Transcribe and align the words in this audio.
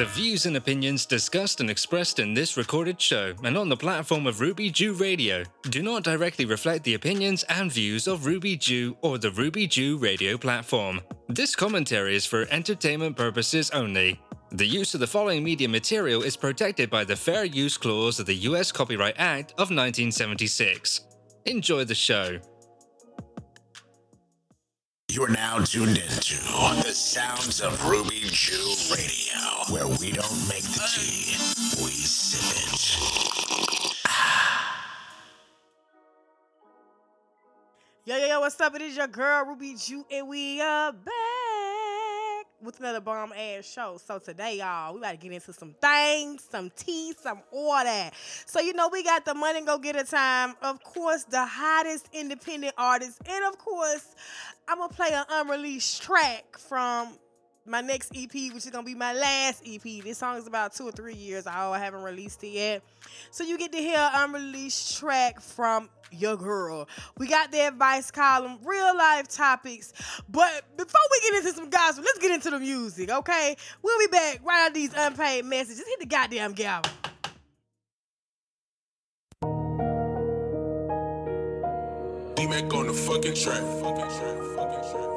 The 0.00 0.06
views 0.06 0.46
and 0.46 0.56
opinions 0.56 1.04
discussed 1.04 1.60
and 1.60 1.68
expressed 1.68 2.20
in 2.20 2.32
this 2.32 2.56
recorded 2.56 2.98
show 2.98 3.34
and 3.44 3.54
on 3.54 3.68
the 3.68 3.76
platform 3.76 4.26
of 4.26 4.40
Ruby 4.40 4.70
Jew 4.70 4.94
Radio 4.94 5.44
do 5.68 5.82
not 5.82 6.04
directly 6.04 6.46
reflect 6.46 6.84
the 6.84 6.94
opinions 6.94 7.42
and 7.50 7.70
views 7.70 8.06
of 8.06 8.24
Ruby 8.24 8.56
Jew 8.56 8.96
or 9.02 9.18
the 9.18 9.30
Ruby 9.30 9.66
Jew 9.66 9.98
Radio 9.98 10.38
platform. 10.38 11.02
This 11.28 11.54
commentary 11.54 12.16
is 12.16 12.24
for 12.24 12.46
entertainment 12.50 13.14
purposes 13.14 13.68
only. 13.72 14.18
The 14.52 14.66
use 14.66 14.94
of 14.94 15.00
the 15.00 15.06
following 15.06 15.44
media 15.44 15.68
material 15.68 16.22
is 16.22 16.34
protected 16.34 16.88
by 16.88 17.04
the 17.04 17.14
Fair 17.14 17.44
Use 17.44 17.76
Clause 17.76 18.18
of 18.18 18.24
the 18.24 18.36
U.S. 18.48 18.72
Copyright 18.72 19.16
Act 19.18 19.50
of 19.58 19.68
1976. 19.68 21.02
Enjoy 21.44 21.84
the 21.84 21.94
show. 21.94 22.38
You 25.10 25.24
are 25.24 25.28
now 25.28 25.58
tuned 25.58 25.98
into 25.98 26.36
the 26.84 26.94
sounds 26.94 27.60
of 27.60 27.84
Ruby 27.84 28.20
Jew 28.26 28.74
Radio, 28.94 29.40
where 29.68 29.88
we 29.98 30.12
don't 30.12 30.48
make 30.48 30.62
the 30.62 30.88
tea, 30.94 31.34
we 31.82 31.90
sip 31.90 32.46
it. 32.62 33.96
Ah. 34.06 34.86
Yo, 38.04 38.18
yo, 38.18 38.26
yo, 38.26 38.40
what's 38.40 38.60
up? 38.60 38.76
It 38.76 38.82
is 38.82 38.96
your 38.96 39.08
girl, 39.08 39.46
Ruby 39.46 39.74
Jew, 39.74 40.06
and 40.12 40.28
we 40.28 40.60
are 40.60 40.92
back 40.92 41.39
with 42.62 42.78
another 42.80 43.00
bomb 43.00 43.32
ass 43.32 43.64
show. 43.64 43.98
So 44.04 44.18
today, 44.18 44.58
y'all, 44.58 44.94
we 44.94 45.00
about 45.00 45.12
to 45.12 45.16
get 45.16 45.32
into 45.32 45.52
some 45.52 45.74
things, 45.80 46.44
some 46.50 46.70
tea, 46.76 47.14
some 47.20 47.40
all 47.52 47.82
that. 47.82 48.12
So, 48.46 48.60
you 48.60 48.72
know, 48.72 48.88
we 48.88 49.02
got 49.02 49.24
the 49.24 49.34
money 49.34 49.64
go 49.64 49.78
get 49.78 49.96
a 49.96 50.04
time. 50.04 50.54
Of 50.62 50.82
course, 50.82 51.24
the 51.24 51.44
hottest 51.44 52.08
independent 52.12 52.74
artist. 52.76 53.20
And 53.26 53.44
of 53.44 53.58
course, 53.58 54.14
I'm 54.68 54.78
gonna 54.78 54.92
play 54.92 55.10
an 55.12 55.24
unreleased 55.28 56.02
track 56.02 56.58
from 56.58 57.18
my 57.70 57.80
next 57.80 58.12
EP, 58.14 58.32
which 58.52 58.64
is 58.64 58.70
gonna 58.70 58.84
be 58.84 58.94
my 58.94 59.14
last 59.14 59.62
EP. 59.64 60.02
This 60.02 60.18
song 60.18 60.36
is 60.36 60.46
about 60.46 60.74
two 60.74 60.88
or 60.88 60.92
three 60.92 61.14
years 61.14 61.46
old. 61.46 61.74
I 61.74 61.78
haven't 61.78 62.02
released 62.02 62.42
it 62.42 62.48
yet. 62.48 62.82
So 63.30 63.44
you 63.44 63.56
get 63.56 63.72
to 63.72 63.78
hear 63.78 63.96
an 63.96 64.10
unreleased 64.14 64.98
track 64.98 65.40
from 65.40 65.88
your 66.10 66.36
girl. 66.36 66.88
We 67.16 67.28
got 67.28 67.52
the 67.52 67.68
advice 67.68 68.10
column, 68.10 68.58
real 68.64 68.96
life 68.96 69.28
topics. 69.28 69.92
But 70.28 70.64
before 70.76 71.00
we 71.10 71.20
get 71.30 71.44
into 71.44 71.52
some 71.54 71.70
gospel, 71.70 72.04
let's 72.04 72.18
get 72.18 72.32
into 72.32 72.50
the 72.50 72.58
music, 72.58 73.10
okay? 73.10 73.56
We'll 73.82 73.98
be 74.00 74.08
back 74.10 74.40
right 74.44 74.66
after 74.66 74.74
these 74.74 74.92
unpaid 74.96 75.44
messages. 75.44 75.78
Hit 75.86 76.00
the 76.00 76.06
goddamn 76.06 76.52
gavel. 76.52 76.90
D-Mac 82.34 82.74
on 82.74 82.86
the. 82.86 82.94
Fucking 82.94 83.34
track. 83.34 83.62
Fucking 83.80 84.18
track. 84.18 84.38
Fucking 84.56 84.90
track. 84.90 85.09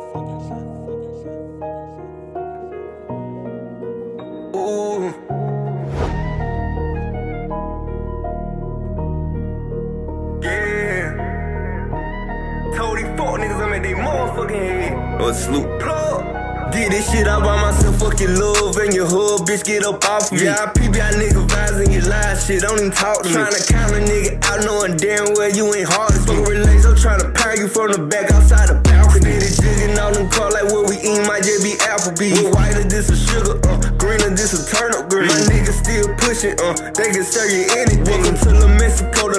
Motherfucking 14.34 14.56
head. 14.56 15.22
Or 15.22 15.34
sloop 15.34 15.80
plug. 15.80 16.44
Did 16.72 16.92
this 16.92 17.12
shit 17.12 17.28
all 17.28 17.42
by 17.42 17.54
myself, 17.62 18.00
fuck 18.00 18.20
your 18.20 18.34
love 18.34 18.76
and 18.78 18.96
your 18.96 19.06
hood, 19.06 19.46
bitch, 19.46 19.64
get 19.64 19.86
up 19.86 20.04
off 20.10 20.32
me. 20.32 20.46
Yeah, 20.46 20.58
I 20.58 20.74
peep 20.74 20.98
y'all 20.98 21.14
nigga 21.14 21.46
vibes 21.46 21.86
and 21.86 21.94
your 21.94 22.02
lies, 22.10 22.48
shit, 22.48 22.66
don't 22.66 22.80
even 22.80 22.90
talk 22.90 23.22
to 23.22 23.30
me. 23.30 23.36
Tryna 23.36 23.62
count 23.70 23.94
a 23.94 24.02
nigga 24.02 24.42
out, 24.50 24.66
knowing 24.66 24.98
damn 24.98 25.38
well 25.38 25.54
you 25.54 25.70
ain't 25.76 25.86
hard 25.86 26.18
as. 26.18 26.26
Fuck 26.26 26.42
relays, 26.50 26.82
I'm 26.86 26.96
tryna 26.98 27.30
pound 27.36 27.60
you 27.60 27.68
from 27.68 27.92
the 27.94 28.02
back 28.02 28.32
outside 28.32 28.74
the 28.74 28.82
balcony. 28.82 29.38
Steady 29.38 29.54
jigging 29.54 30.00
all 30.02 30.18
them 30.18 30.26
cars 30.34 30.58
like 30.58 30.66
what 30.74 30.90
we 30.90 30.98
eat 30.98 31.22
might 31.30 31.46
just 31.46 31.62
be 31.62 31.78
Applebee's. 31.86 32.42
What 32.42 32.58
whiter, 32.58 32.90
this 32.90 33.06
a 33.14 33.18
sugar, 33.22 33.62
uh, 33.70 33.78
greener, 34.02 34.34
this 34.34 34.58
a 34.58 34.66
turnip 34.66 35.14
green. 35.14 35.30
My 35.30 35.46
niggas 35.46 35.78
still 35.78 36.10
pushing, 36.18 36.58
uh, 36.58 36.74
they 36.98 37.14
can 37.14 37.22
serve 37.22 37.54
you 37.54 37.70
anything. 37.78 38.02
Welcome 38.10 38.34
to 38.34 38.66
La 38.66 38.70
Mexico, 38.82 39.30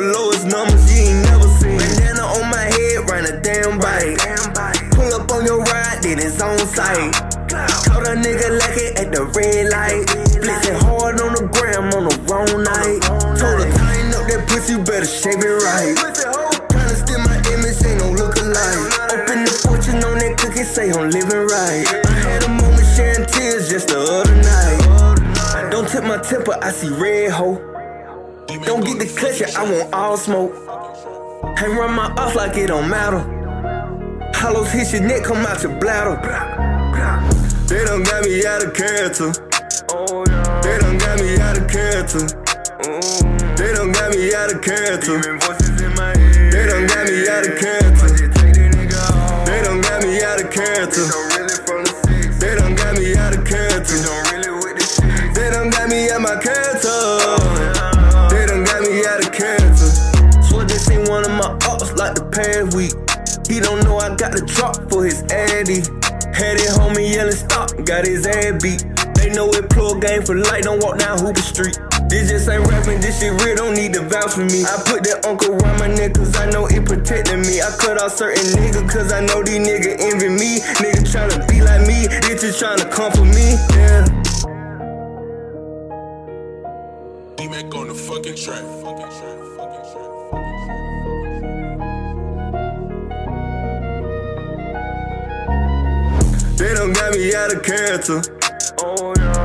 site. 6.94 7.14
Caught 7.86 8.06
a 8.06 8.14
nigga 8.14 8.58
like 8.58 8.76
it 8.76 8.98
at 8.98 9.12
the 9.12 9.24
red 9.34 9.70
light. 9.70 10.06
Blitzing 10.38 10.78
hard 10.82 11.20
on 11.20 11.34
the 11.34 11.46
gram 11.54 11.92
on 11.94 12.04
the 12.08 12.14
wrong 12.28 12.50
night. 12.62 13.00
Told 13.38 13.58
her 13.62 13.70
tighten 13.72 14.14
up 14.14 14.26
that 14.28 14.46
pussy, 14.48 14.76
better 14.78 15.06
shape 15.06 15.42
it 15.42 15.56
right. 15.66 15.94
Tryna 16.70 16.94
steal 16.94 17.20
my 17.20 17.36
image, 17.52 17.78
ain't 17.84 18.00
no 18.00 18.10
look 18.10 18.36
alike. 18.36 18.80
Open 19.12 19.44
the 19.44 19.54
fortune 19.62 20.02
on 20.04 20.18
that 20.18 20.38
cookie, 20.38 20.64
say 20.64 20.90
I'm 20.90 21.10
living 21.10 21.46
right. 21.46 21.86
I 22.06 22.12
had 22.26 22.42
a 22.44 22.48
moment 22.48 22.86
sharing 22.96 23.26
tears 23.26 23.68
just 23.68 23.88
the 23.88 23.98
other 23.98 24.36
night. 24.36 25.70
Don't 25.70 25.88
tip 25.88 26.04
my 26.04 26.18
temper, 26.18 26.56
I 26.60 26.70
see 26.70 26.88
red 26.88 27.30
hoe. 27.32 27.58
Don't 28.64 28.84
get 28.84 28.98
the 28.98 29.06
clutcher, 29.06 29.54
I 29.56 29.62
want 29.64 29.92
all 29.92 30.16
smoke. 30.16 30.52
I 31.56 31.66
run 31.66 31.94
my 31.94 32.12
off 32.14 32.34
like 32.34 32.56
it 32.56 32.68
don't 32.68 32.88
matter. 32.88 33.20
Hollows 34.34 34.72
hit 34.72 34.92
your 34.92 35.02
neck, 35.02 35.24
come 35.24 35.44
out 35.46 35.62
your 35.62 35.78
bladder. 35.78 36.53
They 37.66 37.82
done 37.82 38.02
got 38.02 38.24
me 38.24 38.44
out 38.44 38.62
of 38.62 38.74
character. 38.74 39.32
They 39.32 40.78
done 40.78 40.98
got 40.98 41.18
me 41.18 41.40
out 41.40 41.56
of 41.56 41.66
character. 41.66 42.28
They 43.56 43.72
done 43.72 43.90
got 43.92 44.12
me 44.12 44.34
out 44.34 44.52
of 44.52 44.60
character. 44.60 45.16
They 45.16 46.66
done 46.68 46.86
got 46.86 47.06
me 47.08 47.24
out 47.24 47.46
of 47.46 47.58
character. 47.58 48.04
Oh, 48.04 49.48
they 49.48 49.54
done 49.64 49.80
got 49.80 50.02
me 50.02 50.20
out 50.20 50.40
of 50.44 50.50
character. 50.50 51.08
They 52.38 52.54
done 52.54 52.74
got 52.76 52.98
me 52.98 53.16
out 53.16 53.32
of 53.32 53.44
character. 53.46 53.96
They 55.32 55.50
done 55.50 55.70
got 55.70 55.88
me 55.88 56.10
out 56.10 56.20
my 56.20 56.36
character. 56.36 56.92
They 58.28 58.44
done 58.44 58.64
got 58.64 58.82
me 58.82 59.06
out 59.06 59.24
of 59.24 59.32
character. 59.32 59.88
Swear 60.42 60.66
they 60.66 60.76
seen 60.76 61.08
one 61.08 61.24
of 61.24 61.30
my 61.32 61.56
ups 61.72 61.92
like 61.96 62.14
the 62.14 62.24
past 62.30 62.76
week. 62.76 62.92
He 63.48 63.58
don't 63.58 63.82
know 63.84 63.96
I 63.96 64.14
got 64.16 64.32
the 64.32 64.44
drop 64.44 64.90
for 64.90 65.06
his 65.06 65.22
addy. 65.32 66.03
Had 66.34 66.58
it 66.58 66.66
homie 66.74 67.14
yelling 67.14 67.32
stop, 67.32 67.70
got 67.86 68.04
his 68.04 68.26
ass 68.26 68.60
beat. 68.60 68.82
They 69.14 69.30
know 69.30 69.48
it 69.54 69.70
plug 69.70 70.02
game 70.02 70.22
for 70.22 70.34
light, 70.34 70.64
don't 70.64 70.82
walk 70.82 70.98
down 70.98 71.18
Hooper 71.18 71.40
Street. 71.40 71.78
This 72.08 72.28
just 72.28 72.48
ain't 72.48 72.66
rapping, 72.66 73.00
this 73.00 73.20
shit 73.20 73.32
real, 73.42 73.56
don't 73.56 73.74
need 73.74 73.94
to 73.94 74.02
vouch 74.02 74.34
for 74.34 74.44
me. 74.44 74.64
I 74.64 74.76
put 74.84 75.04
that 75.04 75.24
uncle 75.24 75.54
around 75.54 75.78
my 75.78 75.88
neck 75.88 76.14
cause 76.14 76.36
I 76.36 76.50
know 76.50 76.66
it 76.66 76.84
protecting 76.84 77.40
me. 77.42 77.62
I 77.62 77.70
cut 77.78 78.02
out 78.02 78.12
certain 78.12 78.44
niggas 78.52 78.90
cause 78.90 79.12
I 79.12 79.20
know 79.24 79.42
these 79.42 79.62
niggas 79.62 80.02
envy 80.02 80.28
me. 80.28 80.60
Niggas 80.82 81.08
tryna 81.14 81.48
be 81.48 81.62
like 81.62 81.86
me, 81.86 82.06
bitches 82.26 82.60
tryna 82.60 82.90
come 82.90 83.12
for 83.12 83.24
me. 83.24 83.56
Yeah. 83.78 84.13
Got 97.04 97.18
me 97.18 97.34
out 97.34 97.54
of 97.54 97.62
character. 97.62 98.20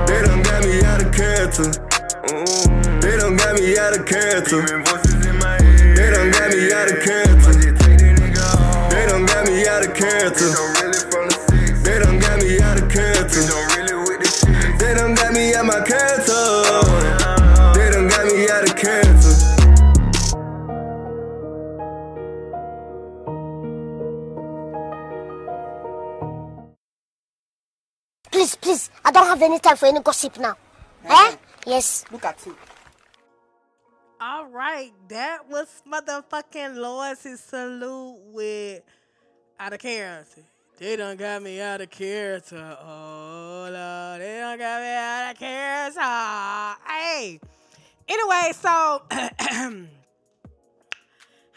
They 0.07 0.21
done 0.23 0.41
got 0.43 0.63
me 0.63 0.81
out 0.81 1.03
of 1.03 1.11
character. 1.11 1.71
They 3.01 3.17
done 3.17 3.35
got 3.35 3.59
me 3.59 3.77
out 3.77 3.99
of 3.99 4.05
character. 4.05 4.63
Don't 29.19 29.29
have 29.29 29.41
any 29.41 29.59
time 29.59 29.77
for 29.77 29.85
any 29.85 29.99
gossip 30.01 30.39
now. 30.39 30.55
Eh? 31.05 31.35
Yes. 31.65 32.05
Look 32.11 32.25
at 32.25 32.45
you. 32.45 32.55
All 34.21 34.47
right, 34.47 34.91
that 35.07 35.49
was 35.49 35.81
motherfucking 35.89 36.75
Lois's 36.75 37.39
salute 37.39 38.17
with 38.33 38.81
out 39.57 39.71
of 39.71 39.79
character. 39.79 40.41
They 40.77 40.97
done 40.97 41.15
got 41.15 41.41
me 41.41 41.61
out 41.61 41.79
of 41.79 41.89
character. 41.89 42.77
Oh 42.81 43.69
Lord, 43.71 44.21
they 44.21 44.39
done 44.39 44.57
got 44.57 44.81
me 44.81 44.93
out 44.93 45.31
of 45.31 45.39
character. 45.39 46.01
Hey. 46.85 47.39
Anyway, 48.09 48.51
so 48.59 49.03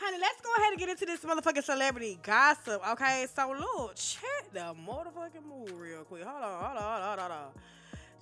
honey, 0.02 0.19
let's 0.20 0.40
go 0.40 0.50
ahead 0.58 0.72
and 0.72 0.78
get 0.78 0.88
into 0.88 1.06
this 1.06 1.20
motherfucking 1.20 1.62
celebrity 1.62 2.19
gossip. 2.22 2.82
Okay, 2.93 3.26
so 3.34 3.54
look, 3.58 3.94
check 3.94 4.52
the 4.52 4.75
motherfucking 4.87 5.46
mood 5.49 5.70
real 5.72 6.02
quick. 6.02 6.25
Hold 6.25 6.43
on, 6.43 6.64
hold 6.64 6.76
on, 6.76 6.82
hold 6.82 7.02
on, 7.02 7.19
hold 7.19 7.31
on. 7.31 7.49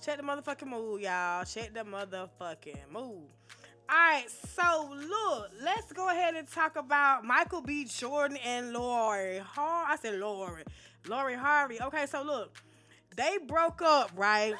Check 0.03 0.17
the 0.17 0.23
motherfucking 0.23 0.67
mood, 0.67 1.01
y'all. 1.01 1.43
Check 1.43 1.73
the 1.73 1.81
motherfucking 1.81 2.91
mood. 2.91 3.29
All 3.89 3.97
right, 3.97 4.25
so 4.55 4.89
look, 4.93 5.51
let's 5.63 5.91
go 5.91 6.09
ahead 6.09 6.35
and 6.35 6.47
talk 6.47 6.75
about 6.75 7.25
Michael 7.25 7.61
B. 7.61 7.85
Jordan 7.85 8.37
and 8.45 8.73
Lori 8.73 9.39
Har. 9.39 9.85
I 9.87 9.97
said 9.97 10.19
Lori, 10.19 10.63
Lori 11.07 11.35
Harvey. 11.35 11.81
Okay, 11.81 12.05
so 12.05 12.21
look, 12.21 12.55
they 13.15 13.37
broke 13.45 13.81
up, 13.81 14.11
right? 14.15 14.55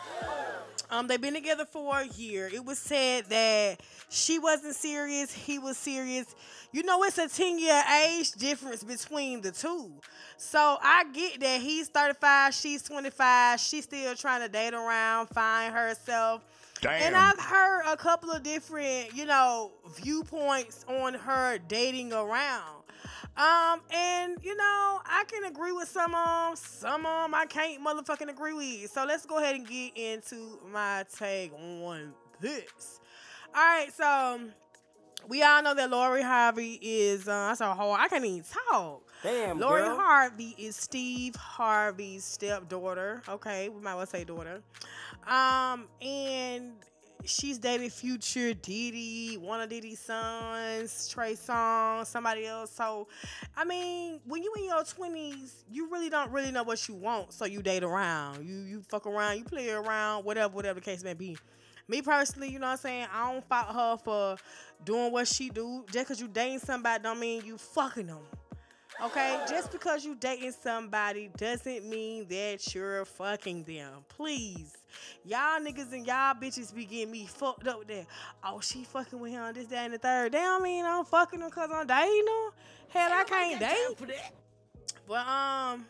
Um, 0.89 1.07
they've 1.07 1.21
been 1.21 1.33
together 1.33 1.63
for 1.63 2.00
a 2.00 2.07
year. 2.07 2.50
It 2.53 2.65
was 2.65 2.77
said 2.77 3.25
that 3.29 3.79
she 4.09 4.39
wasn't 4.39 4.75
serious, 4.75 5.31
he 5.31 5.57
was 5.57 5.77
serious. 5.77 6.35
You 6.71 6.83
know, 6.83 7.03
it's 7.03 7.18
a 7.18 7.27
10 7.27 7.59
year 7.59 7.81
age 8.06 8.31
difference 8.31 8.83
between 8.83 9.41
the 9.41 9.51
two. 9.51 9.91
So 10.38 10.77
I 10.81 11.03
get 11.12 11.39
that 11.41 11.62
he's 11.62 11.89
35, 11.89 12.53
she's 12.53 12.81
25, 12.83 13.59
she's 13.59 13.83
still 13.83 14.15
trying 14.15 14.41
to 14.41 14.50
date 14.50 14.73
around, 14.73 15.27
find 15.27 15.73
herself. 15.73 16.44
Damn. 16.81 17.01
And 17.03 17.15
I've 17.15 17.39
heard 17.39 17.83
a 17.88 17.97
couple 17.97 18.31
of 18.31 18.41
different, 18.41 19.13
you 19.13 19.25
know, 19.25 19.71
viewpoints 19.97 20.83
on 20.88 21.13
her 21.13 21.59
dating 21.68 22.13
around. 22.13 22.81
Um, 23.38 23.81
and 23.94 24.38
you 24.44 24.56
know, 24.56 25.00
I 25.06 25.24
can 25.27 25.45
agree 25.45 25.71
with 25.71 25.88
some 25.88 26.13
of 26.13 26.50
them, 26.50 26.56
some 26.56 27.06
of 27.06 27.24
them 27.24 27.35
I 27.35 27.45
can't 27.45 27.83
motherfucking 27.85 28.29
agree 28.29 28.53
with. 28.53 28.91
So 28.91 29.06
let's 29.06 29.25
go 29.25 29.39
ahead 29.39 29.56
and 29.56 29.67
get 29.67 29.95
into 29.95 30.59
my 30.71 31.06
take 31.17 31.53
on 31.53 32.13
this. 32.39 33.00
All 33.53 33.62
right, 33.62 33.88
so 33.95 34.41
we 35.27 35.44
all 35.44 35.62
know 35.62 35.73
that 35.73 35.89
Lori 35.89 36.21
Harvey 36.21 36.79
is. 36.81 37.27
Uh, 37.27 37.50
I 37.51 37.53
saw 37.53 37.73
whole. 37.75 37.94
I 37.94 38.07
can't 38.07 38.25
even 38.25 38.44
talk. 38.69 39.03
Damn, 39.23 39.59
Lori 39.59 39.83
girl. 39.83 39.95
Harvey 39.95 40.56
is 40.57 40.75
Steve 40.75 41.35
Harvey's 41.35 42.23
stepdaughter. 42.23 43.21
Okay, 43.27 43.69
we 43.69 43.81
might 43.81 43.95
well 43.95 44.06
say 44.06 44.23
daughter. 44.23 44.62
Um, 45.27 45.88
and 46.01 46.73
she's 47.23 47.59
dated 47.59 47.94
Future 47.94 48.56
Diddy, 48.56 49.38
one 49.38 49.62
of 49.62 49.69
Diddy's 49.69 50.00
sons, 50.00 51.07
Trey 51.07 51.33
Songz, 51.33 52.07
somebody 52.07 52.47
else. 52.47 52.71
So, 52.71 53.07
I 53.56 53.63
mean, 53.63 54.19
when 54.25 54.41
you 54.41 54.51
in 54.57 54.65
your 54.65 54.83
twenties, 54.83 55.63
you 55.71 55.89
really 55.91 56.09
don't 56.09 56.31
really 56.31 56.51
know 56.51 56.63
what 56.63 56.88
you 56.88 56.95
want, 56.95 57.31
so 57.33 57.45
you 57.45 57.62
date 57.62 57.83
around. 57.83 58.45
You 58.47 58.62
you 58.62 58.81
fuck 58.89 59.06
around, 59.06 59.38
you 59.38 59.44
play 59.44 59.69
around, 59.69 60.25
whatever, 60.25 60.53
whatever 60.53 60.79
the 60.79 60.85
case 60.85 61.03
may 61.03 61.13
be. 61.13 61.38
Me 61.91 62.01
personally, 62.01 62.47
you 62.47 62.57
know 62.57 62.67
what 62.67 62.71
I'm 62.71 62.77
saying? 62.77 63.07
I 63.13 63.33
don't 63.33 63.43
fault 63.43 63.75
her 63.75 63.97
for 63.97 64.38
doing 64.85 65.11
what 65.11 65.27
she 65.27 65.49
do. 65.49 65.83
Just 65.91 66.07
because 66.07 66.21
you 66.21 66.29
dating 66.29 66.59
somebody 66.59 67.03
don't 67.03 67.19
mean 67.19 67.43
you 67.43 67.57
fucking 67.57 68.07
them. 68.07 68.21
Okay, 69.03 69.38
just 69.49 69.73
because 69.73 70.05
you 70.05 70.15
dating 70.15 70.53
somebody 70.53 71.29
doesn't 71.35 71.83
mean 71.89 72.27
that 72.29 72.73
you're 72.73 73.03
fucking 73.03 73.63
them. 73.63 74.05
Please, 74.07 74.77
y'all 75.25 75.59
niggas 75.59 75.91
and 75.91 76.07
y'all 76.07 76.33
bitches 76.33 76.73
be 76.73 76.85
getting 76.85 77.11
me 77.11 77.25
fucked 77.25 77.67
up 77.67 77.85
there. 77.85 78.05
Oh, 78.41 78.61
she 78.61 78.85
fucking 78.85 79.19
with 79.19 79.31
him 79.31 79.41
on 79.41 79.53
this, 79.53 79.67
that, 79.67 79.83
and 79.83 79.93
the 79.93 79.97
third. 79.97 80.31
They 80.31 80.39
don't 80.39 80.63
mean 80.63 80.85
I'm 80.85 81.03
fucking 81.03 81.41
them 81.41 81.49
cause 81.51 81.69
I'm 81.73 81.88
dating 81.88 82.25
them. 82.25 82.51
Hell, 82.88 83.11
I 83.11 83.23
can't 83.25 83.59
date. 83.59 84.07
But 85.05 85.27
um, 85.27 85.85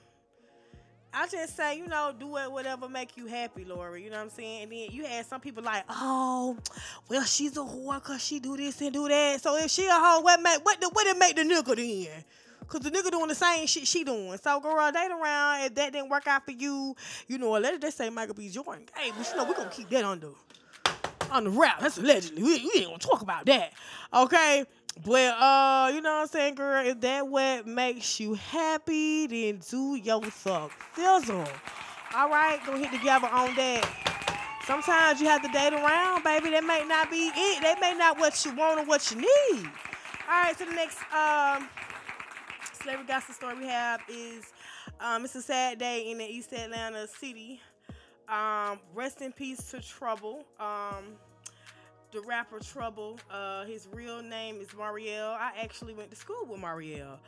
I 1.13 1.27
just 1.27 1.57
say, 1.57 1.77
you 1.77 1.87
know, 1.87 2.13
do 2.17 2.37
it 2.37 2.51
whatever 2.51 2.87
make 2.87 3.17
you 3.17 3.27
happy, 3.27 3.65
Lori. 3.65 4.03
You 4.03 4.09
know 4.09 4.17
what 4.17 4.23
I'm 4.23 4.29
saying? 4.29 4.63
And 4.63 4.71
then 4.71 4.87
you 4.91 5.05
had 5.05 5.25
some 5.25 5.41
people 5.41 5.63
like, 5.63 5.83
oh, 5.89 6.57
well, 7.09 7.23
she's 7.23 7.57
a 7.57 7.61
whore 7.61 8.01
cause 8.01 8.23
she 8.23 8.39
do 8.39 8.55
this 8.55 8.79
and 8.81 8.93
do 8.93 9.07
that. 9.07 9.41
So 9.41 9.57
if 9.57 9.69
she 9.69 9.87
a 9.87 9.91
whore, 9.91 10.23
what 10.23 10.41
make 10.41 10.63
what 10.63 10.79
the, 10.79 10.89
what 10.89 11.07
it 11.07 11.17
make 11.17 11.35
the 11.35 11.43
nigga 11.43 11.75
then? 11.75 12.23
Cause 12.67 12.81
the 12.81 12.91
nigga 12.91 13.11
doing 13.11 13.27
the 13.27 13.35
same 13.35 13.67
shit 13.67 13.85
she 13.85 14.05
doing. 14.05 14.37
So 14.37 14.61
girl, 14.61 14.91
date 14.91 15.11
around. 15.11 15.65
If 15.65 15.75
that 15.75 15.91
didn't 15.91 16.09
work 16.09 16.27
out 16.27 16.45
for 16.45 16.51
you, 16.51 16.95
you 17.27 17.37
know, 17.37 17.51
let's 17.51 17.79
just 17.79 17.97
say 17.97 18.09
Michael 18.09 18.35
B. 18.35 18.49
Jordan. 18.49 18.85
Hey, 18.95 19.11
but 19.17 19.29
you 19.29 19.35
know, 19.35 19.43
we 19.43 19.53
gonna 19.53 19.69
keep 19.69 19.89
that 19.89 20.05
under 20.05 20.29
on 21.31 21.45
the 21.45 21.49
wrap. 21.49 21.79
That's 21.79 21.97
allegedly. 21.97 22.43
We, 22.43 22.49
we 22.73 22.81
ain't 22.81 22.87
gonna 22.87 22.97
talk 22.99 23.21
about 23.21 23.45
that. 23.45 23.73
Okay. 24.13 24.65
But 25.05 25.35
uh, 25.39 25.91
you 25.93 26.01
know 26.01 26.15
what 26.15 26.21
I'm 26.21 26.27
saying, 26.27 26.55
girl? 26.55 26.85
If 26.85 26.99
that 27.01 27.27
what 27.27 27.65
makes 27.65 28.19
you 28.19 28.33
happy, 28.35 29.27
then 29.27 29.61
do 29.69 29.95
your 29.95 30.23
suck 30.31 30.71
fizzle. 30.93 31.47
All 32.15 32.29
right, 32.29 32.59
go 32.65 32.77
hit 32.77 32.91
together 32.91 33.27
on 33.27 33.55
that. 33.55 33.87
Sometimes 34.65 35.19
you 35.19 35.27
have 35.27 35.41
to 35.41 35.47
date 35.47 35.73
around, 35.73 36.23
baby. 36.23 36.49
That 36.51 36.63
may 36.63 36.85
not 36.85 37.09
be 37.09 37.31
it. 37.33 37.61
That 37.63 37.79
may 37.79 37.95
not 37.95 38.19
what 38.19 38.45
you 38.45 38.53
want 38.53 38.79
or 38.79 38.85
what 38.85 39.09
you 39.09 39.17
need. 39.17 39.69
All 40.29 40.43
right, 40.43 40.57
so 40.57 40.65
the 40.65 40.71
next 40.71 40.97
um 41.13 41.67
celebrity 42.81 43.07
gossip 43.07 43.35
story 43.35 43.55
we 43.57 43.67
have 43.67 44.01
is 44.09 44.53
um, 44.99 45.25
it's 45.25 45.35
a 45.35 45.41
sad 45.41 45.79
day 45.79 46.11
in 46.11 46.17
the 46.17 46.25
East 46.25 46.53
Atlanta 46.53 47.07
city. 47.07 47.61
Um, 48.27 48.79
rest 48.93 49.21
in 49.21 49.31
peace 49.31 49.71
to 49.71 49.81
Trouble. 49.81 50.45
Um, 50.59 51.15
the 52.11 52.21
rapper 52.21 52.59
Trouble. 52.59 53.19
Uh, 53.29 53.65
his 53.65 53.87
real 53.93 54.21
name 54.21 54.57
is 54.59 54.67
Mariel. 54.77 55.29
I 55.29 55.51
actually 55.61 55.93
went 55.93 56.09
to 56.11 56.17
school 56.17 56.45
with 56.45 56.59
Mariel. 56.59 57.19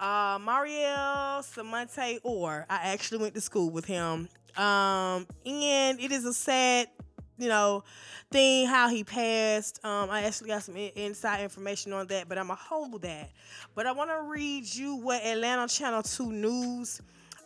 Uh, 0.00 0.38
Mariel 0.40 1.42
Semonte 1.42 2.18
Orr. 2.24 2.66
I 2.68 2.92
actually 2.92 3.18
went 3.18 3.34
to 3.34 3.40
school 3.40 3.70
with 3.70 3.84
him. 3.84 4.28
Um, 4.56 5.26
and 5.46 6.00
it 6.00 6.10
is 6.10 6.24
a 6.24 6.34
sad, 6.34 6.88
you 7.38 7.48
know, 7.48 7.84
thing 8.30 8.66
how 8.66 8.88
he 8.88 9.04
passed. 9.04 9.84
Um, 9.84 10.10
I 10.10 10.24
actually 10.24 10.48
got 10.48 10.64
some 10.64 10.76
in- 10.76 10.92
inside 10.96 11.42
information 11.42 11.92
on 11.92 12.08
that, 12.08 12.28
but 12.28 12.36
I'm 12.36 12.48
gonna 12.48 12.58
hold 12.60 13.02
that. 13.02 13.30
But 13.74 13.86
I 13.86 13.92
want 13.92 14.10
to 14.10 14.22
read 14.28 14.66
you 14.74 14.96
what 14.96 15.22
Atlanta 15.22 15.68
Channel 15.68 16.02
Two 16.02 16.32
News 16.32 17.00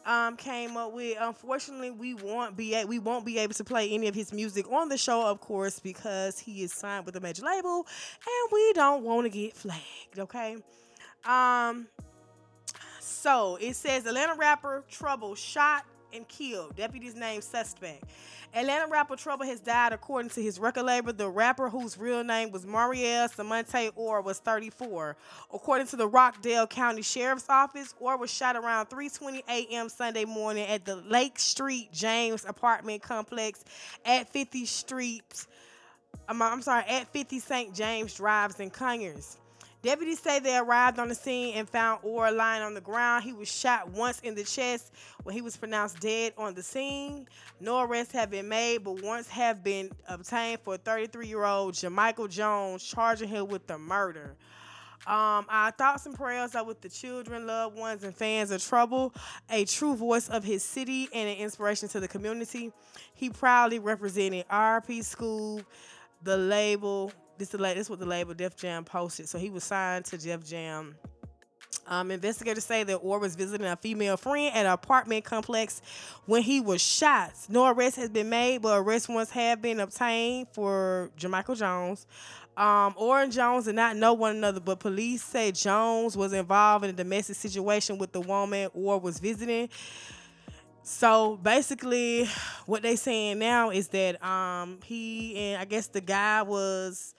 um, 0.07 0.37
came 0.37 0.77
up 0.77 0.93
with. 0.93 1.19
Unfortunately, 1.21 1.91
we 1.91 2.15
won't 2.15 2.57
be 2.57 2.75
a- 2.75 2.87
we 2.87 2.99
won't 2.99 3.27
be 3.27 3.39
able 3.39 3.55
to 3.55 3.65
play 3.65 3.91
any 3.91 4.09
of 4.09 4.15
his 4.15 4.33
music 4.33 4.71
on 4.71 4.89
the 4.89 4.97
show, 4.97 5.27
of 5.27 5.41
course, 5.41 5.79
because 5.81 6.39
he 6.39 6.63
is 6.63 6.73
signed 6.73 7.05
with 7.05 7.17
a 7.17 7.21
major 7.21 7.45
label, 7.45 7.87
and 8.25 8.53
we 8.53 8.73
don't 8.73 9.03
want 9.03 9.25
to 9.25 9.29
get 9.29 9.55
flagged. 9.55 10.19
Okay. 10.19 10.57
Um. 11.27 11.89
So 13.01 13.57
it 13.61 13.75
says 13.75 14.07
Atlanta 14.07 14.35
rapper 14.35 14.85
Trouble 14.89 15.35
shot 15.35 15.85
and 16.13 16.27
killed. 16.29 16.77
Deputies 16.77 17.15
named 17.15 17.45
suspect. 17.45 18.05
Atlanta 18.55 18.91
rapper 18.91 19.17
Trouble 19.17 19.45
has 19.45 19.61
died 19.61 19.93
according 19.93 20.31
to 20.31 20.43
his 20.43 20.59
record 20.59 20.85
label. 20.85 21.13
The 21.13 21.29
rapper 21.29 21.69
whose 21.69 21.99
real 21.99 22.25
name 22.25 22.51
was 22.51 22.65
Mariel 22.67 23.29
Semonte 23.29 23.91
Orr 23.95 24.23
was 24.23 24.39
34. 24.39 25.17
According 25.53 25.89
to 25.89 25.97
the 25.97 26.09
Rockdale 26.09 26.67
County 26.67 27.03
Sheriff's 27.03 27.49
Office, 27.49 27.95
Orr 28.01 28.17
was 28.17 28.31
shot 28.31 28.57
around 28.57 28.87
3:20 28.87 29.43
a.m. 29.49 29.89
Sunday 29.89 30.25
morning 30.25 30.67
at 30.67 30.85
the 30.85 30.97
Lake 30.97 31.39
Street 31.39 31.93
James 31.93 32.45
apartment 32.45 33.03
complex 33.03 33.65
at 34.05 34.29
50 34.31 34.65
Street. 34.65 35.47
I'm, 36.29 36.41
I'm 36.41 36.63
sorry, 36.63 36.85
at 36.89 37.09
50 37.13 37.39
St. 37.39 37.75
James 37.75 38.15
Drives 38.15 38.59
in 38.59 38.71
Conyers. 38.71 39.37
Deputies 39.87 40.19
say 40.19 40.41
they 40.41 40.57
arrived 40.57 40.99
on 40.99 41.07
the 41.07 41.15
scene 41.15 41.55
and 41.55 41.69
found 41.69 42.01
Orr 42.03 42.33
lying 42.33 42.61
on 42.61 42.75
the 42.75 42.81
ground. 42.81 43.23
He 43.23 43.33
was 43.33 43.49
shot 43.49 43.89
once 43.89 44.19
in 44.19 44.35
the 44.35 44.43
chest 44.43 44.93
when 45.23 45.33
he 45.33 45.43
was 45.43 45.57
pronounced 45.57 46.01
dead 46.01 46.33
on 46.37 46.55
the 46.55 46.63
scene. 46.65 47.29
No 47.61 47.81
arrests 47.83 48.13
have 48.15 48.29
been 48.29 48.49
made, 48.49 48.79
but 48.79 49.01
warrants 49.01 49.29
have 49.29 49.63
been 49.63 49.93
obtained 50.09 50.59
for 50.65 50.77
33-year-old 50.77 51.75
Jamichael 51.75 52.29
Jones, 52.29 52.83
charging 52.83 53.29
him 53.29 53.47
with 53.47 53.69
the 53.69 53.79
murder. 53.79 54.35
Um, 55.07 55.47
our 55.49 55.71
thoughts 55.71 56.05
and 56.05 56.17
prayers 56.17 56.57
are 56.57 56.65
with 56.65 56.81
the 56.81 56.89
children, 56.89 57.47
loved 57.47 57.79
ones, 57.79 58.03
and 58.03 58.13
fans 58.13 58.51
of 58.51 58.65
Trouble, 58.65 59.15
a 59.49 59.65
true 59.67 59.95
voice 59.95 60.29
of 60.29 60.43
his 60.43 60.65
city 60.65 61.09
and 61.15 61.29
an 61.29 61.37
inspiration 61.37 61.89
to 61.91 62.01
the 62.01 62.09
community. 62.09 62.73
He 63.15 63.31
proudly 63.31 63.79
represented 63.79 64.49
RP 64.49 65.05
School, 65.05 65.63
the 66.25 66.37
label. 66.37 67.13
This 67.39 67.53
la- 67.55 67.75
this 67.75 67.91
what 67.91 67.99
the 67.99 68.07
label 68.07 68.35
Def 68.35 68.57
Jam 68.57 68.85
posted. 68.85 69.29
So 69.29 69.39
he 69.39 69.51
was 69.51 69.65
signed 69.65 70.05
to 70.07 70.19
Def 70.19 70.45
Jam. 70.45 70.97
Um, 71.89 72.11
investigators 72.11 72.65
say 72.65 72.83
that 72.83 72.97
Orr 72.97 73.19
was 73.19 73.37
visiting 73.37 73.67
a 73.67 73.77
female 73.77 74.17
friend 74.17 74.55
at 74.55 74.67
an 74.67 74.73
apartment 74.73 75.25
complex 75.25 75.83
when 76.25 76.43
he 76.43 76.61
was 76.61 76.83
shot. 76.83 77.33
No 77.49 77.67
arrest 77.67 77.97
has 77.97 78.11
been 78.11 78.29
made, 78.29 78.63
but 78.63 78.79
arrest 78.79 79.09
warrants 79.09 79.31
have 79.33 79.63
been 79.63 79.79
obtained 79.81 80.49
for 80.53 81.11
Jamichael 81.17 81.57
Jones. 81.57 82.07
Um, 82.57 82.95
Orr 82.97 83.23
and 83.23 83.33
Jones 83.33 83.67
did 83.67 83.75
not 83.75 83.97
know 83.97 84.15
one 84.15 84.35
another, 84.35 84.61
but 84.61 84.81
police 84.81 85.23
say 85.23 85.53
Jones 85.53 86.17
was 86.17 86.33
involved 86.33 86.85
in 86.85 86.91
a 86.91 86.95
domestic 86.95 87.37
situation 87.37 87.99
with 87.99 88.13
the 88.13 88.21
woman 88.21 88.71
Orr 88.73 88.99
was 88.99 89.21
visiting. 89.21 89.69
So 90.89 91.37
basically, 91.43 92.29
what 92.65 92.83
they 92.83 92.95
saying 92.95 93.41
now 93.41 93.71
is 93.71 93.89
that 93.89 94.25
um 94.25 94.79
he 94.85 95.37
and 95.37 95.61
I 95.61 95.65
guess 95.65 95.89
the 95.89 96.01
guy 96.01 96.43
was 96.43 97.13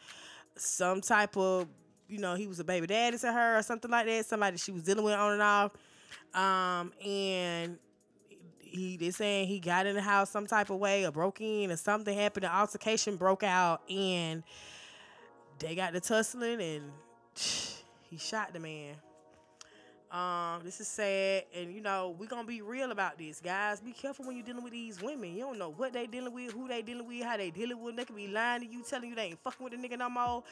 some 0.56 1.02
type 1.02 1.36
of 1.36 1.68
you 2.08 2.20
know 2.20 2.36
he 2.36 2.48
was 2.48 2.62
a 2.62 2.64
baby 2.64 2.88
daddy 2.88 3.18
to 3.18 3.30
her 3.30 3.58
or 3.58 3.62
something 3.62 3.92
like 3.92 4.06
that. 4.06 4.26
Somebody 4.26 4.56
she 4.56 4.72
was 4.72 4.84
dealing 4.84 5.04
with 5.04 5.16
on 5.16 5.34
and 5.34 5.42
off. 5.42 5.72
Um 6.34 6.94
and 7.06 7.78
he 8.62 8.96
they 8.96 9.12
saying 9.12 9.50
he 9.50 9.60
got 9.60 9.86
in 9.86 9.96
the 9.96 10.02
house 10.02 10.30
some 10.30 10.48
type 10.48 10.70
of 10.70 10.78
way 10.78 11.06
or 11.06 11.12
broke 11.12 11.42
in 11.42 11.70
or 11.70 11.76
something 11.76 12.18
happened. 12.18 12.46
The 12.46 12.56
altercation 12.56 13.18
broke 13.18 13.44
out 13.44 13.82
and 13.92 14.44
they 15.60 15.76
got 15.76 15.92
to 15.92 16.00
tussling 16.00 16.62
and 16.62 16.92
he 18.10 18.18
shot 18.18 18.54
the 18.54 18.62
man. 18.62 18.96
Um, 20.10 20.62
this 20.64 20.80
is 20.80 20.88
sad, 20.88 21.44
and 21.54 21.74
you 21.74 21.82
know 21.82 22.16
we 22.18 22.28
gonna 22.28 22.48
be 22.48 22.62
real 22.62 22.92
about 22.92 23.18
this, 23.18 23.42
guys. 23.42 23.82
Be 23.82 23.92
careful 23.92 24.26
when 24.26 24.38
you're 24.38 24.46
dealing 24.46 24.64
with 24.64 24.72
these 24.72 25.02
women. 25.02 25.34
You 25.34 25.42
don't 25.42 25.60
know 25.60 25.74
what 25.76 25.92
they 25.92 26.08
dealing 26.08 26.34
with, 26.34 26.54
who 26.54 26.66
they 26.70 26.82
dealing 26.82 27.06
with, 27.06 27.24
how 27.24 27.36
they 27.36 27.50
dealing 27.50 27.78
with. 27.78 27.88
Them. 27.88 27.96
They 27.98 28.06
could 28.06 28.16
be 28.16 28.28
lying 28.30 28.62
to 28.62 28.68
you, 28.68 28.84
telling 28.84 29.10
you 29.10 29.16
they 29.16 29.24
ain't 29.24 29.44
fucking 29.44 29.62
with 29.62 29.74
the 29.74 29.80
nigga 29.86 30.00
no 30.00 30.10
more, 30.10 30.44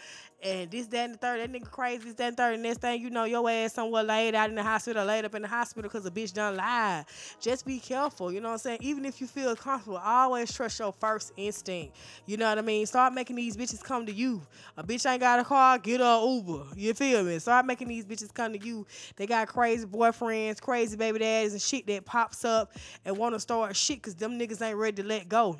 and 0.43 0.69
this, 0.69 0.88
that, 0.88 1.05
and 1.05 1.13
the 1.13 1.17
third. 1.17 1.39
That 1.39 1.53
nigga 1.53 1.71
crazy, 1.71 2.03
this, 2.03 2.15
that, 2.15 2.27
and 2.27 2.38
third. 2.38 2.55
And 2.55 2.63
next 2.63 2.81
thing 2.81 3.01
you 3.01 3.09
know, 3.09 3.24
your 3.24 3.50
ass 3.50 3.74
somewhere 3.74 4.03
laid 4.03 4.35
out 4.35 4.50
in 4.50 4.55
the 4.55 4.63
hospital, 4.63 5.05
laid 5.05 5.24
up 5.24 5.35
in 5.35 5.41
the 5.41 5.47
hospital 5.47 5.89
because 5.89 6.05
a 6.05 6.12
bitch 6.12 6.33
done 6.33 6.57
lied. 6.57 7.05
Just 7.39 7.65
be 7.65 7.79
careful. 7.79 8.33
You 8.33 8.41
know 8.41 8.50
what 8.50 8.55
I'm 8.55 8.59
saying? 8.59 8.79
Even 8.81 9.05
if 9.05 9.21
you 9.21 9.27
feel 9.27 9.55
comfortable, 9.55 10.01
always 10.03 10.53
trust 10.53 10.79
your 10.79 10.91
first 10.91 11.31
instinct. 11.38 11.95
You 12.25 12.35
know 12.35 12.50
what 12.50 12.57
I 12.57 12.62
mean? 12.62 12.85
Start 12.85 13.13
making 13.13 13.38
these 13.38 13.55
bitches 13.55 13.81
come 13.81 14.05
to 14.05 14.12
you. 14.13 14.41
A 14.75 14.83
bitch 14.83 15.09
ain't 15.09 15.21
got 15.21 15.39
a 15.39 15.45
car, 15.45 15.77
get 15.77 16.01
her 16.01 16.21
Uber. 16.21 16.75
You 16.75 16.93
feel 16.93 17.24
me? 17.24 17.39
Start 17.39 17.65
making 17.65 17.88
these 17.88 18.03
bitches 18.03 18.33
come 18.33 18.51
to 18.51 18.59
you. 18.59 18.85
They 19.15 19.25
got 19.25 19.45
crazy 19.46 19.86
boyfriends, 19.86 20.62
crazy 20.62 20.98
baby 20.98 21.20
daddies, 21.20 21.54
and 21.54 21.62
shit 21.62 21.88
that 21.88 22.06
pops 22.06 22.46
up 22.46 22.74
and 23.04 23.18
want 23.18 23.36
to 23.36 23.40
start 23.40 23.75
shit 23.75 23.98
because 23.98 24.16
them 24.16 24.40
niggas 24.40 24.62
ain't 24.62 24.78
ready 24.78 25.02
to 25.02 25.08
let 25.08 25.30
go. 25.30 25.58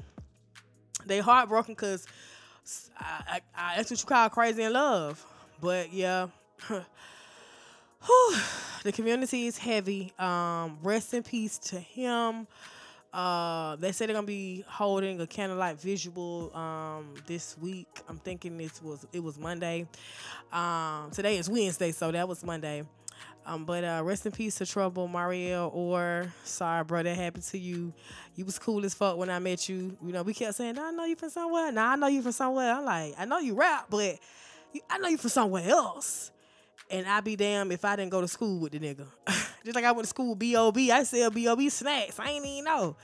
They 1.06 1.20
heartbroken 1.20 1.74
because 1.74 2.08
that's 3.56 3.92
what 3.92 4.02
you 4.02 4.08
call 4.08 4.30
crazy 4.30 4.64
in 4.64 4.74
love. 4.74 5.24
But 5.62 5.94
yeah. 5.94 6.28
Whew. 6.68 8.38
the 8.84 8.92
community 8.92 9.48
is 9.48 9.58
heavy. 9.58 10.14
Um, 10.20 10.78
rest 10.84 11.14
in 11.14 11.24
peace 11.24 11.58
to 11.58 11.80
him. 11.80 12.48
Uh, 13.16 13.78
they 13.78 13.94
said 13.94 14.10
they're 14.10 14.14
gonna 14.14 14.28
be 14.28 14.66
holding 14.68 15.22
a 15.22 15.28
candlelight 15.28 15.80
visual 15.80 16.56
um, 16.56 17.14
this 17.28 17.58
week. 17.58 17.88
I'm 18.10 18.18
thinking 18.18 18.58
this 18.58 18.84
was 18.84 19.08
it 19.14 19.24
was 19.24 19.40
Monday. 19.40 19.88
Um, 20.52 21.12
today 21.12 21.38
is 21.38 21.50
Wednesday, 21.50 21.94
so 21.94 22.12
that 22.12 22.28
was 22.28 22.44
Monday. 22.44 22.84
Um, 23.48 23.64
but 23.64 23.84
uh, 23.84 24.02
rest 24.04 24.26
in 24.26 24.32
peace 24.32 24.56
to 24.56 24.66
Trouble, 24.66 25.08
Mariel, 25.08 25.70
or 25.74 26.34
sorry, 26.44 26.84
bro, 26.84 27.04
that 27.04 27.16
happened 27.16 27.44
to 27.46 27.60
you. 27.60 27.94
You 28.36 28.44
was 28.44 28.58
cool 28.58 28.84
as 28.86 28.96
fuck 28.96 29.18
when 29.18 29.30
I 29.30 29.38
met 29.38 29.70
you. 29.70 29.96
You 30.04 30.14
know, 30.14 30.24
we 30.24 30.34
kept 30.34 30.56
saying, 30.56 30.76
nah, 30.76 30.88
I 30.88 30.92
know 30.92 31.06
you 31.06 31.16
from 31.16 31.30
somewhere. 31.30 31.72
Nah, 31.72 31.92
I 31.92 31.96
know 31.96 32.08
you 32.08 32.24
from 32.24 32.32
somewhere. 32.32 32.74
I'm 32.74 32.86
like, 32.86 33.14
I 33.20 33.26
know 33.26 33.38
you 33.38 33.54
rap, 33.54 33.86
but 33.90 34.18
you, 34.74 34.82
I 34.90 34.98
know 34.98 35.10
you 35.10 35.18
from 35.18 35.30
somewhere 35.30 35.70
else. 35.70 36.32
And 36.90 37.08
I 37.08 37.22
be 37.22 37.36
damn 37.36 37.72
if 37.72 37.86
I 37.86 37.96
didn't 37.96 38.12
go 38.12 38.22
to 38.22 38.28
school 38.28 38.60
with 38.60 38.72
the 38.72 38.80
nigga. 38.80 39.06
Just 39.64 39.76
like 39.76 39.86
I 39.86 39.92
went 39.92 40.06
to 40.06 40.10
school 40.10 40.30
with 40.30 40.40
B.O.B. 40.40 40.92
I 40.92 41.04
sell 41.04 41.30
B.O.B. 41.30 41.70
snacks. 41.70 42.20
I 42.20 42.32
ain't 42.32 42.46
even 42.46 42.66
know. 42.66 42.96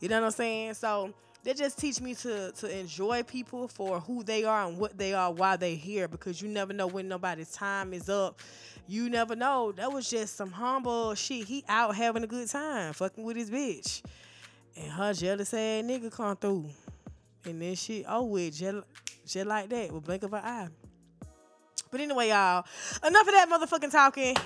You 0.00 0.08
know 0.08 0.20
what 0.20 0.26
I'm 0.26 0.32
saying? 0.32 0.74
So 0.74 1.12
they 1.46 1.54
just 1.54 1.78
teach 1.78 2.00
me 2.00 2.12
to 2.16 2.50
to 2.50 2.78
enjoy 2.78 3.22
people 3.22 3.68
for 3.68 4.00
who 4.00 4.24
they 4.24 4.42
are 4.42 4.66
and 4.66 4.76
what 4.76 4.98
they 4.98 5.14
are 5.14 5.32
while 5.32 5.56
they 5.56 5.76
here 5.76 6.08
because 6.08 6.42
you 6.42 6.48
never 6.48 6.72
know 6.72 6.88
when 6.88 7.06
nobody's 7.06 7.52
time 7.52 7.94
is 7.94 8.08
up. 8.08 8.40
You 8.88 9.08
never 9.08 9.36
know. 9.36 9.70
That 9.70 9.92
was 9.92 10.10
just 10.10 10.34
some 10.34 10.50
humble 10.50 11.14
shit. 11.14 11.46
He 11.46 11.64
out 11.68 11.94
having 11.94 12.24
a 12.24 12.26
good 12.26 12.48
time, 12.48 12.92
fucking 12.94 13.22
with 13.22 13.36
his 13.36 13.48
bitch. 13.48 14.02
And 14.76 14.90
her 14.90 15.12
jealous 15.12 15.54
ass 15.54 15.84
nigga 15.84 16.10
come 16.10 16.36
through. 16.36 16.66
And 17.44 17.62
then 17.62 17.76
she 17.76 18.04
oh 18.08 18.24
with 18.24 18.56
just, 18.56 19.46
like 19.46 19.68
that, 19.68 19.92
with 19.92 20.04
blink 20.04 20.24
of 20.24 20.32
an 20.32 20.44
eye. 20.44 20.68
But 21.92 22.00
anyway, 22.00 22.30
y'all, 22.30 22.64
enough 23.06 23.28
of 23.28 23.34
that 23.34 23.48
motherfucking 23.48 23.92
talking. 23.92 24.36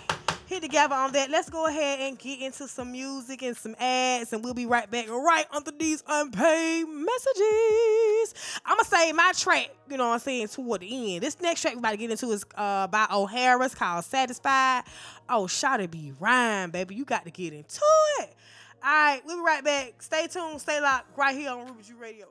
Hit 0.50 0.62
together 0.62 0.96
on 0.96 1.12
that. 1.12 1.30
Let's 1.30 1.48
go 1.48 1.68
ahead 1.68 2.00
and 2.00 2.18
get 2.18 2.40
into 2.40 2.66
some 2.66 2.90
music 2.90 3.40
and 3.44 3.56
some 3.56 3.76
ads, 3.78 4.32
and 4.32 4.42
we'll 4.42 4.52
be 4.52 4.66
right 4.66 4.90
back 4.90 5.08
right 5.08 5.46
under 5.52 5.70
these 5.70 6.02
unpaid 6.08 6.88
messages. 6.88 8.34
I'ma 8.66 8.82
say 8.82 9.12
my 9.12 9.30
track, 9.36 9.70
you 9.88 9.96
know 9.96 10.08
what 10.08 10.14
I'm 10.14 10.18
saying, 10.18 10.48
toward 10.48 10.80
the 10.80 11.14
end. 11.14 11.22
This 11.22 11.40
next 11.40 11.62
track 11.62 11.74
we 11.74 11.78
about 11.78 11.92
to 11.92 11.98
get 11.98 12.10
into 12.10 12.32
is 12.32 12.44
uh 12.56 12.88
by 12.88 13.06
O'Hara's 13.12 13.76
called 13.76 14.04
Satisfied. 14.04 14.82
Oh, 15.28 15.46
shot 15.46 15.80
it 15.80 15.92
be 15.92 16.14
rhyme, 16.18 16.72
baby. 16.72 16.96
You 16.96 17.04
got 17.04 17.26
to 17.26 17.30
get 17.30 17.52
into 17.52 17.80
it. 18.18 18.34
All 18.82 18.90
right, 18.90 19.20
we'll 19.24 19.36
be 19.36 19.42
right 19.42 19.62
back. 19.62 20.02
Stay 20.02 20.26
tuned, 20.26 20.60
stay 20.60 20.80
locked, 20.80 21.16
right 21.16 21.36
here 21.36 21.50
on 21.50 21.64
Ruby 21.64 21.84
G 21.84 21.92
Radio. 21.94 22.26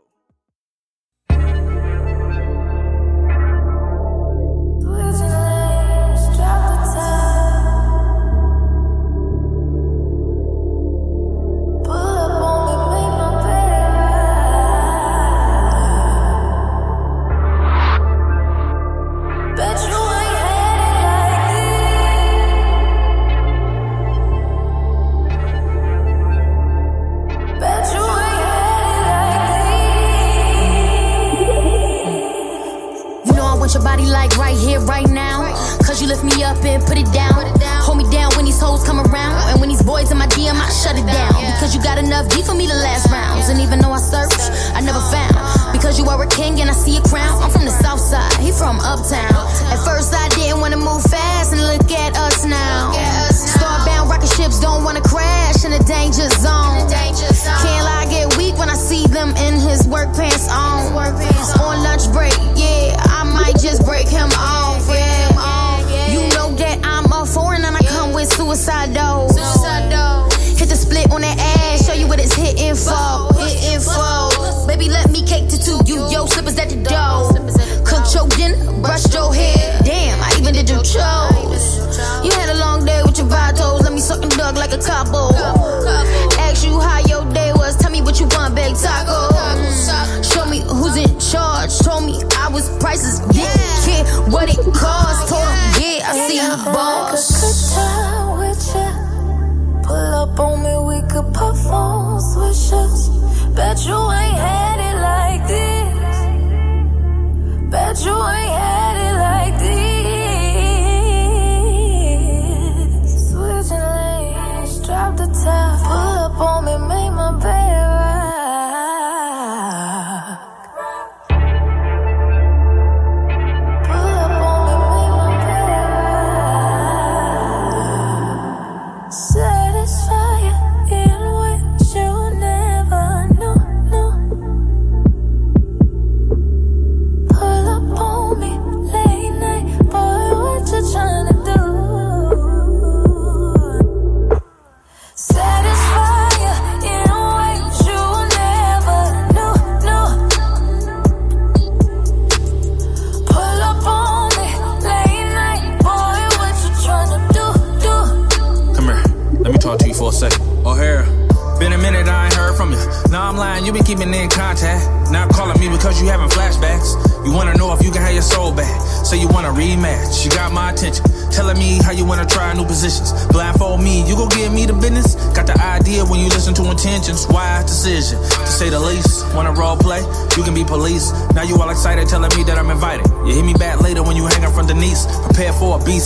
All 181.99 182.03
excited, 182.03 182.28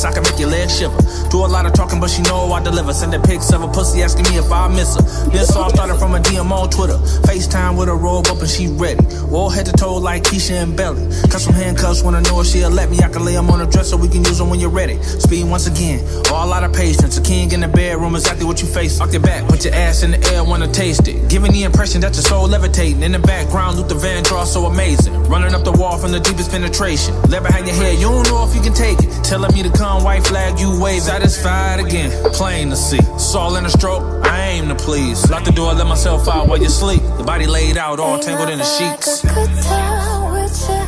I 0.05 0.11
can 0.11 0.23
make 0.23 0.39
your 0.39 0.49
legs 0.49 0.77
shiver. 0.77 0.97
Do 1.29 1.45
a 1.45 1.47
lot 1.47 1.65
of 1.65 1.73
talking, 1.73 1.99
but 1.99 2.09
she 2.09 2.21
know 2.23 2.51
I 2.51 2.61
deliver. 2.61 2.93
Send 2.93 3.13
a 3.13 3.19
pics 3.19 3.51
of 3.53 3.63
a 3.63 3.67
pussy 3.67 4.01
asking 4.01 4.25
me 4.31 4.37
if 4.37 4.51
I 4.51 4.67
miss 4.67 4.95
her. 4.95 5.03
This 5.29 5.55
all 5.55 5.69
started 5.69 5.95
from 5.95 6.15
a 6.15 6.19
DM 6.19 6.51
on 6.51 6.69
Twitter. 6.69 6.97
FaceTime 7.27 7.77
with 7.77 7.89
a 7.89 7.93
robe 7.95 8.27
up 8.27 8.39
and 8.39 8.49
she 8.49 8.67
ready. 8.67 9.05
All 9.31 9.49
head 9.49 9.65
to 9.67 9.71
toe 9.71 9.95
like 9.95 10.23
Keisha 10.23 10.61
and 10.61 10.75
Belly. 10.75 11.03
Cut 11.29 11.41
some 11.41 11.53
handcuffs, 11.53 12.03
wanna 12.03 12.21
know 12.21 12.41
if 12.41 12.47
she'll 12.47 12.69
let 12.69 12.89
me. 12.89 12.99
I 12.99 13.09
can 13.09 13.23
lay 13.25 13.33
them 13.33 13.49
on 13.49 13.59
the 13.59 13.65
dresser, 13.65 13.97
we 13.97 14.07
can 14.07 14.23
use 14.23 14.37
them 14.37 14.49
when 14.49 14.59
you're 14.59 14.69
ready. 14.69 15.01
Speed 15.01 15.45
once 15.45 15.67
again, 15.67 16.03
all 16.31 16.51
out 16.51 16.63
of 16.63 16.73
patience. 16.73 17.17
A 17.17 17.21
king 17.21 17.51
in 17.51 17.61
the 17.61 17.67
bedroom, 17.67 18.15
exactly 18.15 18.45
what 18.45 18.61
you 18.61 18.67
face. 18.67 18.97
Fuck 18.97 19.13
your 19.13 19.21
back, 19.21 19.47
put 19.47 19.63
your 19.65 19.73
ass 19.73 20.03
in 20.03 20.11
the 20.11 20.19
air, 20.33 20.43
wanna 20.43 20.67
taste 20.71 21.07
it. 21.07 21.29
Giving 21.29 21.51
the 21.51 21.63
impression 21.63 22.01
that 22.01 22.13
your 22.13 22.23
soul 22.23 22.47
levitating. 22.47 23.01
In 23.01 23.11
the 23.11 23.19
background, 23.19 23.77
Luther 23.77 23.95
Vandross 23.95 24.47
so 24.47 24.65
amazing. 24.65 25.13
Running 25.23 25.53
up 25.53 25.63
the 25.63 25.71
wall 25.71 25.97
from 25.97 26.11
the 26.11 26.19
deepest 26.19 26.51
penetration. 26.51 27.15
Left 27.29 27.45
behind 27.45 27.67
your 27.67 27.75
head, 27.75 27.97
you 27.99 28.09
don't 28.09 28.27
know 28.27 28.45
if 28.45 28.53
you 28.55 28.61
can 28.61 28.73
take 28.73 28.99
it. 28.99 29.22
Telling 29.33 29.55
me 29.55 29.63
to 29.63 29.71
come, 29.71 30.03
white 30.03 30.27
flag, 30.27 30.59
you 30.59 30.79
wave. 30.79 31.01
Satisfied 31.01 31.79
again, 31.79 32.11
plain 32.33 32.69
to 32.69 32.75
see. 32.75 33.01
Soul 33.17 33.55
in 33.55 33.65
a 33.65 33.69
stroke, 33.71 34.03
I 34.27 34.49
aim 34.49 34.67
to 34.67 34.75
please. 34.75 35.27
Lock 35.27 35.43
the 35.43 35.51
door, 35.51 35.73
let 35.73 35.87
myself 35.87 36.27
out 36.27 36.47
while 36.47 36.61
you 36.61 36.69
sleep. 36.69 37.01
Your 37.01 37.23
body 37.23 37.47
laid 37.47 37.75
out, 37.75 37.99
all 37.99 38.19
tangled 38.19 38.49
in 38.49 38.59
the 38.59 38.63
sheets. 38.63 39.23
Like 39.23 39.33
a 39.33 39.35
good 39.35 39.63
time 39.63 40.33
with 40.33 40.69
ya. 40.69 40.85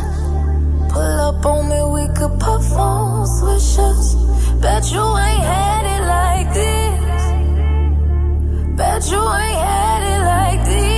Pull 0.94 1.20
up 1.28 1.44
on 1.44 1.70
me, 1.70 1.82
we 1.96 2.06
could 2.14 2.40
pop 2.40 2.62
on 2.74 3.26
switches. 3.26 4.14
Bet 4.62 4.92
you 4.92 5.02
ain't 5.02 5.44
had 5.44 5.86
it 5.96 6.04
like 6.06 6.54
this. 6.54 7.24
Bet 8.78 9.10
you 9.10 9.18
ain't 9.18 9.58
had 9.58 10.04
it 10.14 10.22
like 10.24 10.66
this. 10.68 10.95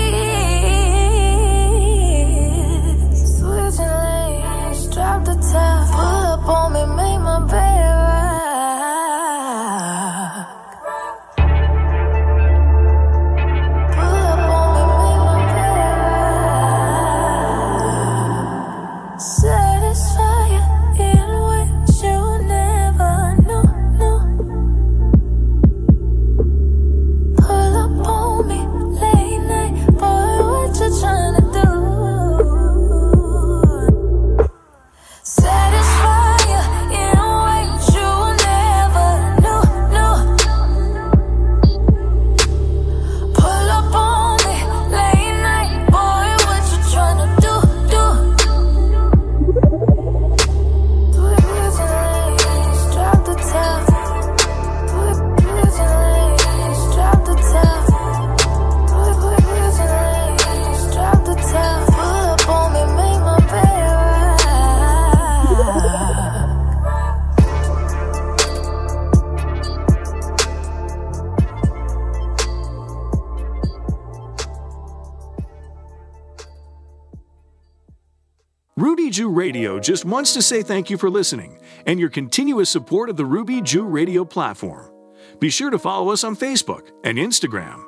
Radio 79.47 79.79
just 79.79 80.03
wants 80.03 80.33
to 80.33 80.41
say 80.41 80.61
thank 80.61 80.89
you 80.89 80.97
for 80.97 81.09
listening 81.09 81.57
and 81.85 82.01
your 82.01 82.09
continuous 82.09 82.69
support 82.69 83.09
of 83.09 83.15
the 83.15 83.23
Ruby 83.23 83.61
Jew 83.61 83.85
Radio 83.85 84.25
platform. 84.25 84.91
Be 85.39 85.49
sure 85.49 85.69
to 85.69 85.79
follow 85.79 86.11
us 86.11 86.25
on 86.25 86.35
Facebook 86.35 86.89
and 87.05 87.17
Instagram. 87.17 87.81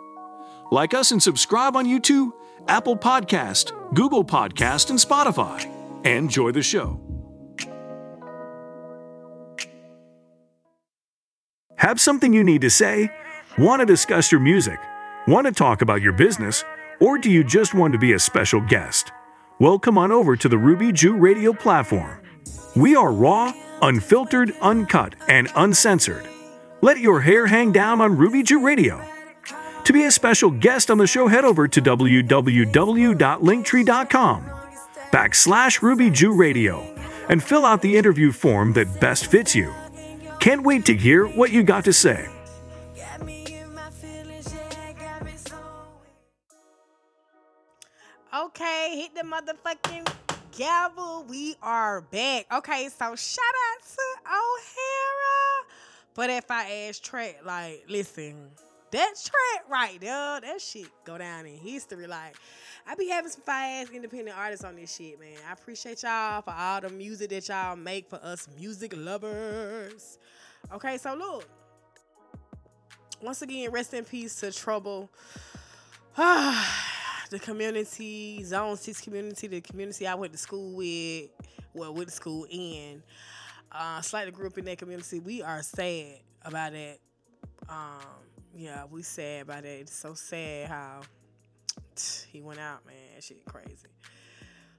Like 0.71 0.93
us 0.93 1.11
and 1.11 1.21
subscribe 1.21 1.75
on 1.75 1.85
YouTube, 1.85 2.31
Apple 2.69 2.95
Podcast, 2.95 3.73
Google 3.93 4.23
Podcast, 4.23 4.89
and 4.89 4.97
Spotify. 4.97 5.59
Enjoy 6.05 6.51
the 6.51 6.61
show. 6.61 6.97
Have 11.75 11.99
something 11.99 12.31
you 12.31 12.45
need 12.45 12.61
to 12.61 12.69
say? 12.69 13.11
Want 13.57 13.81
to 13.81 13.85
discuss 13.85 14.31
your 14.31 14.39
music? 14.39 14.79
Want 15.27 15.45
to 15.45 15.51
talk 15.51 15.81
about 15.81 16.01
your 16.01 16.13
business? 16.13 16.63
Or 17.01 17.17
do 17.17 17.29
you 17.29 17.43
just 17.43 17.73
want 17.73 17.91
to 17.91 17.99
be 17.99 18.13
a 18.13 18.19
special 18.19 18.61
guest? 18.61 19.11
Well, 19.59 19.77
come 19.77 19.97
on 19.97 20.11
over 20.13 20.37
to 20.37 20.47
the 20.47 20.57
Ruby 20.57 20.93
Jew 20.93 21.17
Radio 21.17 21.51
platform. 21.51 22.21
We 22.77 22.95
are 22.95 23.11
raw, 23.11 23.51
unfiltered, 23.81 24.53
uncut, 24.61 25.15
and 25.27 25.49
uncensored. 25.53 26.25
Let 26.81 26.99
your 26.99 27.19
hair 27.19 27.45
hang 27.45 27.73
down 27.73 27.99
on 27.99 28.15
Ruby 28.15 28.41
Jew 28.41 28.65
Radio. 28.65 29.03
To 29.83 29.91
be 29.91 30.05
a 30.05 30.11
special 30.11 30.49
guest 30.49 30.89
on 30.89 30.97
the 30.97 31.07
show, 31.07 31.27
head 31.27 31.43
over 31.43 31.67
to 31.67 31.81
www.linktree.com 31.81 34.45
backslash 35.11 35.81
Ruby 35.81 36.09
Jew 36.09 36.33
Radio 36.33 36.95
and 37.27 37.43
fill 37.43 37.65
out 37.65 37.81
the 37.81 37.97
interview 37.97 38.31
form 38.31 38.71
that 38.73 39.01
best 39.01 39.27
fits 39.27 39.55
you. 39.55 39.73
Can't 40.39 40.63
wait 40.63 40.85
to 40.85 40.95
hear 40.95 41.25
what 41.25 41.51
you 41.51 41.63
got 41.63 41.83
to 41.83 41.91
say. 41.91 42.29
Okay, 48.49 48.93
hit 48.95 49.13
the 49.13 49.21
motherfucking 49.21 50.11
gavel. 50.57 51.23
We 51.29 51.55
are 51.61 52.01
back. 52.01 52.47
Okay, 52.51 52.89
so 52.89 53.15
shout 53.15 53.45
out 53.45 53.83
to 53.83 54.01
O'Hara 54.25 55.67
for 56.13 56.25
that 56.25 56.47
fire 56.47 56.89
ass 56.89 56.97
track. 56.97 57.41
Like, 57.45 57.83
listen, 57.87 58.49
that 58.89 59.13
track 59.23 59.69
right 59.69 60.01
there, 60.01 60.41
that 60.41 60.59
shit 60.59 60.87
go 61.03 61.19
down 61.19 61.45
in 61.45 61.57
history. 61.57 62.07
Like, 62.07 62.37
I 62.87 62.95
be 62.95 63.07
having 63.09 63.29
some 63.29 63.43
fire 63.43 63.83
ass 63.83 63.91
independent 63.93 64.35
artists 64.35 64.65
on 64.65 64.77
this 64.77 64.95
shit, 64.95 65.19
man. 65.19 65.37
I 65.47 65.53
appreciate 65.53 66.01
y'all 66.01 66.41
for 66.41 66.53
all 66.57 66.81
the 66.81 66.89
music 66.89 67.29
that 67.29 67.47
y'all 67.49 67.75
make 67.75 68.09
for 68.09 68.19
us 68.23 68.47
music 68.59 68.95
lovers. 68.97 70.17
Okay, 70.73 70.97
so 70.97 71.13
look. 71.13 71.47
Once 73.21 73.43
again, 73.43 73.69
rest 73.69 73.93
in 73.93 74.05
peace 74.05 74.39
to 74.39 74.51
Trouble. 74.51 75.07
Ah. 76.21 76.88
The 77.29 77.39
community, 77.39 78.43
Zone 78.43 78.75
6 78.75 79.01
community, 79.01 79.47
the 79.47 79.61
community 79.61 80.07
I 80.07 80.15
went 80.15 80.33
to 80.33 80.39
school 80.39 80.75
with, 80.75 81.29
well, 81.73 81.93
went 81.93 82.09
to 82.09 82.15
school 82.15 82.45
in, 82.49 83.03
uh, 83.71 84.01
slightly 84.01 84.31
grew 84.31 84.47
up 84.47 84.57
in 84.57 84.65
that 84.65 84.77
community. 84.77 85.19
We 85.19 85.41
are 85.41 85.61
sad 85.61 86.19
about 86.43 86.73
that. 86.73 86.97
Um, 87.67 87.99
yeah, 88.55 88.85
we 88.89 89.03
sad 89.03 89.43
about 89.43 89.63
that. 89.63 89.79
It's 89.79 89.95
so 89.95 90.15
sad 90.15 90.69
how 90.69 91.01
he 92.31 92.41
went 92.41 92.59
out, 92.59 92.85
man. 92.85 92.95
That 93.15 93.23
shit 93.23 93.45
crazy. 93.45 93.87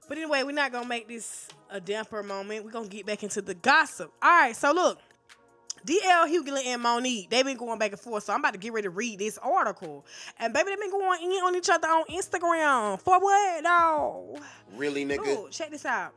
But 0.07 0.17
anyway, 0.17 0.43
we're 0.43 0.51
not 0.51 0.71
gonna 0.71 0.87
make 0.87 1.07
this 1.07 1.47
a 1.69 1.79
damper 1.79 2.21
moment. 2.21 2.65
We're 2.65 2.71
gonna 2.71 2.87
get 2.87 3.05
back 3.05 3.23
into 3.23 3.41
the 3.41 3.53
gossip. 3.53 4.11
All 4.21 4.29
right, 4.29 4.55
so 4.55 4.73
look. 4.73 4.99
DL 5.85 6.27
Hughley 6.27 6.65
and 6.67 6.81
Monique, 6.81 7.29
they've 7.29 7.45
been 7.45 7.57
going 7.57 7.79
back 7.79 7.91
and 7.91 7.99
forth. 7.99 8.23
So 8.23 8.33
I'm 8.33 8.39
about 8.39 8.53
to 8.53 8.59
get 8.59 8.73
ready 8.73 8.85
to 8.85 8.89
read 8.89 9.19
this 9.19 9.37
article. 9.37 10.05
And 10.39 10.53
baby, 10.53 10.69
they've 10.69 10.79
been 10.79 10.91
going 10.91 11.21
in 11.21 11.43
on 11.43 11.55
each 11.55 11.69
other 11.69 11.87
on 11.87 12.05
Instagram. 12.05 13.01
For 13.01 13.19
what? 13.19 13.63
No. 13.63 14.37
Really, 14.75 15.05
nigga? 15.05 15.27
Ooh, 15.27 15.47
check 15.49 15.71
this 15.71 15.85
out. 15.85 16.13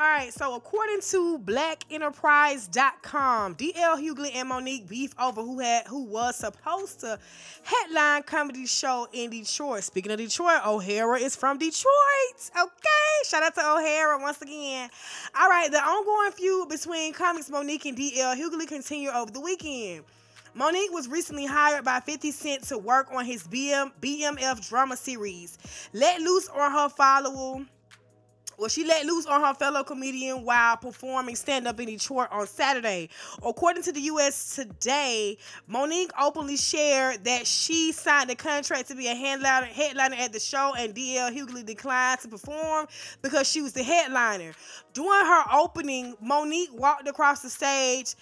All 0.00 0.04
right, 0.04 0.32
so 0.32 0.54
according 0.54 1.00
to 1.10 1.40
blackenterprise.com, 1.40 3.56
DL 3.56 3.74
Hughley 3.74 4.30
and 4.32 4.48
Monique 4.48 4.88
beef 4.88 5.12
over 5.20 5.42
who 5.42 5.58
had 5.58 5.88
who 5.88 6.04
was 6.04 6.36
supposed 6.36 7.00
to 7.00 7.18
headline 7.64 8.22
comedy 8.22 8.64
show 8.66 9.08
in 9.12 9.30
Detroit. 9.30 9.82
Speaking 9.82 10.12
of 10.12 10.18
Detroit, 10.18 10.64
O'Hara 10.64 11.18
is 11.18 11.34
from 11.34 11.58
Detroit. 11.58 12.50
Okay, 12.56 13.24
shout 13.24 13.42
out 13.42 13.56
to 13.56 13.60
O'Hara 13.60 14.20
once 14.20 14.40
again. 14.40 14.88
All 15.36 15.48
right, 15.48 15.68
the 15.68 15.80
ongoing 15.80 16.30
feud 16.30 16.68
between 16.68 17.12
comics 17.12 17.50
Monique 17.50 17.86
and 17.86 17.98
DL 17.98 18.36
Hughley 18.36 18.68
continued 18.68 19.14
over 19.14 19.32
the 19.32 19.40
weekend. 19.40 20.04
Monique 20.54 20.92
was 20.92 21.08
recently 21.08 21.46
hired 21.46 21.84
by 21.84 21.98
50 21.98 22.30
Cent 22.30 22.62
to 22.68 22.78
work 22.78 23.08
on 23.12 23.24
his 23.24 23.48
BM, 23.48 23.90
BMF 24.00 24.68
drama 24.68 24.96
series. 24.96 25.58
Let 25.92 26.20
loose 26.20 26.48
on 26.50 26.70
her 26.70 26.88
follower. 26.88 27.66
Well, 28.58 28.68
she 28.68 28.84
let 28.84 29.06
loose 29.06 29.24
on 29.26 29.40
her 29.40 29.54
fellow 29.54 29.84
comedian 29.84 30.44
while 30.44 30.76
performing 30.76 31.36
stand 31.36 31.68
up 31.68 31.78
in 31.78 31.86
Detroit 31.86 32.26
on 32.32 32.44
Saturday. 32.48 33.08
According 33.46 33.84
to 33.84 33.92
the 33.92 34.00
US 34.00 34.56
Today, 34.56 35.38
Monique 35.68 36.10
openly 36.20 36.56
shared 36.56 37.22
that 37.22 37.46
she 37.46 37.92
signed 37.92 38.30
a 38.30 38.34
contract 38.34 38.88
to 38.88 38.96
be 38.96 39.06
a 39.06 39.14
headliner, 39.14 39.66
headliner 39.66 40.16
at 40.16 40.32
the 40.32 40.40
show, 40.40 40.74
and 40.76 40.92
DL 40.92 41.32
Hughley 41.32 41.64
declined 41.64 42.18
to 42.22 42.28
perform 42.28 42.88
because 43.22 43.48
she 43.48 43.62
was 43.62 43.74
the 43.74 43.84
headliner. 43.84 44.52
During 44.92 45.24
her 45.24 45.44
opening, 45.54 46.16
Monique 46.20 46.70
walked 46.72 47.06
across 47.06 47.42
the 47.42 47.50
stage 47.50 48.16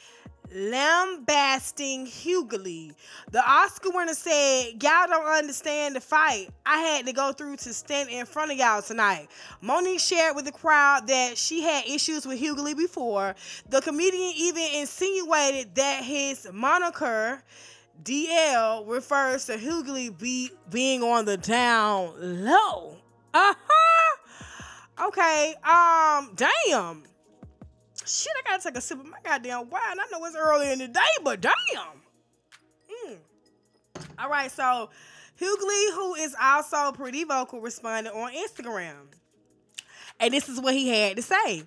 lambasting 0.54 2.06
Hughley. 2.06 2.94
The 3.30 3.42
Oscar 3.46 3.90
winner 3.90 4.14
said, 4.14 4.82
Y'all 4.82 5.06
don't 5.06 5.26
understand 5.26 5.96
the 5.96 6.00
fight 6.00 6.48
I 6.64 6.78
had 6.78 7.06
to 7.06 7.12
go 7.12 7.32
through 7.32 7.56
to 7.58 7.72
stand 7.72 8.10
in 8.10 8.26
front 8.26 8.52
of 8.52 8.58
y'all 8.58 8.82
tonight. 8.82 9.28
Monique 9.60 10.00
shared 10.00 10.36
with 10.36 10.44
the 10.44 10.52
crowd 10.52 11.06
that 11.08 11.36
she 11.36 11.62
had 11.62 11.86
issues 11.86 12.26
with 12.26 12.40
Hughley 12.40 12.76
before. 12.76 13.34
The 13.68 13.80
comedian 13.80 14.32
even 14.36 14.64
insinuated 14.74 15.74
that 15.74 16.04
his 16.04 16.48
moniker, 16.52 17.42
DL, 18.02 18.88
refers 18.88 19.46
to 19.46 19.56
Hughley 19.56 20.16
be, 20.16 20.50
being 20.70 21.02
on 21.02 21.24
the 21.24 21.36
down 21.36 22.12
low. 22.44 22.96
Uh 23.34 23.54
huh. 23.56 25.08
Okay, 25.08 25.54
um, 25.62 26.34
damn. 26.34 27.02
Shit, 28.06 28.32
I 28.38 28.50
gotta 28.50 28.62
take 28.62 28.76
a 28.76 28.80
sip 28.80 29.00
of 29.00 29.06
my 29.06 29.18
goddamn 29.24 29.68
wine. 29.68 29.82
I 29.82 30.06
know 30.12 30.24
it's 30.24 30.36
early 30.36 30.72
in 30.72 30.78
the 30.78 30.88
day, 30.88 31.00
but 31.22 31.40
damn. 31.40 31.52
Mm. 33.08 33.16
All 34.18 34.30
right, 34.30 34.50
so 34.50 34.90
Hughley, 35.40 35.94
who 35.94 36.14
is 36.14 36.34
also 36.40 36.92
pretty 36.92 37.24
vocal, 37.24 37.60
responded 37.60 38.12
on 38.12 38.32
Instagram. 38.32 38.94
And 40.20 40.32
this 40.32 40.48
is 40.48 40.60
what 40.60 40.74
he 40.74 40.88
had 40.88 41.16
to 41.16 41.22
say. 41.22 41.64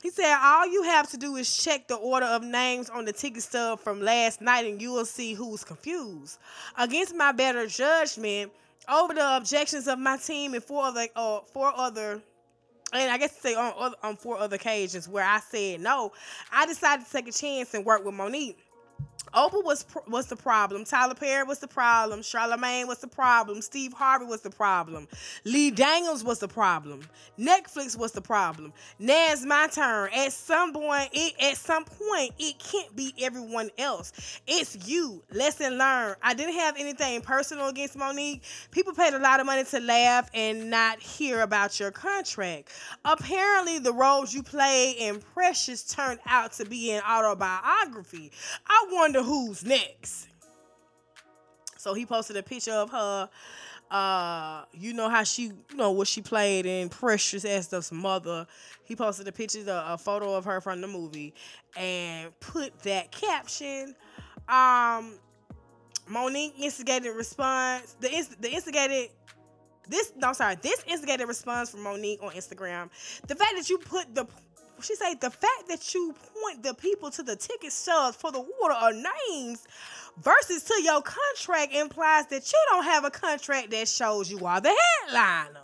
He 0.00 0.10
said, 0.10 0.38
All 0.40 0.66
you 0.66 0.84
have 0.84 1.10
to 1.10 1.16
do 1.16 1.36
is 1.36 1.54
check 1.56 1.88
the 1.88 1.96
order 1.96 2.26
of 2.26 2.42
names 2.44 2.88
on 2.88 3.04
the 3.04 3.12
ticket 3.12 3.42
stub 3.42 3.80
from 3.80 4.00
last 4.00 4.40
night 4.40 4.64
and 4.64 4.80
you 4.80 4.92
will 4.92 5.04
see 5.04 5.34
who's 5.34 5.64
confused. 5.64 6.38
Against 6.78 7.14
my 7.16 7.32
better 7.32 7.66
judgment, 7.66 8.52
over 8.88 9.12
the 9.12 9.36
objections 9.36 9.88
of 9.88 9.98
my 9.98 10.16
team 10.16 10.54
and 10.54 10.62
four 10.62 10.84
other 10.84 11.08
uh, 11.16 11.40
four 11.52 11.72
other 11.76 12.22
and 12.92 13.10
I 13.10 13.18
guess 13.18 13.34
to 13.34 13.40
say 13.40 13.54
on 13.54 13.94
on 14.02 14.16
four 14.16 14.38
other 14.38 14.56
occasions 14.56 15.08
where 15.08 15.24
I 15.24 15.40
said 15.40 15.80
no, 15.80 16.12
I 16.52 16.66
decided 16.66 17.06
to 17.06 17.12
take 17.12 17.28
a 17.28 17.32
chance 17.32 17.74
and 17.74 17.84
work 17.84 18.04
with 18.04 18.14
Monique. 18.14 18.58
Oprah 19.34 19.64
was 19.64 19.84
was 20.06 20.26
the 20.26 20.36
problem. 20.36 20.84
Tyler 20.84 21.14
Perry 21.14 21.44
was 21.44 21.58
the 21.58 21.68
problem. 21.68 22.22
Charlemagne 22.22 22.86
was 22.86 22.98
the 22.98 23.06
problem. 23.06 23.60
Steve 23.62 23.92
Harvey 23.92 24.24
was 24.24 24.40
the 24.40 24.50
problem. 24.50 25.08
Lee 25.44 25.70
Daniels 25.70 26.24
was 26.24 26.38
the 26.38 26.48
problem. 26.48 27.00
Netflix 27.38 27.96
was 27.96 28.12
the 28.12 28.20
problem. 28.20 28.72
Now 28.98 29.28
it's 29.30 29.44
my 29.44 29.68
turn. 29.68 30.10
At 30.14 30.32
some 30.32 30.72
point, 30.72 31.10
it 31.12 31.34
at 31.40 31.56
some 31.56 31.84
point 31.84 32.32
it 32.38 32.58
can't 32.58 32.94
be 32.96 33.14
everyone 33.20 33.70
else. 33.78 34.12
It's 34.46 34.88
you. 34.88 35.22
Lesson 35.32 35.78
learned. 35.78 36.16
I 36.22 36.34
didn't 36.34 36.54
have 36.54 36.76
anything 36.78 37.20
personal 37.20 37.68
against 37.68 37.96
Monique. 37.96 38.42
People 38.70 38.92
paid 38.92 39.14
a 39.14 39.18
lot 39.18 39.40
of 39.40 39.46
money 39.46 39.64
to 39.64 39.80
laugh 39.80 40.30
and 40.34 40.70
not 40.70 41.00
hear 41.00 41.42
about 41.42 41.78
your 41.78 41.90
contract. 41.90 42.70
Apparently, 43.04 43.78
the 43.78 43.92
roles 43.92 44.32
you 44.32 44.42
played 44.42 44.96
in 44.98 45.20
Precious 45.34 45.82
turned 45.84 46.20
out 46.26 46.52
to 46.52 46.64
be 46.64 46.92
an 46.92 47.02
autobiography. 47.02 48.32
I 48.66 48.86
wonder 48.90 49.17
who's 49.22 49.64
next. 49.64 50.28
So 51.76 51.94
he 51.94 52.04
posted 52.06 52.36
a 52.36 52.42
picture 52.42 52.72
of 52.72 52.90
her. 52.90 53.30
Uh, 53.90 54.64
you 54.74 54.92
know 54.92 55.08
how 55.08 55.22
she, 55.22 55.44
you 55.44 55.76
know 55.76 55.92
what 55.92 56.06
she 56.06 56.20
played 56.20 56.66
in 56.66 56.90
Precious 56.90 57.44
as 57.44 57.68
the 57.68 57.86
mother. 57.94 58.46
He 58.84 58.94
posted 58.94 59.26
a 59.28 59.32
picture, 59.32 59.64
a, 59.66 59.94
a 59.94 59.98
photo 59.98 60.34
of 60.34 60.44
her 60.44 60.60
from 60.60 60.82
the 60.82 60.88
movie, 60.88 61.32
and 61.76 62.38
put 62.40 62.78
that 62.80 63.10
caption. 63.10 63.94
Um, 64.48 65.14
Monique 66.06 66.54
instigated 66.58 67.14
response. 67.16 67.96
The 68.00 68.26
the 68.40 68.50
instigated 68.50 69.10
this 69.88 70.12
no 70.16 70.32
sorry 70.32 70.56
this 70.60 70.84
instigated 70.86 71.28
response 71.28 71.70
from 71.70 71.82
Monique 71.82 72.22
on 72.22 72.30
Instagram. 72.32 72.90
The 73.26 73.34
fact 73.34 73.54
that 73.56 73.70
you 73.70 73.78
put 73.78 74.14
the 74.14 74.26
she 74.80 74.94
said 74.94 75.20
the 75.20 75.30
fact 75.30 75.68
that 75.68 75.94
you 75.94 76.14
point 76.42 76.62
the 76.62 76.74
people 76.74 77.10
to 77.10 77.22
the 77.22 77.36
ticket 77.36 77.72
stubs 77.72 78.16
for 78.16 78.30
the 78.32 78.38
order 78.38 78.74
of 78.74 78.94
names 78.94 79.66
versus 80.22 80.64
to 80.64 80.82
your 80.82 81.02
contract 81.02 81.74
implies 81.74 82.26
that 82.26 82.50
you 82.50 82.58
don't 82.70 82.84
have 82.84 83.04
a 83.04 83.10
contract 83.10 83.70
that 83.70 83.88
shows 83.88 84.30
you 84.30 84.44
are 84.46 84.60
the 84.60 84.74
headliner. 85.06 85.60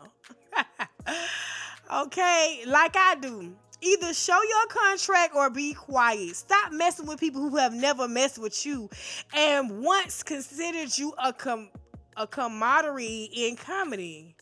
okay, 2.06 2.64
like 2.66 2.96
I 2.96 3.16
do. 3.20 3.54
Either 3.80 4.14
show 4.14 4.40
your 4.42 4.66
contract 4.68 5.34
or 5.34 5.50
be 5.50 5.74
quiet. 5.74 6.34
Stop 6.36 6.72
messing 6.72 7.06
with 7.06 7.20
people 7.20 7.42
who 7.42 7.56
have 7.56 7.74
never 7.74 8.08
messed 8.08 8.38
with 8.38 8.64
you 8.64 8.88
and 9.34 9.82
once 9.82 10.22
considered 10.22 10.96
you 10.96 11.12
a 11.22 11.32
com- 11.32 11.68
a 12.16 12.26
commodity 12.26 13.24
in 13.34 13.56
comedy. 13.56 14.34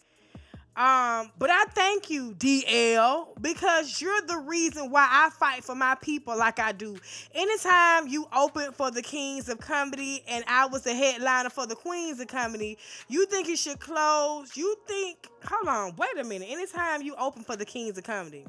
Um, 0.75 1.31
but 1.39 1.51
I 1.51 1.65
thank 1.75 2.09
you, 2.09 2.33
DL, 2.33 3.29
because 3.43 4.01
you're 4.01 4.23
the 4.23 4.39
reason 4.39 4.91
why 4.91 5.07
I 5.11 5.29
fight 5.29 5.63
for 5.63 5.75
my 5.75 5.95
people 5.97 6.37
like 6.37 6.59
I 6.59 6.73
do. 6.73 6.97
Anytime 7.35 8.09
you 8.09 8.27
open 8.35 8.73
for 8.73 8.91
the 8.91 9.03
Kings 9.03 9.51
of 9.51 9.61
Comedy 9.61 10.23
and 10.27 10.43
I 10.49 10.65
was 10.65 10.83
the 10.83 10.95
headliner 10.95 11.51
for 11.51 11.67
the 11.67 11.75
Queens 11.75 12.21
of 12.21 12.29
Comedy, 12.29 12.79
you 13.09 13.27
think 13.27 13.51
it 13.51 13.59
should 13.59 13.81
close. 13.81 14.57
You 14.57 14.75
think, 14.89 15.29
hold 15.45 15.69
on, 15.69 15.95
wait 15.97 16.19
a 16.19 16.25
minute. 16.25 16.49
Anytime 16.51 17.03
you 17.03 17.17
open 17.17 17.43
for 17.43 17.55
the 17.55 17.67
Kings 17.67 17.99
of 17.99 18.05
Comedy, 18.05 18.47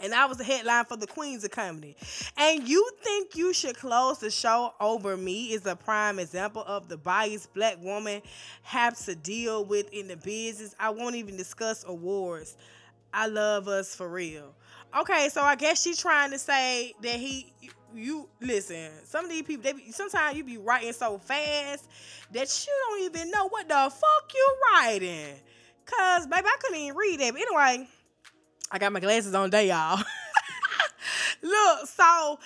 and 0.00 0.14
I 0.14 0.26
was 0.26 0.38
the 0.38 0.44
headline 0.44 0.84
for 0.84 0.96
the 0.96 1.06
Queens 1.06 1.44
of 1.44 1.50
Comedy. 1.50 1.96
And 2.36 2.68
you 2.68 2.88
think 3.02 3.36
you 3.36 3.52
should 3.52 3.76
close 3.76 4.18
the 4.18 4.30
show 4.30 4.74
over 4.80 5.16
me 5.16 5.52
is 5.52 5.66
a 5.66 5.76
prime 5.76 6.18
example 6.18 6.62
of 6.66 6.88
the 6.88 6.96
bias 6.96 7.46
black 7.46 7.82
woman 7.82 8.22
have 8.62 8.98
to 9.06 9.14
deal 9.14 9.64
with 9.64 9.92
in 9.92 10.08
the 10.08 10.16
business. 10.16 10.74
I 10.78 10.90
won't 10.90 11.16
even 11.16 11.36
discuss 11.36 11.84
awards. 11.86 12.56
I 13.12 13.28
love 13.28 13.68
us 13.68 13.94
for 13.94 14.08
real. 14.08 14.54
Okay, 14.98 15.28
so 15.30 15.42
I 15.42 15.56
guess 15.56 15.82
she's 15.82 15.98
trying 15.98 16.30
to 16.30 16.38
say 16.38 16.94
that 17.02 17.16
he 17.16 17.52
you 17.94 18.28
listen, 18.40 18.90
some 19.04 19.24
of 19.24 19.30
these 19.30 19.42
people 19.42 19.62
they 19.62 19.72
be, 19.72 19.90
sometimes 19.90 20.36
you 20.36 20.44
be 20.44 20.58
writing 20.58 20.92
so 20.92 21.18
fast 21.18 21.88
that 22.32 22.66
you 22.66 22.72
don't 22.88 23.04
even 23.04 23.30
know 23.30 23.48
what 23.48 23.68
the 23.68 23.74
fuck 23.74 24.32
you're 24.34 24.58
writing. 24.72 25.34
Cause 25.86 26.26
baby, 26.26 26.46
I 26.46 26.56
couldn't 26.60 26.78
even 26.78 26.96
read 26.96 27.20
it. 27.20 27.32
But 27.32 27.42
anyway, 27.42 27.88
I 28.70 28.78
got 28.78 28.92
my 28.92 29.00
glasses 29.00 29.34
on 29.34 29.50
day, 29.50 29.68
y'all. 29.68 29.98
Look, 31.42 31.88
so 31.88 32.38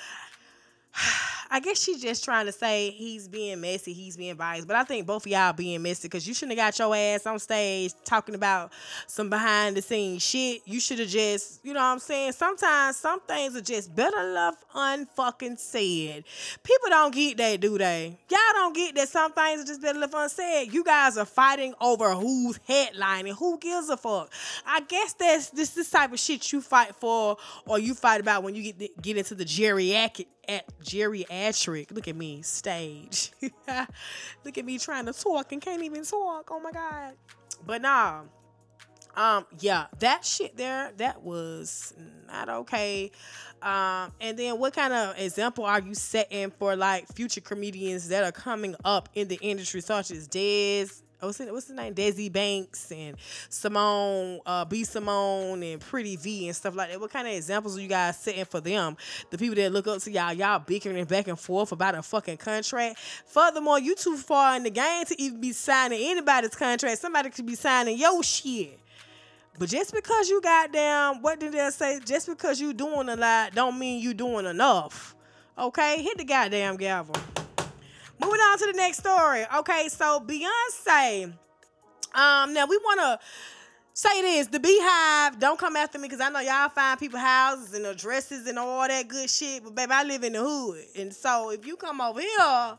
I 1.53 1.59
guess 1.59 1.83
she's 1.83 2.00
just 2.00 2.24
trying 2.24 2.46
to 2.46 2.53
say 2.53 2.90
he's 2.90 3.26
being 3.26 3.61
messy, 3.61 3.92
he's 3.92 4.16
being 4.16 4.37
biased. 4.37 4.68
But 4.68 4.76
I 4.76 4.85
think 4.85 5.05
both 5.05 5.26
of 5.26 5.33
y'all 5.33 5.53
being 5.53 5.83
messy 5.83 6.07
because 6.07 6.26
you 6.26 6.33
shouldn't 6.33 6.57
have 6.57 6.68
got 6.68 6.79
your 6.79 6.94
ass 6.94 7.26
on 7.26 7.40
stage 7.40 7.92
talking 8.05 8.37
about 8.37 8.72
some 9.09 9.29
behind 9.29 9.76
the 9.76 9.83
scenes 9.83 10.22
shit. 10.22 10.62
You 10.64 10.79
should 10.79 11.00
have 11.00 11.09
just, 11.09 11.64
you 11.64 11.72
know 11.72 11.81
what 11.81 11.87
I'm 11.87 11.98
saying? 11.98 12.33
Sometimes 12.33 12.96
some 12.96 13.18
things 13.22 13.57
are 13.57 13.61
just 13.61 13.92
better 13.96 14.22
left 14.33 14.64
unfucking 14.72 15.59
said. 15.59 16.22
People 16.62 16.88
don't 16.88 17.12
get 17.12 17.37
that, 17.38 17.61
do 17.61 17.76
they? 17.79 18.16
Y'all 18.31 18.38
don't 18.53 18.76
get 18.76 18.94
that 18.94 19.09
some 19.09 19.33
things 19.33 19.62
are 19.62 19.66
just 19.66 19.83
better 19.83 19.98
left 19.98 20.14
unsaid. 20.14 20.72
You 20.72 20.85
guys 20.85 21.18
are 21.18 21.24
fighting 21.24 21.74
over 21.81 22.14
who's 22.14 22.61
headlining. 22.68 23.35
Who 23.37 23.59
gives 23.59 23.88
a 23.88 23.96
fuck? 23.96 24.33
I 24.64 24.83
guess 24.83 25.14
that's 25.14 25.50
this 25.50 25.70
this 25.70 25.90
type 25.90 26.12
of 26.12 26.20
shit 26.20 26.53
you 26.53 26.61
fight 26.61 26.94
for 26.94 27.38
or 27.66 27.81
you 27.81 27.94
fight 27.94 28.20
about 28.20 28.44
when 28.44 28.55
you 28.55 28.72
get 28.72 29.03
get 29.03 29.16
into 29.16 29.35
the 29.35 29.44
geriatric 29.44 30.26
at 30.50 30.66
geriatric. 30.82 31.92
Look 31.92 32.08
at 32.08 32.16
me, 32.16 32.42
stage. 32.42 33.30
Look 34.44 34.58
at 34.58 34.64
me 34.64 34.78
trying 34.78 35.06
to 35.06 35.12
talk 35.12 35.52
and 35.52 35.62
can't 35.62 35.82
even 35.82 36.04
talk. 36.04 36.50
Oh 36.50 36.60
my 36.60 36.72
god. 36.72 37.14
But 37.64 37.82
nah. 37.82 38.22
Um, 39.16 39.44
yeah, 39.58 39.86
that 39.98 40.24
shit 40.24 40.56
there, 40.56 40.92
that 40.98 41.22
was 41.22 41.94
not 42.28 42.48
okay. 42.48 43.10
Um, 43.60 44.12
and 44.20 44.38
then 44.38 44.58
what 44.58 44.72
kind 44.72 44.92
of 44.92 45.18
example 45.18 45.64
are 45.64 45.80
you 45.80 45.94
setting 45.94 46.50
for 46.50 46.76
like 46.76 47.08
future 47.14 47.40
comedians 47.40 48.08
that 48.08 48.24
are 48.24 48.32
coming 48.32 48.76
up 48.84 49.08
in 49.14 49.28
the 49.28 49.38
industry, 49.42 49.80
such 49.80 50.10
as 50.10 50.28
Dez, 50.28 51.02
what's 51.20 51.38
his, 51.38 51.50
what's 51.50 51.70
name? 51.70 51.94
Desi 51.94 52.33
Banks 52.33 52.90
and 52.92 53.16
Simone, 53.48 54.40
uh, 54.46 54.64
B 54.64 54.85
Simone 54.85 55.62
and 55.62 55.80
Pretty 55.80 56.16
Vee 56.16 56.46
and 56.46 56.56
stuff 56.56 56.74
like 56.74 56.90
that. 56.90 57.00
What 57.00 57.11
kind 57.11 57.28
of 57.28 57.35
examples 57.35 57.76
are 57.76 57.80
you 57.80 57.88
guys 57.88 58.18
setting 58.18 58.44
for 58.44 58.61
them? 58.61 58.96
The 59.30 59.38
people 59.38 59.56
that 59.56 59.72
look 59.72 59.87
up 59.87 60.00
to 60.02 60.11
y'all, 60.11 60.33
y'all 60.33 60.59
bickering 60.59 61.04
back 61.04 61.28
and 61.28 61.38
forth 61.38 61.72
about 61.72 61.94
a 61.94 62.02
fucking 62.02 62.38
contract. 62.38 62.98
Furthermore, 63.26 63.78
you 63.78 63.94
too 63.94 64.16
far 64.16 64.56
in 64.56 64.62
the 64.62 64.70
game 64.70 65.04
to 65.06 65.20
even 65.20 65.40
be 65.40 65.52
signing 65.52 66.00
anybody's 66.02 66.54
contract. 66.54 66.98
Somebody 66.98 67.30
could 67.30 67.46
be 67.46 67.54
signing 67.54 67.98
your 67.98 68.22
shit. 68.22 68.78
But 69.59 69.68
just 69.68 69.92
because 69.92 70.30
you 70.30 70.40
got 70.40 70.72
down, 70.72 71.20
what 71.20 71.38
did 71.38 71.52
they 71.52 71.68
say? 71.70 72.00
Just 72.04 72.26
because 72.26 72.61
you 72.61 72.72
doing 72.72 73.09
a 73.11 73.16
lot 73.16 73.54
don't 73.54 73.78
mean 73.78 74.00
you 74.00 74.14
doing 74.14 74.46
enough. 74.46 75.14
Okay? 75.59 76.02
Hit 76.02 76.16
the 76.16 76.24
goddamn 76.24 76.76
gavel. 76.78 77.14
Moving 78.22 78.40
on 78.40 78.59
to 78.59 78.66
the 78.66 78.72
next 78.74 78.98
story. 78.98 79.44
Okay, 79.59 79.88
so 79.88 80.20
Beyonce. 80.20 81.33
Um, 82.12 82.52
now 82.52 82.66
we 82.66 82.76
want 82.76 83.00
to 83.00 83.18
say 83.94 84.20
this: 84.20 84.48
the 84.48 84.59
BeyHive. 84.59 85.38
Don't 85.38 85.59
come 85.59 85.74
after 85.76 85.98
me 85.98 86.09
because 86.09 86.20
I 86.20 86.28
know 86.28 86.40
y'all 86.40 86.68
find 86.68 87.00
people 87.00 87.18
houses 87.18 87.72
and 87.72 87.87
addresses 87.87 88.46
and 88.46 88.59
all 88.59 88.87
that 88.87 89.09
good 89.09 89.30
shit. 89.30 89.64
But 89.64 89.74
baby, 89.74 89.92
I 89.92 90.04
live 90.04 90.22
in 90.24 90.35
the 90.35 90.40
hood, 90.40 90.85
and 90.98 91.14
so 91.14 91.50
if 91.50 91.66
you 91.66 91.76
come 91.76 92.02
over 92.02 92.20
here, 92.20 92.78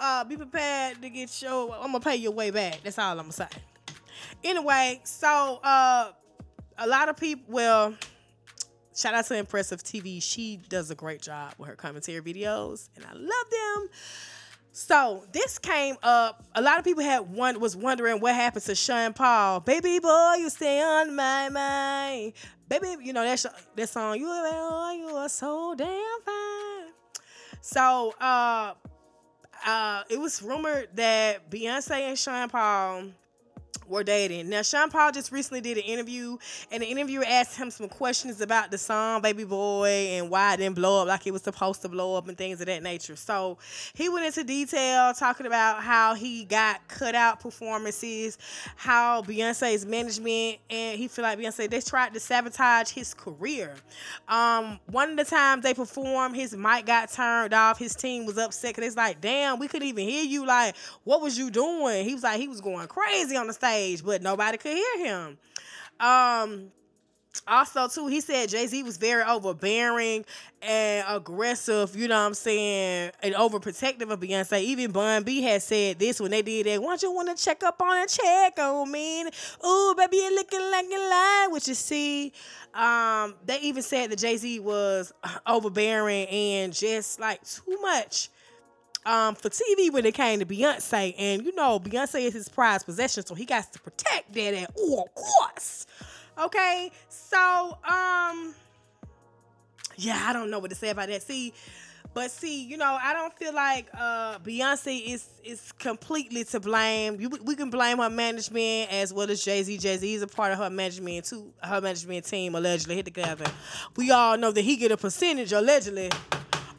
uh, 0.00 0.24
be 0.24 0.36
prepared 0.36 1.02
to 1.02 1.10
get 1.10 1.42
your. 1.42 1.74
I'm 1.74 1.92
gonna 1.92 2.00
pay 2.00 2.16
your 2.16 2.32
way 2.32 2.50
back. 2.50 2.80
That's 2.82 2.98
all 2.98 3.10
I'm 3.10 3.30
gonna 3.30 3.32
say. 3.32 3.48
Anyway, 4.42 5.00
so 5.04 5.60
uh, 5.62 6.12
a 6.78 6.86
lot 6.86 7.10
of 7.10 7.18
people. 7.18 7.44
Well, 7.48 7.94
shout 8.96 9.12
out 9.12 9.26
to 9.26 9.36
Impressive 9.36 9.82
TV. 9.82 10.22
She 10.22 10.58
does 10.68 10.90
a 10.90 10.94
great 10.94 11.20
job 11.20 11.52
with 11.58 11.68
her 11.68 11.76
commentary 11.76 12.22
videos, 12.22 12.88
and 12.96 13.04
I 13.04 13.12
love 13.12 13.50
them. 13.50 13.88
So 14.78 15.24
this 15.32 15.58
came 15.58 15.96
up. 16.04 16.44
A 16.54 16.62
lot 16.62 16.78
of 16.78 16.84
people 16.84 17.02
had 17.02 17.28
one 17.28 17.58
was 17.58 17.74
wondering 17.74 18.20
what 18.20 18.36
happened 18.36 18.64
to 18.66 18.76
Sean 18.76 19.12
Paul. 19.12 19.58
Baby 19.58 19.98
boy, 19.98 20.36
you 20.38 20.48
stay 20.50 20.80
on 20.80 21.16
my 21.16 21.48
mind. 21.48 22.34
Baby, 22.68 22.94
you 23.02 23.12
know 23.12 23.24
that 23.24 23.44
that 23.74 23.88
song. 23.88 24.20
You 24.20 24.28
are 24.28 24.94
you 24.94 25.08
are 25.08 25.28
so 25.28 25.74
damn 25.76 26.20
fine. 26.24 26.92
So 27.60 28.14
uh, 28.20 28.74
uh, 29.66 30.04
it 30.08 30.20
was 30.20 30.40
rumored 30.44 30.90
that 30.94 31.50
Beyonce 31.50 31.90
and 31.90 32.16
Sean 32.16 32.48
Paul 32.48 33.06
were 33.88 34.04
dating. 34.04 34.48
Now, 34.48 34.62
Sean 34.62 34.90
Paul 34.90 35.12
just 35.12 35.32
recently 35.32 35.60
did 35.60 35.78
an 35.78 35.84
interview, 35.84 36.38
and 36.70 36.82
the 36.82 36.86
interviewer 36.86 37.24
asked 37.26 37.56
him 37.56 37.70
some 37.70 37.88
questions 37.88 38.40
about 38.40 38.70
the 38.70 38.78
song 38.78 39.22
Baby 39.22 39.44
Boy 39.44 39.88
and 39.88 40.30
why 40.30 40.54
it 40.54 40.58
didn't 40.58 40.76
blow 40.76 41.02
up 41.02 41.08
like 41.08 41.26
it 41.26 41.32
was 41.32 41.42
supposed 41.42 41.82
to 41.82 41.88
blow 41.88 42.16
up 42.16 42.28
and 42.28 42.36
things 42.36 42.60
of 42.60 42.66
that 42.66 42.82
nature. 42.82 43.16
So 43.16 43.58
he 43.94 44.08
went 44.08 44.26
into 44.26 44.44
detail 44.44 45.12
talking 45.14 45.46
about 45.46 45.82
how 45.82 46.14
he 46.14 46.44
got 46.44 46.86
cut 46.88 47.14
out 47.14 47.40
performances, 47.40 48.38
how 48.76 49.22
Beyonce's 49.22 49.86
management 49.86 50.58
and 50.70 50.98
he 50.98 51.08
feel 51.08 51.22
like 51.22 51.38
Beyonce 51.38 51.68
they 51.68 51.80
tried 51.80 52.14
to 52.14 52.20
sabotage 52.20 52.90
his 52.90 53.14
career. 53.14 53.74
Um, 54.28 54.78
one 54.86 55.10
of 55.10 55.16
the 55.16 55.24
times 55.24 55.62
they 55.62 55.74
performed, 55.74 56.36
his 56.36 56.56
mic 56.56 56.86
got 56.86 57.10
turned 57.10 57.54
off. 57.54 57.78
His 57.78 57.94
team 57.94 58.26
was 58.26 58.38
upset 58.38 58.74
because 58.74 58.88
it's 58.88 58.96
like, 58.96 59.20
damn, 59.20 59.58
we 59.58 59.68
couldn't 59.68 59.88
even 59.88 60.08
hear 60.08 60.24
you. 60.24 60.46
Like, 60.46 60.76
what 61.04 61.20
was 61.20 61.38
you 61.38 61.50
doing? 61.50 62.04
He 62.04 62.14
was 62.14 62.22
like, 62.22 62.38
he 62.38 62.48
was 62.48 62.60
going 62.60 62.86
crazy 62.88 63.36
on 63.36 63.46
the 63.46 63.52
stage, 63.52 63.68
but 64.04 64.22
nobody 64.22 64.58
could 64.58 64.74
hear 64.74 65.06
him. 65.06 65.38
Um, 66.00 66.72
also, 67.46 67.88
too, 67.88 68.08
he 68.08 68.20
said 68.20 68.48
Jay 68.48 68.66
Z 68.66 68.82
was 68.82 68.96
very 68.96 69.22
overbearing 69.22 70.24
and 70.60 71.04
aggressive, 71.08 71.94
you 71.94 72.08
know 72.08 72.18
what 72.18 72.26
I'm 72.26 72.34
saying, 72.34 73.12
and 73.22 73.34
overprotective 73.34 74.10
of 74.10 74.20
Beyonce. 74.20 74.60
Even 74.60 74.90
Bun 74.90 75.22
B 75.22 75.42
had 75.42 75.62
said 75.62 75.98
this 75.98 76.20
when 76.20 76.30
they 76.30 76.42
did 76.42 76.66
that. 76.66 76.82
Why 76.82 76.88
don't 76.88 77.02
you 77.02 77.12
want 77.12 77.36
to 77.36 77.42
check 77.42 77.62
up 77.62 77.80
on 77.80 78.02
a 78.02 78.06
check 78.06 78.58
on 78.58 78.90
me? 78.90 79.22
Ooh, 79.22 79.94
baby, 79.96 80.16
you're 80.16 80.34
looking 80.34 80.70
like 80.70 80.86
a 80.86 80.98
lie. 80.98 81.48
Which 81.50 81.68
you 81.68 81.74
see, 81.74 82.32
um, 82.74 83.34
they 83.44 83.60
even 83.60 83.82
said 83.82 84.10
that 84.10 84.18
Jay 84.18 84.36
Z 84.36 84.60
was 84.60 85.12
overbearing 85.46 86.26
and 86.26 86.72
just 86.72 87.20
like 87.20 87.42
too 87.44 87.78
much 87.80 88.30
um, 89.08 89.34
for 89.34 89.48
TV 89.48 89.90
when 89.90 90.04
it 90.04 90.14
came 90.14 90.38
to 90.38 90.46
Beyonce. 90.46 91.14
And 91.18 91.44
you 91.44 91.54
know, 91.54 91.80
Beyonce 91.80 92.20
is 92.26 92.34
his 92.34 92.48
prized 92.48 92.84
possession, 92.84 93.24
so 93.24 93.34
he 93.34 93.46
got 93.46 93.72
to 93.72 93.80
protect 93.80 94.34
that 94.34 94.54
at 94.54 94.70
all 94.76 95.08
costs. 95.16 95.86
Okay, 96.38 96.92
so 97.08 97.78
um, 97.84 98.54
yeah, 99.96 100.24
I 100.26 100.32
don't 100.32 100.50
know 100.50 100.58
what 100.58 100.70
to 100.70 100.76
say 100.76 100.90
about 100.90 101.08
that. 101.08 101.22
See, 101.22 101.54
but 102.12 102.30
see, 102.30 102.64
you 102.64 102.76
know, 102.76 102.98
I 103.00 103.14
don't 103.14 103.32
feel 103.36 103.54
like 103.54 103.86
uh 103.94 104.38
Beyonce 104.40 105.06
is 105.06 105.26
is 105.42 105.72
completely 105.72 106.44
to 106.44 106.60
blame. 106.60 107.18
You, 107.18 107.30
we 107.42 107.56
can 107.56 107.70
blame 107.70 107.98
her 107.98 108.10
management 108.10 108.92
as 108.92 109.12
well 109.12 109.30
as 109.30 109.42
Jay 109.42 109.62
Z. 109.62 109.78
Jay 109.78 109.96
Z 109.96 110.14
is 110.14 110.22
a 110.22 110.26
part 110.26 110.52
of 110.52 110.58
her 110.58 110.70
management 110.70 111.24
too. 111.24 111.50
Her 111.62 111.80
management 111.80 112.26
team 112.26 112.54
allegedly 112.54 112.96
hit 112.96 113.06
together. 113.06 113.46
We 113.96 114.10
all 114.10 114.36
know 114.36 114.52
that 114.52 114.62
he 114.62 114.76
get 114.76 114.92
a 114.92 114.96
percentage 114.96 115.52
allegedly 115.52 116.10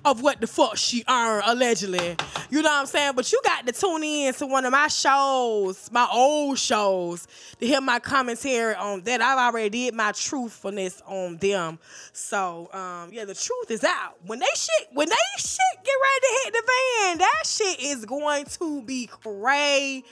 of 0.06 0.22
what 0.22 0.40
the 0.42 0.48
fuck 0.48 0.78
she 0.78 1.04
earned 1.08 1.44
allegedly. 1.46 2.16
You 2.50 2.62
know 2.62 2.70
what 2.70 2.80
I'm 2.80 2.86
saying? 2.86 3.14
But 3.16 3.32
you 3.32 3.40
got 3.44 3.68
to 3.68 3.74
tune 3.74 4.04
in 4.04 4.34
to 4.36 4.48
one 4.48 4.66
of 4.66 4.72
my 4.72 4.88
shows, 4.88 5.90
my 5.92 6.08
old 6.12 6.58
shows, 6.58 7.28
to 7.60 7.66
hear 7.66 7.82
my 7.82 8.00
commentary 8.00 8.76
on 8.76 9.02
that. 9.02 9.22
I've 9.22 9.38
already 9.38 9.70
did 9.70 9.94
my 9.94 10.12
truthfulness 10.12 11.02
on 11.06 11.38
them. 11.38 11.80
So 12.14 12.70
um, 12.74 13.12
yeah, 13.12 13.26
the 13.26 13.36
truth 13.36 13.72
is 13.72 13.84
out. 13.84 14.16
When 14.26 14.40
they 14.40 14.46
shit, 14.56 14.88
when 14.94 15.10
they 15.10 15.16
shit 15.38 15.60
get 15.84 15.94
ready 16.04 16.22
to 16.22 16.42
hit 16.44 16.54
the 16.54 16.64
van, 16.68 17.18
that 17.20 17.44
shit 17.46 17.80
is 17.82 18.06
going 18.06 18.46
to 18.46 18.82
be 18.84 19.08
crazy. 19.08 20.06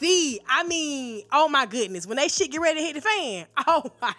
Z, 0.00 0.40
I 0.48 0.64
mean, 0.64 1.22
oh 1.30 1.48
my 1.48 1.64
goodness, 1.64 2.06
when 2.06 2.16
they 2.16 2.28
shit 2.28 2.50
get 2.50 2.60
ready 2.60 2.80
to 2.80 2.86
hit 2.86 2.94
the 2.96 3.00
fan, 3.00 3.46
oh 3.66 3.92
my 4.02 4.14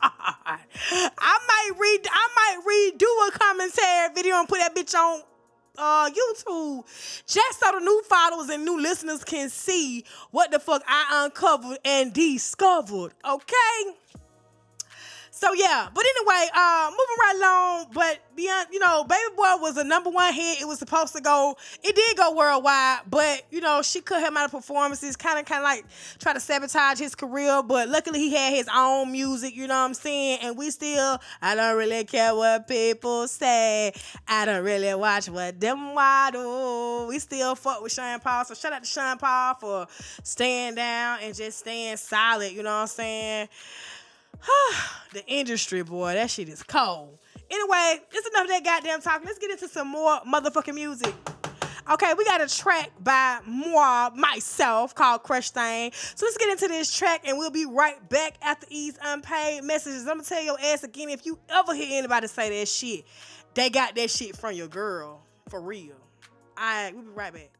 god, 0.00 0.58
I 0.82 1.38
might 1.48 1.70
read, 1.78 2.00
I 2.10 2.28
might 2.34 2.58
redo 2.66 3.23
a 3.23 3.23
commentary 3.38 4.14
video 4.14 4.36
and 4.36 4.48
put 4.48 4.58
that 4.60 4.74
bitch 4.74 4.94
on 4.94 5.22
uh 5.76 6.08
YouTube 6.08 6.84
just 7.26 7.60
so 7.60 7.72
the 7.72 7.80
new 7.80 8.02
followers 8.08 8.48
and 8.48 8.64
new 8.64 8.80
listeners 8.80 9.24
can 9.24 9.50
see 9.50 10.04
what 10.30 10.50
the 10.52 10.58
fuck 10.60 10.82
I 10.86 11.24
uncovered 11.24 11.78
and 11.84 12.12
discovered. 12.12 13.12
Okay. 13.28 13.94
So 15.36 15.52
yeah, 15.52 15.88
but 15.92 16.04
anyway, 16.16 16.48
uh, 16.54 16.90
moving 16.90 17.16
right 17.18 17.34
along. 17.36 17.86
But 17.92 18.20
beyond, 18.36 18.68
you 18.70 18.78
know, 18.78 19.02
Baby 19.02 19.34
Boy 19.36 19.56
was 19.58 19.76
a 19.76 19.82
number 19.82 20.08
one 20.08 20.32
hit. 20.32 20.62
It 20.62 20.64
was 20.64 20.78
supposed 20.78 21.12
to 21.16 21.20
go. 21.20 21.56
It 21.82 21.96
did 21.96 22.16
go 22.16 22.36
worldwide, 22.36 23.00
but 23.10 23.42
you 23.50 23.60
know, 23.60 23.82
she 23.82 24.00
cut 24.00 24.22
him 24.22 24.36
out 24.36 24.44
of 24.44 24.52
performances, 24.52 25.16
kind 25.16 25.40
of, 25.40 25.44
kind 25.44 25.58
of 25.58 25.64
like 25.64 25.86
try 26.20 26.34
to 26.34 26.38
sabotage 26.40 27.00
his 27.00 27.16
career. 27.16 27.64
But 27.64 27.88
luckily, 27.88 28.20
he 28.20 28.32
had 28.32 28.54
his 28.54 28.68
own 28.72 29.10
music. 29.10 29.56
You 29.56 29.66
know 29.66 29.74
what 29.74 29.88
I'm 29.88 29.94
saying? 29.94 30.38
And 30.40 30.56
we 30.56 30.70
still, 30.70 31.18
I 31.42 31.56
don't 31.56 31.76
really 31.76 32.04
care 32.04 32.32
what 32.36 32.68
people 32.68 33.26
say. 33.26 33.92
I 34.28 34.44
don't 34.44 34.62
really 34.62 34.94
watch 34.94 35.28
what 35.28 35.58
them 35.58 35.96
do. 36.30 37.06
We 37.08 37.18
still 37.18 37.56
fuck 37.56 37.82
with 37.82 37.90
Sean 37.90 38.20
Paul. 38.20 38.44
So 38.44 38.54
shout 38.54 38.72
out 38.72 38.84
to 38.84 38.88
Sean 38.88 39.18
Paul 39.18 39.54
for 39.54 39.88
staying 40.22 40.76
down 40.76 41.18
and 41.22 41.34
just 41.34 41.58
staying 41.58 41.96
solid. 41.96 42.52
You 42.52 42.62
know 42.62 42.70
what 42.70 42.82
I'm 42.82 42.86
saying? 42.86 43.48
the 45.12 45.24
industry, 45.26 45.82
boy, 45.82 46.14
that 46.14 46.30
shit 46.30 46.48
is 46.48 46.62
cold. 46.62 47.18
Anyway, 47.50 48.00
it's 48.12 48.28
enough 48.28 48.44
of 48.44 48.48
that 48.48 48.64
goddamn 48.64 49.00
talk. 49.00 49.22
Let's 49.24 49.38
get 49.38 49.50
into 49.50 49.68
some 49.68 49.88
more 49.88 50.20
motherfucking 50.20 50.74
music. 50.74 51.14
Okay, 51.90 52.14
we 52.16 52.24
got 52.24 52.40
a 52.40 52.48
track 52.48 52.92
by 52.98 53.40
moi, 53.44 54.08
myself, 54.14 54.94
called 54.94 55.22
Crush 55.22 55.50
Thing. 55.50 55.92
So 56.14 56.24
let's 56.24 56.38
get 56.38 56.48
into 56.48 56.66
this 56.66 56.96
track 56.96 57.28
and 57.28 57.36
we'll 57.36 57.50
be 57.50 57.66
right 57.66 58.08
back 58.08 58.38
after 58.40 58.66
these 58.66 58.98
unpaid 59.02 59.64
messages. 59.64 60.02
I'm 60.02 60.16
gonna 60.16 60.22
tell 60.22 60.42
your 60.42 60.58
ass 60.58 60.82
again 60.82 61.10
if 61.10 61.26
you 61.26 61.38
ever 61.50 61.74
hear 61.74 61.98
anybody 61.98 62.26
say 62.26 62.58
that 62.58 62.68
shit, 62.68 63.04
they 63.52 63.68
got 63.68 63.94
that 63.96 64.10
shit 64.10 64.34
from 64.34 64.54
your 64.54 64.68
girl. 64.68 65.20
For 65.50 65.60
real. 65.60 65.96
Alright, 66.58 66.94
we'll 66.94 67.04
be 67.04 67.10
right 67.10 67.32
back. 67.32 67.50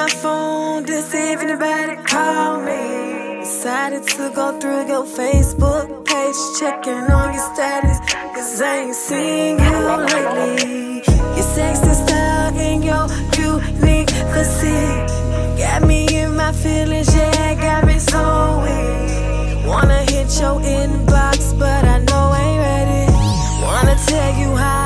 My 0.00 0.08
phone 0.08 0.82
to 0.86 1.02
see 1.02 1.32
if 1.34 1.42
anybody 1.42 1.96
call 2.12 2.62
me. 2.68 3.40
Decided 3.40 4.02
to 4.14 4.32
go 4.34 4.46
through 4.58 4.86
your 4.92 5.04
Facebook 5.04 5.86
page, 6.08 6.40
checking 6.58 7.04
on 7.18 7.34
your 7.34 7.46
status. 7.52 7.98
Cause 8.34 8.62
I 8.62 8.76
ain't 8.84 8.94
seen 8.94 9.58
you 9.66 9.78
lately. 10.12 11.02
Your 11.36 11.48
sexy 11.54 11.92
style 12.02 12.52
and 12.68 12.82
your 12.90 13.04
unique 13.50 14.14
physique. 14.32 15.08
Got 15.62 15.82
me 15.90 16.00
in 16.20 16.34
my 16.34 16.52
feelings, 16.52 17.14
yeah, 17.14 17.54
got 17.66 17.84
me 17.84 17.98
so 17.98 18.22
weak. 18.64 19.66
Wanna 19.66 20.00
hit 20.12 20.30
your 20.40 20.56
inbox, 20.78 21.36
but 21.58 21.84
I 21.94 21.98
know 22.08 22.24
I 22.32 22.42
ain't 22.48 22.62
ready. 22.68 23.04
Wanna 23.66 23.96
tell 24.08 24.32
you 24.40 24.50
how 24.56 24.79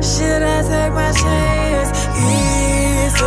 Should 0.00 0.42
I 0.42 0.62
take 0.62 0.92
my 0.92 1.12
chance? 1.12 1.90
It's 2.16 3.20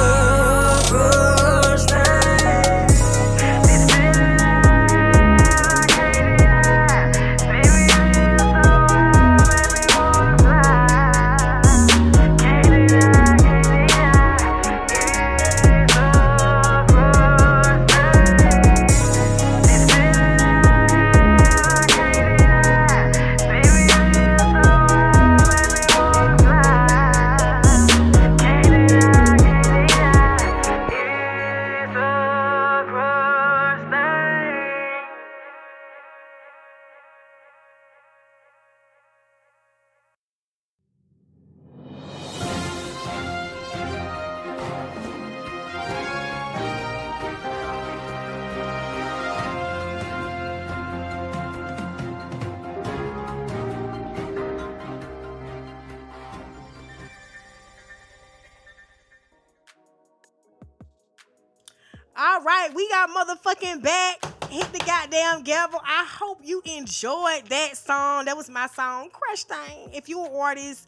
goddamn 65.11 65.43
gavel. 65.43 65.79
I 65.83 66.05
hope 66.09 66.39
you 66.43 66.61
enjoyed 66.65 67.45
that 67.49 67.75
song. 67.75 68.25
That 68.25 68.37
was 68.37 68.49
my 68.49 68.67
song, 68.67 69.09
Crush 69.11 69.43
Thing. 69.43 69.89
If 69.93 70.07
you're 70.07 70.25
an 70.25 70.31
artist 70.33 70.87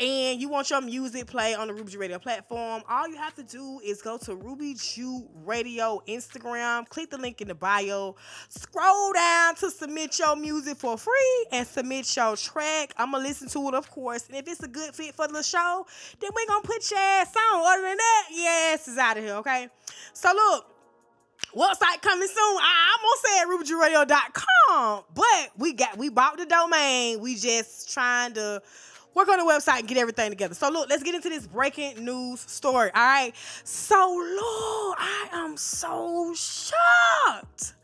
and 0.00 0.40
you 0.40 0.48
want 0.48 0.70
your 0.70 0.80
music 0.80 1.26
play 1.26 1.54
on 1.54 1.68
the 1.68 1.74
Ruby 1.74 1.92
Juu 1.92 2.00
Radio 2.00 2.18
platform, 2.18 2.82
all 2.88 3.08
you 3.08 3.16
have 3.16 3.34
to 3.34 3.42
do 3.42 3.80
is 3.84 4.02
go 4.02 4.18
to 4.18 4.34
Ruby 4.34 4.74
Juu 4.74 5.28
Radio 5.44 6.02
Instagram, 6.08 6.88
click 6.88 7.10
the 7.10 7.18
link 7.18 7.40
in 7.40 7.48
the 7.48 7.54
bio, 7.54 8.16
scroll 8.48 9.12
down 9.12 9.54
to 9.56 9.70
submit 9.70 10.18
your 10.18 10.34
music 10.34 10.76
for 10.76 10.98
free 10.98 11.46
and 11.52 11.66
submit 11.66 12.16
your 12.16 12.36
track. 12.36 12.92
I'm 12.96 13.12
gonna 13.12 13.22
listen 13.22 13.48
to 13.50 13.68
it, 13.68 13.74
of 13.74 13.88
course. 13.90 14.26
And 14.26 14.36
if 14.36 14.48
it's 14.48 14.62
a 14.62 14.68
good 14.68 14.94
fit 14.94 15.14
for 15.14 15.28
the 15.28 15.42
show, 15.42 15.86
then 16.20 16.30
we're 16.34 16.46
gonna 16.48 16.66
put 16.66 16.90
your 16.90 17.00
ass 17.00 17.34
on. 17.36 17.62
Other 17.64 17.82
than 17.82 17.96
that, 17.96 18.28
yes, 18.32 18.88
is 18.88 18.98
out 18.98 19.18
of 19.18 19.24
here, 19.24 19.34
okay? 19.34 19.68
So 20.14 20.32
look, 20.32 20.66
website 21.54 22.02
coming 22.02 22.28
soon. 22.28 22.58
I 22.60 22.96
almost 22.96 23.68
said 23.68 24.06
rubyjewradio.com, 24.08 25.04
but 25.14 25.50
we 25.58 25.72
got 25.72 25.96
we 25.98 26.08
bought 26.08 26.38
the 26.38 26.46
domain. 26.46 27.20
We 27.20 27.36
just 27.36 27.92
trying 27.92 28.34
to 28.34 28.62
work 29.14 29.28
on 29.28 29.38
the 29.38 29.44
website 29.44 29.80
and 29.80 29.88
get 29.88 29.98
everything 29.98 30.30
together. 30.30 30.54
So 30.54 30.70
look, 30.70 30.88
let's 30.88 31.02
get 31.02 31.14
into 31.14 31.28
this 31.28 31.46
breaking 31.46 32.04
news 32.04 32.40
story. 32.40 32.90
All 32.94 33.02
right. 33.02 33.32
So 33.64 33.96
Lord, 33.96 34.96
I 34.98 35.28
am 35.32 35.56
so 35.56 36.34
shocked. 36.34 37.74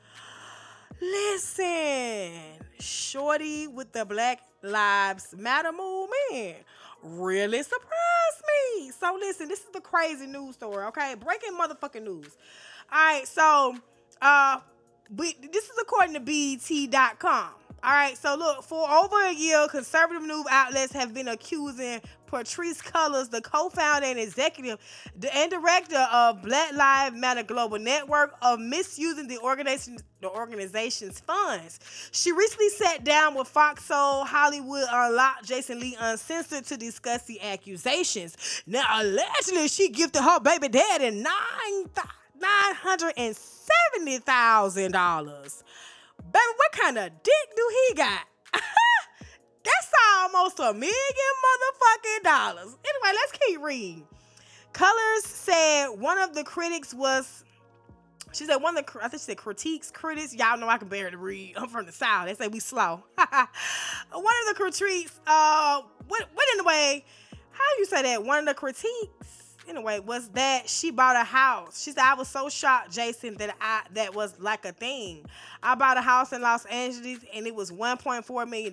Listen, 1.00 2.32
Shorty 2.80 3.68
with 3.68 3.92
the 3.92 4.04
Black 4.04 4.40
Lives 4.62 5.34
Matter 5.36 5.70
movement 5.72 6.64
really 7.02 7.62
surprised 7.62 8.42
me. 8.46 8.90
So 8.90 9.16
listen, 9.20 9.48
this 9.48 9.60
is 9.60 9.70
the 9.72 9.80
crazy 9.80 10.26
news 10.26 10.56
story, 10.56 10.84
okay? 10.86 11.14
Breaking 11.14 11.52
motherfucking 11.52 12.02
news. 12.02 12.36
All 12.90 12.98
right, 12.98 13.26
so 13.26 13.76
uh 14.22 14.60
this 15.10 15.64
is 15.64 15.78
according 15.80 16.14
to 16.14 16.20
BET.com. 16.20 17.50
All 17.80 17.92
right, 17.92 18.18
so 18.18 18.34
look, 18.34 18.64
for 18.64 18.90
over 18.90 19.24
a 19.26 19.32
year, 19.32 19.66
conservative 19.68 20.22
news 20.22 20.44
outlets 20.50 20.92
have 20.92 21.14
been 21.14 21.28
accusing 21.28 22.00
Patrisse 22.26 22.82
Cullors, 22.82 23.30
the 23.30 23.40
co-founder 23.40 24.06
and 24.06 24.18
executive 24.18 24.78
and 25.32 25.50
director 25.50 26.06
of 26.12 26.42
Black 26.42 26.72
Lives 26.74 27.16
Matter 27.16 27.44
Global 27.44 27.78
Network, 27.78 28.36
of 28.42 28.58
misusing 28.58 29.28
the 29.28 29.38
organization 29.38 29.98
the 30.20 30.28
organization's 30.28 31.20
funds. 31.20 31.78
She 32.10 32.32
recently 32.32 32.68
sat 32.70 33.04
down 33.04 33.36
with 33.36 33.46
Fox 33.46 33.84
Soul, 33.84 34.24
Hollywood 34.24 34.84
Unlocked, 34.90 35.46
Jason 35.46 35.78
Lee 35.78 35.96
Uncensored 36.00 36.64
to 36.64 36.76
discuss 36.76 37.22
the 37.22 37.40
accusations. 37.40 38.36
Now, 38.66 38.84
allegedly, 38.92 39.68
she 39.68 39.88
gifted 39.88 40.22
her 40.22 40.40
baby 40.40 40.68
daddy 40.68 41.10
nine 41.12 41.88
thousand 41.94 42.10
dollars. 44.92 45.64
Baby, 46.18 46.44
what 46.56 46.72
kind 46.72 46.98
of 46.98 47.10
dick 47.22 47.56
do 47.56 47.70
he 47.88 47.94
got? 47.94 48.20
That's 49.64 49.92
almost 50.18 50.58
a 50.58 50.72
million 50.72 50.92
motherfucking 50.92 52.24
dollars. 52.24 52.66
Anyway, 52.66 53.12
let's 53.14 53.32
keep 53.32 53.62
reading. 53.62 54.06
Cullors 54.72 55.22
said 55.22 55.88
one 55.88 56.18
of 56.18 56.34
the 56.34 56.44
critics 56.44 56.94
was. 56.94 57.44
She 58.32 58.44
said 58.44 58.56
one 58.56 58.76
of 58.76 58.84
the 58.84 58.98
I 59.02 59.08
think 59.08 59.22
she 59.22 59.26
said 59.26 59.38
critiques 59.38 59.90
critics. 59.90 60.34
Y'all 60.34 60.58
know 60.58 60.68
I 60.68 60.76
can 60.76 60.88
barely 60.88 61.16
read. 61.16 61.54
I'm 61.56 61.68
from 61.68 61.86
the 61.86 61.92
south. 61.92 62.26
They 62.26 62.34
say 62.34 62.48
we 62.48 62.60
slow. 62.60 63.02
one 63.16 63.34
of 64.12 64.48
the 64.48 64.54
critiques. 64.54 65.18
Uh, 65.26 65.82
what 66.06 66.28
what 66.34 66.46
in 66.52 66.58
the 66.58 66.64
way? 66.64 67.04
How 67.50 67.64
you 67.78 67.86
say 67.86 68.02
that? 68.02 68.24
One 68.24 68.40
of 68.40 68.46
the 68.46 68.54
critiques 68.54 69.37
anyway, 69.68 70.00
was 70.00 70.28
that 70.30 70.68
she 70.68 70.90
bought 70.90 71.16
a 71.16 71.24
house. 71.24 71.82
She 71.82 71.92
said, 71.92 72.02
I 72.02 72.14
was 72.14 72.28
so 72.28 72.48
shocked, 72.48 72.92
Jason, 72.92 73.34
that 73.36 73.54
I 73.60 73.82
that 73.94 74.14
was 74.14 74.38
like 74.40 74.64
a 74.64 74.72
thing. 74.72 75.24
I 75.62 75.74
bought 75.74 75.96
a 75.96 76.00
house 76.00 76.32
in 76.32 76.42
Los 76.42 76.64
Angeles 76.66 77.18
and 77.34 77.46
it 77.46 77.54
was 77.54 77.70
$1.4 77.70 78.48
million. 78.48 78.72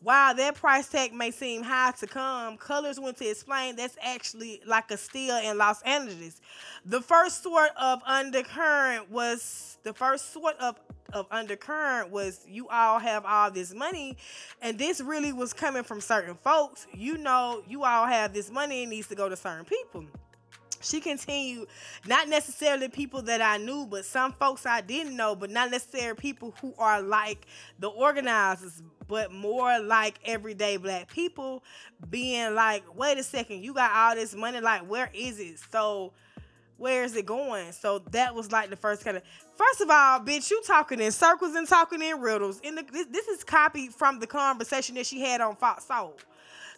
While 0.00 0.34
that 0.36 0.54
price 0.54 0.88
tag 0.88 1.12
may 1.12 1.32
seem 1.32 1.62
high 1.62 1.90
to 1.98 2.06
come, 2.06 2.56
Cullors 2.56 3.02
went 3.02 3.16
to 3.16 3.28
explain 3.28 3.74
that's 3.74 3.96
actually 4.00 4.60
like 4.64 4.90
a 4.92 4.96
steal 4.96 5.36
in 5.38 5.58
Los 5.58 5.82
Angeles. 5.82 6.40
The 6.84 7.00
first 7.00 7.42
sort 7.42 7.70
of 7.76 8.00
undercurrent 8.06 9.10
was 9.10 9.78
the 9.82 9.92
first 9.92 10.32
sort 10.32 10.56
of 10.58 10.78
of 11.14 11.26
undercurrent 11.30 12.10
was 12.10 12.44
you 12.46 12.68
all 12.68 12.98
have 12.98 13.24
all 13.24 13.50
this 13.50 13.72
money 13.72 14.14
and 14.60 14.78
this 14.78 15.00
really 15.00 15.32
was 15.32 15.54
coming 15.54 15.82
from 15.82 16.00
certain 16.00 16.34
folks. 16.34 16.86
You 16.92 17.16
know 17.16 17.62
you 17.66 17.82
all 17.84 18.06
have 18.06 18.34
this 18.34 18.50
money 18.50 18.82
it 18.82 18.88
needs 18.88 19.08
to 19.08 19.14
go 19.14 19.28
to 19.28 19.36
certain 19.36 19.64
people. 19.64 20.04
She 20.80 21.00
continued, 21.00 21.66
not 22.06 22.28
necessarily 22.28 22.88
people 22.88 23.22
that 23.22 23.42
I 23.42 23.56
knew, 23.56 23.86
but 23.86 24.04
some 24.04 24.32
folks 24.32 24.64
I 24.64 24.80
didn't 24.80 25.16
know, 25.16 25.34
but 25.34 25.50
not 25.50 25.70
necessarily 25.70 26.14
people 26.14 26.54
who 26.60 26.72
are 26.78 27.02
like 27.02 27.46
the 27.80 27.88
organizers, 27.88 28.82
but 29.08 29.32
more 29.32 29.80
like 29.80 30.20
everyday 30.24 30.76
black 30.76 31.10
people 31.10 31.64
being 32.08 32.54
like, 32.54 32.84
wait 32.94 33.18
a 33.18 33.22
second, 33.22 33.64
you 33.64 33.74
got 33.74 33.90
all 33.92 34.14
this 34.14 34.34
money, 34.34 34.60
like, 34.60 34.82
where 34.82 35.10
is 35.12 35.40
it? 35.40 35.58
So, 35.72 36.12
where 36.76 37.02
is 37.02 37.16
it 37.16 37.26
going? 37.26 37.72
So 37.72 37.98
that 38.12 38.34
was 38.34 38.52
like 38.52 38.70
the 38.70 38.76
first 38.76 39.04
kind 39.04 39.16
of. 39.16 39.24
First 39.56 39.80
of 39.80 39.90
all, 39.90 40.20
bitch, 40.20 40.48
you 40.50 40.62
talking 40.64 41.00
in 41.00 41.10
circles 41.10 41.56
and 41.56 41.66
talking 41.66 42.00
in 42.00 42.20
riddles. 42.20 42.60
The 42.60 42.84
this, 42.92 43.06
this 43.10 43.26
is 43.26 43.42
copied 43.42 43.92
from 43.92 44.20
the 44.20 44.28
conversation 44.28 44.94
that 44.94 45.06
she 45.06 45.20
had 45.20 45.40
on 45.40 45.56
Fox 45.56 45.86
Soul. 45.86 46.14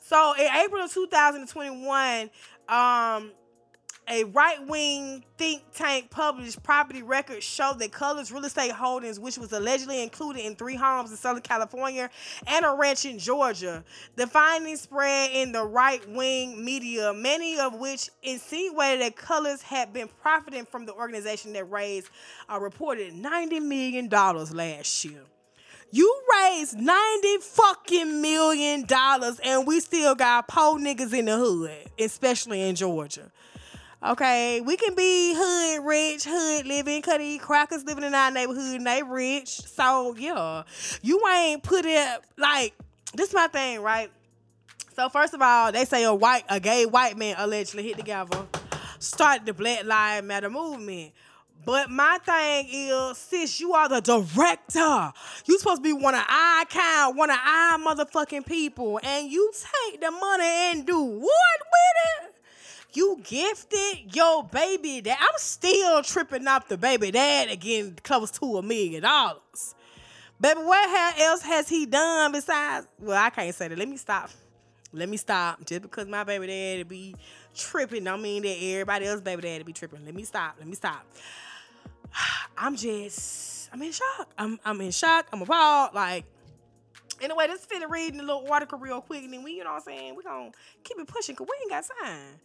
So 0.01 0.35
in 0.39 0.47
April 0.65 0.83
of 0.83 0.93
2021, 0.93 2.31
um, 2.71 3.31
a 4.09 4.25
right 4.25 4.67
wing 4.67 5.25
think 5.39 5.63
tank 5.75 6.11
published 6.11 6.63
property 6.63 7.03
records 7.03 7.45
show 7.45 7.75
that 7.79 7.93
Cullors 7.93 8.33
Real 8.33 8.45
Estate 8.45 8.73
Holdings, 8.73 9.21
which 9.21 9.39
was 9.39 9.53
allegedly 9.53 10.03
included 10.03 10.45
in 10.45 10.57
three 10.57 10.75
homes 10.75 11.11
in 11.11 11.17
Southern 11.17 11.43
California 11.43 12.11
and 12.47 12.65
a 12.65 12.71
ranch 12.71 13.05
in 13.05 13.19
Georgia, 13.19 13.85
the 14.17 14.27
findings 14.27 14.81
spread 14.81 15.31
in 15.33 15.53
the 15.53 15.65
right 15.65 16.07
wing 16.09 16.65
media, 16.65 17.13
many 17.13 17.59
of 17.59 17.75
which 17.75 18.11
insinuated 18.23 19.01
that 19.01 19.17
Cullors 19.17 19.63
had 19.63 19.93
been 19.93 20.09
profiting 20.21 20.65
from 20.65 20.87
the 20.87 20.95
organization 20.95 21.53
that 21.53 21.71
raised 21.71 22.09
a 22.49 22.59
reported 22.59 23.15
$90 23.15 23.63
million 23.63 24.09
last 24.09 25.05
year. 25.05 25.21
You 25.93 26.21
raised 26.33 26.79
90 26.79 27.39
fucking 27.39 28.23
million 28.23 28.85
dollars 28.85 29.41
and 29.45 29.67
we 29.67 29.81
still 29.81 30.15
got 30.15 30.47
poor 30.47 30.79
niggas 30.79 31.13
in 31.13 31.25
the 31.25 31.37
hood, 31.37 31.73
especially 31.99 32.63
in 32.63 32.77
Georgia. 32.77 33.33
Okay, 34.03 34.63
we 34.63 34.79
can 34.79 34.95
be 34.95 35.35
hood 35.37 35.85
rich, 35.85 36.25
hood 36.25 36.67
living, 36.67 37.03
these 37.19 37.41
crackers 37.43 37.85
living 37.85 38.03
in 38.03 38.15
our 38.15 38.31
neighborhood 38.31 38.77
and 38.77 38.87
they 38.87 39.03
rich. 39.03 39.49
So 39.49 40.17
yeah, 40.17 40.63
you 41.03 41.21
ain't 41.29 41.63
put 41.63 41.85
it 41.85 42.21
like 42.39 42.75
this. 43.15 43.29
Is 43.29 43.35
my 43.35 43.49
thing, 43.49 43.83
right? 43.83 44.11
So 44.95 45.11
first 45.11 45.35
of 45.35 45.43
all, 45.43 45.71
they 45.71 45.85
say 45.85 46.05
a 46.05 46.15
white, 46.15 46.45
a 46.49 46.59
gay 46.59 46.87
white 46.87 47.19
man 47.19 47.35
allegedly 47.37 47.83
hit 47.83 47.99
together, 47.99 48.47
started 48.99 49.45
the 49.45 49.53
Black 49.53 49.85
Lives 49.85 50.27
Matter 50.27 50.49
movement. 50.49 51.13
But 51.67 51.91
my 51.91 52.17
thing 52.25 52.69
is, 52.71 53.19
sis, 53.19 53.61
you 53.61 53.75
are 53.75 53.87
the 53.87 54.01
director. 54.01 55.13
You 55.45 55.59
supposed 55.59 55.83
to 55.83 55.83
be 55.83 55.93
one 55.93 56.15
of 56.15 56.25
our 56.27 56.65
kind, 56.65 57.19
one 57.19 57.29
of 57.29 57.37
our 57.37 57.79
motherfucking 57.79 58.47
people, 58.47 58.99
and 59.03 59.31
you 59.31 59.53
take 59.53 60.01
the 60.01 60.11
money 60.11 60.45
and 60.45 60.87
do 60.87 60.99
what 60.99 61.21
with 61.21 62.25
it? 62.25 62.40
You 62.93 63.21
gifted 63.23 64.15
your 64.15 64.45
baby 64.45 65.01
dad. 65.01 65.19
I'm 65.21 65.39
still 65.39 66.03
tripping 66.03 66.47
off 66.49 66.69
the 66.69 66.77
baby 66.77 67.11
dad 67.11 67.49
again, 67.49 67.97
close 68.03 68.31
to 68.33 68.59
a 68.59 68.63
million 68.63 69.03
dollars. 69.03 69.75
Baby, 70.41 70.61
what 70.61 71.19
else 71.21 71.43
has 71.43 71.69
he 71.69 71.87
done 71.87 72.33
besides? 72.33 72.87
Well, 72.99 73.23
I 73.23 73.31
can't 73.31 73.55
say 73.55 73.69
that. 73.69 73.79
Let 73.79 73.89
me 73.89 73.97
stop. 73.97 74.31
Let 74.93 75.09
me 75.09 75.19
stop. 75.19 75.65
Just 75.67 75.83
because 75.83 76.09
my 76.09 76.25
baby 76.25 76.47
dad 76.47 76.89
be 76.89 77.15
tripping, 77.55 78.05
don't 78.05 78.23
mean 78.23 78.43
that 78.43 78.57
everybody 78.61 79.07
else 79.07 79.21
baby 79.21 79.43
dad 79.43 79.65
be 79.65 79.73
tripping. 79.73 80.05
Let 80.05 80.15
me 80.15 80.25
stop. 80.25 80.57
Let 80.59 80.67
me 80.67 80.75
stop. 80.75 81.07
I'm 82.59 82.75
just, 82.77 83.69
I'm 83.73 83.83
in 83.83 83.93
shock. 83.93 84.33
I'm, 84.37 84.59
I'm 84.65 84.81
in 84.81 84.91
shock. 84.91 85.27
I'm 85.33 85.43
appalled. 85.43 85.95
Like, 85.95 86.25
anyway, 87.21 87.47
let's 87.49 87.67
finish 87.67 87.89
reading 87.89 88.19
the 88.19 88.25
little 88.25 88.51
article 88.51 88.79
real 88.79 89.01
quick, 89.01 89.25
and 89.25 89.33
then 89.33 89.43
we, 89.43 89.53
you 89.53 89.65
know 89.65 89.71
what 89.71 89.77
I'm 89.77 89.83
saying, 89.83 90.17
we 90.17 90.23
gonna 90.23 90.51
keep 90.83 90.99
it 90.99 91.07
pushing 91.07 91.35
because 91.35 91.49
we 91.49 91.63
ain't 91.63 91.71
got 91.71 91.85
time. 92.03 92.41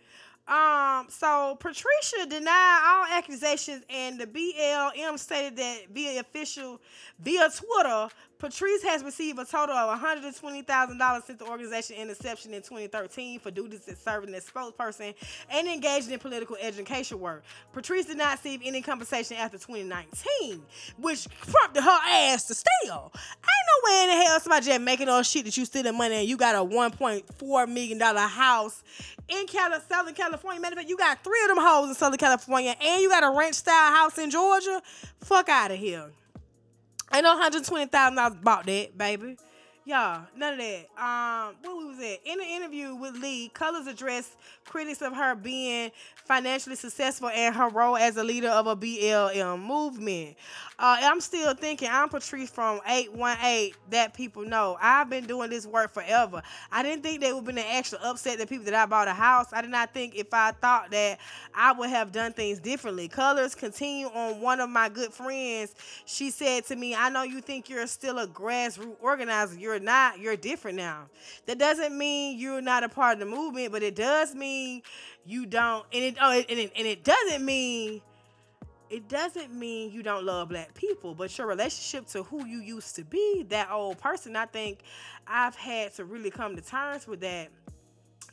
Um, 0.48 1.08
so 1.10 1.58
Patricia 1.60 2.28
denied 2.30 2.82
all 2.86 3.18
accusations, 3.18 3.84
and 3.89 4.20
the 4.20 4.28
BLM 4.28 5.18
stated 5.18 5.58
that 5.58 5.88
via 5.91 6.20
official 6.20 6.80
via 7.20 7.50
Twitter 7.50 8.10
Patrisse 8.39 8.83
has 8.83 9.03
received 9.03 9.39
a 9.39 9.45
total 9.45 9.75
of 9.75 9.99
$120,000 9.99 11.23
since 11.25 11.39
the 11.39 11.45
organization 11.45 11.95
inception 11.97 12.53
in 12.53 12.61
2013 12.61 13.39
for 13.39 13.49
duties 13.49 13.88
as 13.88 13.97
serving 13.97 14.33
as 14.36 14.45
spokesperson 14.45 15.13
and 15.49 15.67
engaging 15.67 16.11
in 16.11 16.19
political 16.19 16.57
education 16.61 17.19
work. 17.19 17.43
Patrisse 17.73 18.07
did 18.07 18.17
not 18.17 18.38
receive 18.38 18.61
any 18.63 18.81
compensation 18.81 19.38
after 19.38 19.57
2019, 19.57 20.61
which 20.97 21.27
prompted 21.47 21.81
her 21.81 21.99
ass 22.07 22.45
to 22.45 22.53
steal. 22.53 23.11
Ain't 23.13 23.65
no 23.67 23.89
way 23.89 24.03
in 24.03 24.09
the 24.09 24.25
hell 24.25 24.39
somebody 24.39 24.65
just 24.65 24.81
making 24.81 25.07
all 25.07 25.23
shit 25.23 25.45
that 25.45 25.55
you 25.55 25.65
stealing 25.65 25.97
money 25.97 26.15
and 26.15 26.27
you 26.27 26.36
got 26.36 26.55
a 26.55 26.67
$1.4 26.67 27.67
million 27.69 27.99
house 27.99 28.83
in 29.29 29.45
Southern 29.47 30.13
California. 30.13 30.61
Matter 30.61 30.73
of 30.73 30.79
fact, 30.79 30.89
you 30.89 30.97
got 30.97 31.23
three 31.23 31.41
of 31.43 31.49
them 31.49 31.57
hoes 31.59 31.89
in 31.89 31.95
Southern 31.95 32.17
California 32.17 32.75
and 32.81 33.01
you 33.01 33.09
got 33.09 33.23
a 33.23 33.38
ranch 33.38 33.55
style 33.55 33.93
house 33.93 34.17
in 34.17 34.29
Georgia. 34.29 34.81
Fuck 35.21 35.49
out 35.49 35.71
of 35.71 35.77
here. 35.77 36.11
Ain't 37.14 37.24
no 37.24 37.38
hundred 37.39 37.66
twenty 37.66 37.86
thousand 37.88 38.16
dollars 38.18 38.38
bought 38.41 38.66
that, 38.66 38.97
baby. 38.97 39.38
Y'all, 39.88 40.25
none 40.36 40.53
of 40.53 40.59
that. 40.59 40.88
Um, 40.97 41.53
what 41.61 41.86
was 41.86 41.99
at 41.99 42.19
in 42.25 42.39
an 42.39 42.47
interview 42.47 42.95
with 42.95 43.13
Lee, 43.21 43.51
Cullors 43.53 43.86
addressed 43.86 44.31
critics 44.65 45.03
of 45.03 45.13
her 45.13 45.36
being 45.36 45.91
financially 46.25 46.75
successful 46.75 47.29
and 47.29 47.55
her 47.55 47.69
role 47.69 47.95
as 47.95 48.17
a 48.17 48.23
leader 48.23 48.47
of 48.47 48.65
a 48.65 48.75
BLM 48.75 49.63
movement. 49.63 50.38
Uh, 50.79 50.97
I'm 51.01 51.21
still 51.21 51.53
thinking 51.53 51.88
I'm 51.91 52.09
Patrisse 52.09 52.49
from 52.49 52.81
818 52.88 53.73
that 53.91 54.15
people 54.15 54.43
know. 54.43 54.75
I've 54.81 55.07
been 55.07 55.25
doing 55.25 55.51
this 55.51 55.67
work 55.67 55.93
forever. 55.93 56.41
I 56.71 56.81
didn't 56.81 57.03
think 57.03 57.21
they 57.21 57.31
would 57.31 57.45
be 57.45 57.51
an 57.51 57.59
actual 57.59 57.99
upset 58.03 58.39
the 58.39 58.47
people 58.47 58.65
that 58.65 58.73
I 58.73 58.88
bought 58.88 59.07
a 59.07 59.13
house. 59.13 59.53
I 59.53 59.61
did 59.61 59.69
not 59.69 59.93
think 59.93 60.15
if 60.15 60.33
I 60.33 60.51
thought 60.51 60.89
that 60.91 61.19
I 61.53 61.73
would 61.73 61.91
have 61.91 62.11
done 62.11 62.33
things 62.33 62.59
differently. 62.59 63.07
Cullors 63.07 63.55
continue 63.55 64.07
on 64.07 64.41
one 64.41 64.59
of 64.59 64.69
my 64.69 64.89
good 64.89 65.13
friends. 65.13 65.75
She 66.05 66.31
said 66.31 66.65
to 66.65 66.75
me, 66.75 66.95
I 66.95 67.09
know 67.09 67.21
you 67.21 67.39
think 67.39 67.69
you're 67.69 67.86
still 67.86 68.17
a 68.17 68.27
grassroots 68.27 68.95
organizer. 68.99 69.57
You're 69.59 69.74
not. 69.80 70.19
You're 70.19 70.36
different 70.36 70.78
now. 70.78 71.05
That 71.45 71.57
doesn't 71.57 71.97
mean 71.97 72.39
you're 72.39 72.61
not 72.61 72.84
a 72.84 72.89
part 72.89 73.13
of 73.13 73.19
the 73.19 73.26
movement, 73.26 73.71
but 73.71 73.84
it 73.84 73.95
does 73.95 74.36
mean 74.36 74.82
you 75.26 75.45
don't. 75.45 75.86
And 75.93 76.03
it 76.03 76.17
oh, 76.21 76.32
and 76.32 76.59
it, 76.59 76.71
and 76.76 76.88
it 76.88 77.03
doesn't 77.03 77.43
mean 77.43 78.01
it 78.89 79.09
doesn't 79.09 79.53
mean 79.53 79.91
you 79.91 80.03
don't 80.03 80.26
love 80.26 80.49
black 80.49 80.73
people, 80.73 81.15
but 81.15 81.36
your 81.38 81.47
relationship 81.47 82.07
to 82.07 82.23
who 82.23 82.45
you 82.45 82.59
used 82.59 82.95
to 82.95 83.03
be, 83.03 83.45
that 83.49 83.69
old 83.71 83.97
person. 83.97 84.36
I 84.36 84.45
think 84.45 84.80
I've 85.28 85.55
had 85.55 85.93
to 85.95 86.05
really 86.05 86.30
come 86.30 86.55
to 86.55 86.61
terms 86.61 87.07
with 87.07 87.21
that 87.21 87.49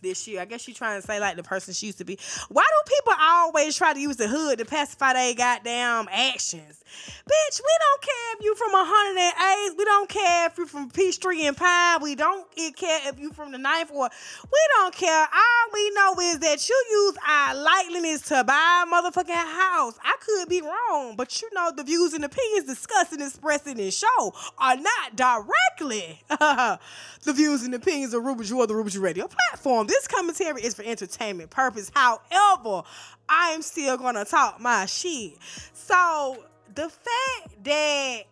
this 0.03 0.27
year. 0.29 0.41
I 0.41 0.45
guess 0.45 0.63
she's 0.63 0.77
trying 0.77 1.01
to 1.01 1.07
say 1.07 1.21
like 1.21 1.37
the 1.37 1.43
person 1.43 1.73
she 1.75 1.87
used 1.87 1.99
to 1.99 2.05
be. 2.05 2.19
Why 2.49 2.63
do 2.63 2.93
people 2.93 3.15
always 3.21 3.77
try 3.77 3.93
to 3.93 4.01
use 4.01 4.17
the 4.17 4.29
hood 4.29 4.59
to 4.59 4.65
pacify 4.65 5.15
their 5.15 5.35
goddamn 5.35 6.09
actions? 6.11 6.83
Bitch, 7.25 7.61
we 7.61 7.75
don't 7.81 8.03
care 8.03 8.37
if 8.37 8.45
you 8.45 8.55
from 8.55 8.73
108. 8.73 9.79
We 9.79 9.85
don't 9.85 10.09
care 10.09 10.47
if 10.47 10.59
you're 10.59 10.67
from 10.67 10.91
Peachtree 10.91 11.47
and 11.47 11.57
Pine. 11.57 12.03
We 12.03 12.15
don't 12.15 12.47
care 12.77 13.09
if 13.09 13.19
you 13.19 13.33
from 13.33 13.53
the 13.53 13.59
ninth 13.59 13.91
or 13.93 14.11
we 14.45 14.61
don't 14.77 14.95
care. 14.95 15.21
All 15.21 15.73
we 15.73 15.91
know 15.91 16.15
is 16.21 16.39
that 16.41 16.69
you 16.69 16.85
use 16.91 17.17
our 17.27 17.55
likeliness 17.55 18.27
to 18.29 18.45
buy 18.45 18.85
a 18.87 18.91
motherfucking 18.91 19.33
house. 19.33 19.95
I 20.03 20.17
could 20.21 20.49
be 20.49 20.63
wrong, 20.63 21.15
but 21.17 21.41
you 21.41 21.49
know 21.55 21.73
the 21.75 21.85
views 21.85 22.13
and 22.13 22.25
opinions 22.25 22.67
discussed 22.67 23.13
and 23.13 23.23
expressed 23.23 23.67
in 23.67 23.77
this 23.77 23.97
show 23.97 24.35
are 24.59 24.77
not 24.77 25.17
directly 25.17 26.23
the 26.29 27.33
views 27.33 27.63
and 27.63 27.75
opinions 27.75 28.15
of 28.15 28.25
Ruby 28.25 28.51
or 28.53 28.67
the 28.67 28.75
Ruby 28.75 28.99
Radio 28.99 29.29
platform. 29.29 29.87
This 29.93 30.09
commentary 30.09 30.63
is 30.63 30.73
for 30.73 30.83
entertainment 30.85 31.51
purpose. 31.51 31.93
However, 31.95 32.83
I 33.29 33.51
am 33.51 33.61
still 33.61 33.99
gonna 33.99 34.25
talk 34.25 34.59
my 34.59 34.87
shit. 34.87 35.35
So 35.75 36.47
the 36.75 36.89
fact 36.89 37.63
that 37.65 38.23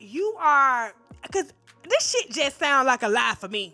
you 0.00 0.34
are 0.40 0.92
because 1.22 1.52
this 1.88 2.10
shit 2.10 2.32
just 2.32 2.58
sounds 2.58 2.88
like 2.88 3.04
a 3.04 3.08
lie 3.08 3.36
for 3.38 3.46
me. 3.46 3.72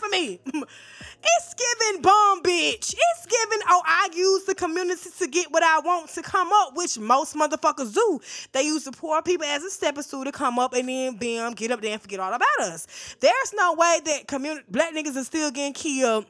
For 0.00 0.08
me. 0.08 0.40
it's 0.46 1.54
giving 1.54 2.02
bomb 2.02 2.42
bitch. 2.42 2.94
It's 2.96 3.26
giving, 3.26 3.58
oh, 3.68 3.82
I 3.84 4.08
use 4.14 4.44
the 4.44 4.54
community 4.54 5.10
to 5.18 5.26
get 5.26 5.52
what 5.52 5.62
I 5.62 5.80
want 5.80 6.08
to 6.10 6.22
come 6.22 6.50
up, 6.52 6.74
which 6.74 6.98
most 6.98 7.34
motherfuckers 7.36 7.92
do. 7.92 8.20
They 8.52 8.62
use 8.62 8.84
the 8.84 8.92
poor 8.92 9.20
people 9.20 9.44
as 9.46 9.62
a 9.62 9.70
stepping 9.70 10.02
stool 10.02 10.24
to 10.24 10.32
come 10.32 10.58
up 10.58 10.72
and 10.72 10.88
then 10.88 11.16
bam, 11.16 11.52
get 11.52 11.70
up 11.70 11.82
there 11.82 11.92
and 11.92 12.00
forget 12.00 12.20
all 12.20 12.32
about 12.32 12.60
us. 12.60 12.86
There's 13.20 13.52
no 13.54 13.74
way 13.74 14.00
that 14.06 14.26
community 14.26 14.64
black 14.70 14.94
niggas 14.94 15.16
are 15.16 15.24
still 15.24 15.50
getting 15.50 15.74
killed 15.74 16.24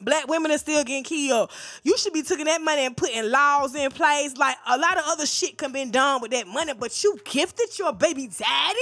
Black 0.00 0.28
women 0.28 0.50
are 0.50 0.58
still 0.58 0.84
getting 0.84 1.04
killed. 1.04 1.50
You 1.82 1.96
should 1.98 2.12
be 2.12 2.22
taking 2.22 2.46
that 2.46 2.60
money 2.60 2.84
and 2.86 2.96
putting 2.96 3.30
laws 3.30 3.74
in 3.74 3.90
place. 3.90 4.36
Like 4.36 4.56
a 4.66 4.78
lot 4.78 4.96
of 4.96 5.04
other 5.06 5.26
shit 5.26 5.58
can 5.58 5.72
be 5.72 5.84
done 5.86 6.20
with 6.20 6.30
that 6.32 6.46
money, 6.46 6.72
but 6.74 7.02
you 7.02 7.18
gifted 7.24 7.78
your 7.78 7.92
baby 7.92 8.28
daddy 8.28 8.78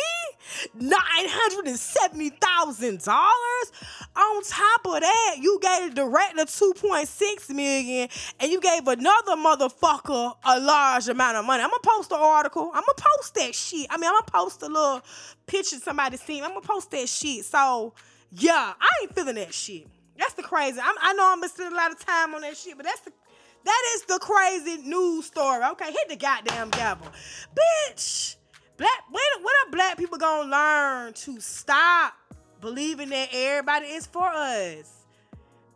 nine 0.74 0.92
hundred 1.00 1.68
and 1.68 1.78
seventy 1.78 2.30
thousand 2.30 3.02
dollars. 3.02 3.72
On 4.16 4.42
top 4.42 4.86
of 4.86 5.00
that, 5.00 5.36
you 5.40 5.58
gave 5.60 5.94
the 5.94 6.02
director 6.02 6.44
two 6.46 6.74
point 6.76 7.08
six 7.08 7.50
million, 7.50 8.08
and 8.40 8.50
you 8.50 8.60
gave 8.60 8.86
another 8.86 9.36
motherfucker 9.36 10.34
a 10.44 10.60
large 10.60 11.08
amount 11.08 11.36
of 11.36 11.44
money. 11.44 11.62
I'm 11.62 11.70
gonna 11.70 11.80
post 11.82 12.10
the 12.10 12.16
article. 12.16 12.70
I'm 12.74 12.82
gonna 12.82 13.16
post 13.18 13.34
that 13.34 13.54
shit. 13.54 13.86
I 13.90 13.96
mean, 13.96 14.08
I'm 14.08 14.14
gonna 14.14 14.44
post 14.44 14.62
a 14.62 14.66
little 14.66 15.02
picture 15.46 15.76
somebody 15.76 16.16
seen. 16.16 16.44
I'm 16.44 16.50
gonna 16.50 16.60
post 16.60 16.90
that 16.92 17.08
shit. 17.08 17.44
So 17.44 17.94
yeah, 18.32 18.74
I 18.80 18.88
ain't 19.02 19.14
feeling 19.14 19.36
that 19.36 19.52
shit. 19.54 19.86
That's 20.18 20.34
the 20.34 20.42
crazy. 20.42 20.78
I'm, 20.82 20.94
i 21.00 21.12
know 21.12 21.30
I'm 21.32 21.40
gonna 21.40 21.48
spend 21.48 21.72
a 21.72 21.76
lot 21.76 21.92
of 21.92 21.98
time 22.04 22.34
on 22.34 22.42
that 22.42 22.56
shit, 22.56 22.76
but 22.76 22.86
that's 22.86 23.00
the 23.00 23.12
That 23.64 23.82
is 23.94 24.02
the 24.02 24.18
crazy 24.18 24.82
news 24.82 25.26
story. 25.26 25.62
Okay, 25.72 25.86
hit 25.86 26.08
the 26.08 26.16
goddamn 26.16 26.70
gavel. 26.70 27.08
Bitch, 27.54 28.36
black 28.76 29.04
when, 29.10 29.22
when 29.42 29.54
are 29.66 29.70
black 29.70 29.98
people 29.98 30.18
gonna 30.18 30.50
learn 30.50 31.12
to 31.14 31.40
stop 31.40 32.14
believing 32.60 33.10
that 33.10 33.28
everybody 33.32 33.86
is 33.86 34.06
for 34.06 34.28
us? 34.28 34.92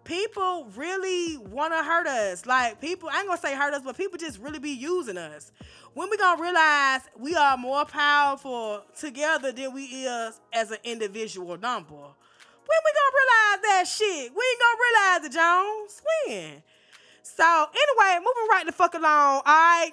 People 0.04 0.66
really 0.76 1.36
wanna 1.36 1.84
hurt 1.84 2.06
us. 2.06 2.46
Like 2.46 2.80
people, 2.80 3.10
I 3.12 3.18
ain't 3.18 3.28
gonna 3.28 3.40
say 3.40 3.54
hurt 3.54 3.74
us, 3.74 3.82
but 3.84 3.96
people 3.96 4.18
just 4.18 4.38
really 4.40 4.58
be 4.58 4.70
using 4.70 5.18
us. 5.18 5.52
When 5.94 6.08
we 6.08 6.16
gonna 6.16 6.40
realize 6.40 7.00
we 7.18 7.34
are 7.34 7.56
more 7.56 7.84
powerful 7.84 8.84
together 8.98 9.52
than 9.52 9.74
we 9.74 9.84
is 9.84 10.40
as 10.52 10.70
an 10.70 10.78
individual 10.84 11.58
number? 11.58 12.14
When 12.70 12.80
we 12.86 12.90
gonna 12.94 13.16
realize 13.18 13.58
that 13.66 13.84
shit? 13.88 14.30
We 14.30 14.42
ain't 14.46 14.60
gonna 14.62 14.78
realize 14.86 15.20
it, 15.26 15.32
Jones. 15.34 16.02
When? 16.06 16.62
So 17.22 17.66
anyway, 17.66 18.22
moving 18.22 18.48
right 18.48 18.64
the 18.64 18.72
fuck 18.72 18.94
along. 18.94 19.42
All 19.42 19.42
right, 19.44 19.90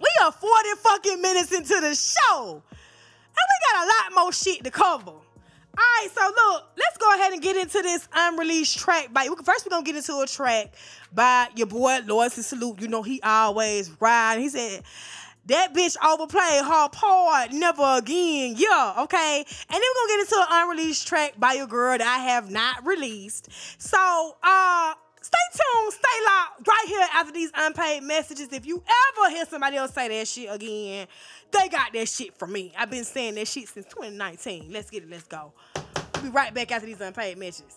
we 0.00 0.08
are 0.24 0.32
40 0.32 0.68
fucking 0.78 1.22
minutes 1.22 1.52
into 1.52 1.80
the 1.80 1.94
show, 1.94 2.62
and 2.70 3.46
we 3.50 3.56
got 3.72 3.84
a 3.84 3.86
lot 3.86 4.24
more 4.24 4.32
shit 4.32 4.64
to 4.64 4.70
cover. 4.72 5.12
All 5.12 5.22
right, 5.76 6.08
so 6.12 6.22
look, 6.22 6.64
let's 6.76 6.96
go 6.98 7.14
ahead 7.14 7.32
and 7.32 7.40
get 7.40 7.56
into 7.56 7.82
this 7.82 8.08
unreleased 8.12 8.76
track. 8.76 9.12
By 9.12 9.28
first, 9.44 9.64
we're 9.64 9.70
gonna 9.70 9.84
get 9.84 9.94
into 9.94 10.18
a 10.18 10.26
track 10.26 10.74
by 11.12 11.48
your 11.54 11.68
boy 11.68 12.00
Lois 12.04 12.36
and 12.36 12.44
Salute. 12.44 12.80
You 12.80 12.88
know 12.88 13.04
he 13.04 13.22
always 13.22 13.90
ride. 14.00 14.40
He 14.40 14.48
said. 14.48 14.82
That 15.46 15.74
bitch 15.74 15.96
overplayed 16.04 16.64
her 16.64 16.88
part, 16.90 17.52
never 17.52 17.98
again. 17.98 18.54
Yeah, 18.56 18.94
okay. 18.98 19.38
And 19.38 19.46
then 19.74 19.80
we're 19.80 20.08
gonna 20.08 20.08
get 20.08 20.20
into 20.20 20.36
an 20.40 20.46
unreleased 20.50 21.08
track 21.08 21.34
by 21.38 21.54
your 21.54 21.66
girl 21.66 21.96
that 21.98 22.06
I 22.06 22.18
have 22.24 22.50
not 22.50 22.86
released. 22.86 23.48
So, 23.78 24.36
uh, 24.42 24.94
stay 25.20 25.38
tuned, 25.52 25.92
stay 25.92 26.24
locked 26.26 26.68
right 26.68 26.84
here 26.86 27.06
after 27.14 27.32
these 27.32 27.50
unpaid 27.54 28.02
messages. 28.02 28.48
If 28.52 28.66
you 28.66 28.82
ever 29.16 29.30
hear 29.30 29.46
somebody 29.46 29.76
else 29.76 29.92
say 29.92 30.08
that 30.08 30.28
shit 30.28 30.52
again, 30.52 31.06
they 31.50 31.68
got 31.68 31.92
that 31.94 32.08
shit 32.08 32.38
from 32.38 32.52
me. 32.52 32.72
I've 32.78 32.90
been 32.90 33.04
saying 33.04 33.34
that 33.36 33.48
shit 33.48 33.68
since 33.68 33.86
2019. 33.86 34.66
Let's 34.70 34.90
get 34.90 35.02
it, 35.02 35.10
let's 35.10 35.24
go. 35.24 35.52
We'll 36.14 36.24
be 36.24 36.28
right 36.30 36.52
back 36.52 36.70
after 36.70 36.86
these 36.86 37.00
unpaid 37.00 37.38
messages. 37.38 37.76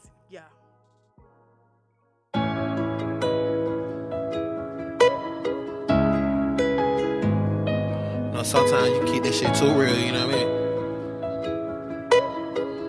Know, 8.43 8.49
sometimes 8.49 8.89
you 8.89 9.03
keep 9.11 9.23
that 9.23 9.33
shit 9.33 9.55
too 9.55 9.73
real, 9.73 9.97
you 9.97 10.11
know 10.11 10.27
what 10.27 10.35
I 10.35 10.37
mean? 10.37 10.47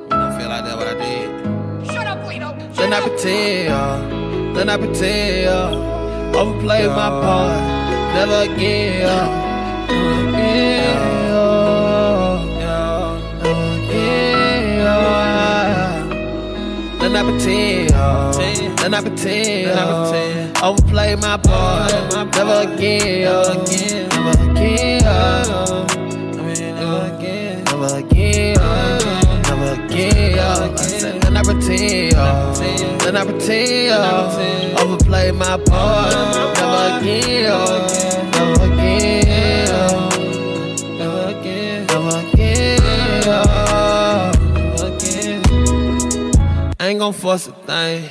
You 0.02 0.08
don't 0.10 0.38
feel 0.38 0.48
like 0.48 0.64
that 0.64 0.76
what 0.76 0.88
I 0.88 0.94
did. 0.94 1.86
Shut 1.86 2.06
up, 2.06 2.22
Guido. 2.24 2.48
Then 2.74 2.92
I 2.92 3.00
pretend, 3.00 3.72
uh, 3.72 4.54
then 4.54 4.68
I 4.68 4.76
pretend, 4.76 5.48
uh, 5.48 6.38
overplay 6.38 6.86
my 6.88 7.08
part, 7.22 7.60
never 8.14 8.52
again, 8.52 9.06
uh, 9.08 9.26
never 9.90 10.28
again, 10.28 10.96
uh, 10.96 12.38
never 17.08 17.36
again, 17.36 17.94
uh. 17.94 18.63
Then 18.84 18.92
I 18.92 19.00
pretend, 19.00 19.70
uh, 19.70 19.74
then 19.74 19.78
I 19.78 19.80
pretend, 20.04 20.56
uh, 20.58 20.66
overplay 20.66 21.16
my 21.16 21.38
part, 21.38 21.90
never 22.36 22.70
again, 22.70 23.26
uh, 23.28 23.54
never 24.12 24.34
again, 24.50 25.04
uh, 25.06 25.86
never 26.36 27.16
again, 27.16 27.64
never 27.64 27.96
again, 27.96 28.58
uh, 28.58 29.40
never 29.48 29.72
again, 29.86 30.38
uh. 30.38 30.68
Then 31.22 31.34
I 31.34 31.42
pretend, 31.42 32.14
uh, 32.14 32.52
then 32.98 33.16
I 33.16 33.24
pretend, 33.24 33.90
uh, 33.90 34.82
overplay 34.82 35.30
my 35.30 35.56
part, 35.64 36.12
never 36.60 36.98
again, 36.98 37.46
uh, 37.50 37.88
never 38.32 38.64
again, 38.70 39.70
uh, 39.70 40.10
never 40.98 41.24
again, 41.38 41.86
never 41.86 42.16
again, 42.20 43.28
uh, 43.28 44.30
never 44.52 44.86
again. 44.94 45.40
I 46.78 46.88
ain't 46.88 46.98
gon' 46.98 47.14
force 47.14 47.46
a 47.46 47.52
thing. 47.52 48.10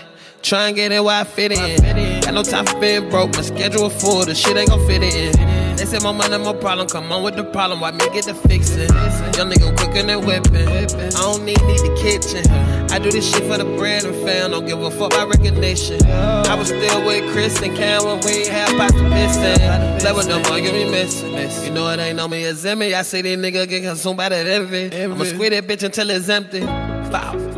Try 0.53 0.67
and 0.67 0.75
get 0.75 0.91
in 0.91 1.03
where 1.03 1.19
I 1.19 1.23
fit 1.23 1.51
in. 1.51 2.21
Got 2.21 2.35
no 2.35 2.43
time 2.43 2.67
for 2.67 2.79
being 2.79 3.09
broke. 3.09 3.33
My 3.33 3.41
schedule 3.41 3.89
full. 3.89 4.23
The 4.23 4.35
shit 4.35 4.55
ain't 4.55 4.69
gon' 4.69 4.85
fit 4.85 5.01
it 5.01 5.15
in. 5.15 5.75
They 5.77 5.85
say 5.85 5.97
my 5.97 6.11
money, 6.11 6.37
my 6.37 6.53
problem. 6.53 6.87
Come 6.87 7.11
on 7.11 7.23
with 7.23 7.35
the 7.35 7.43
problem. 7.43 7.79
Why 7.79 7.89
me 7.89 8.07
get 8.13 8.25
the 8.25 8.35
fixin'? 8.35 8.93
Young 9.33 9.49
nigga 9.49 9.75
quicker 9.75 10.05
than 10.05 10.23
whipping. 10.23 10.67
I 10.67 11.09
don't 11.09 11.43
need 11.43 11.59
need 11.63 11.79
the 11.79 11.97
kitchen. 11.97 12.45
I 12.91 12.99
do 12.99 13.09
this 13.09 13.33
shit 13.33 13.41
for 13.49 13.57
the 13.57 13.65
brand 13.65 14.05
and 14.05 14.15
fam. 14.23 14.51
Don't 14.51 14.67
give 14.67 14.79
a 14.79 14.91
fuck 14.91 15.15
about 15.15 15.29
recognition. 15.29 16.05
I 16.05 16.53
was 16.53 16.67
still 16.67 17.03
with 17.03 17.33
Chris 17.33 17.59
and 17.59 17.75
Cam 17.75 18.05
when 18.05 18.19
we 18.19 18.45
had 18.45 18.77
pop 18.77 18.93
the 18.93 19.09
piston. 19.09 19.57
Play 20.01 20.13
with 20.13 20.27
them, 20.27 20.43
boy, 20.43 20.57
you 20.57 20.71
be 20.71 20.85
missing. 20.85 21.33
You 21.65 21.71
know 21.71 21.89
it 21.89 21.99
ain't 21.99 22.19
on 22.19 22.29
me, 22.29 22.43
it's 22.43 22.63
in 22.63 22.77
me. 22.77 22.93
I 22.93 23.01
see 23.01 23.23
these 23.23 23.39
niggas 23.39 23.67
get 23.67 23.81
consumed 23.81 24.17
by 24.17 24.29
that 24.29 24.45
envy. 24.45 24.95
I'ma 25.01 25.23
squeeze 25.23 25.49
that 25.49 25.65
bitch 25.65 25.81
until 25.81 26.11
it's 26.11 26.29
empty. 26.29 26.61
Foul. 26.61 27.52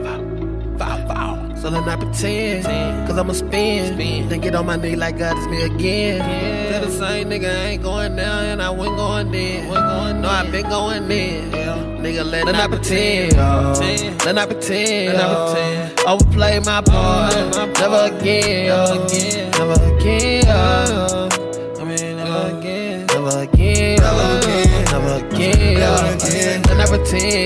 So 1.65 1.71
then 1.71 1.89
I 1.89 1.95
pretend, 1.95 2.63
cause 3.07 3.17
I'ma 3.17 3.33
spin. 3.33 3.97
Then 4.29 4.39
get 4.39 4.53
on 4.53 4.67
my 4.67 4.75
knee 4.75 4.95
like 4.95 5.17
God 5.17 5.35
is 5.35 5.47
me 5.47 5.63
again. 5.63 6.21
Tell 6.71 6.85
the 6.85 6.91
same 6.91 7.27
nigga 7.27 7.49
I 7.49 7.69
ain't 7.69 7.81
going 7.81 8.15
down 8.15 8.45
and 8.45 8.61
I 8.61 8.69
wasn't 8.69 8.97
going 8.97 9.33
in. 9.33 9.71
No, 10.21 10.29
I 10.29 10.47
been 10.51 10.69
going 10.69 11.09
in. 11.09 11.49
Nigga, 11.49 12.23
let 12.23 12.53
I 12.53 12.67
pretend. 12.67 13.35
Let 14.23 14.37
I 14.37 14.45
pretend. 14.45 15.17
Overplay 16.05 16.59
my 16.59 16.81
part. 16.81 17.33
Never 17.33 18.15
again. 18.15 18.67
Never 19.57 19.73
again. 19.97 20.45
I 20.47 21.83
mean, 21.83 22.17
never 22.17 22.59
again. 22.59 23.07
Never 23.07 23.41
again. 23.41 23.97
Never 23.97 25.25
again. 25.25 26.61
Never 26.77 26.95
again. 27.01 27.44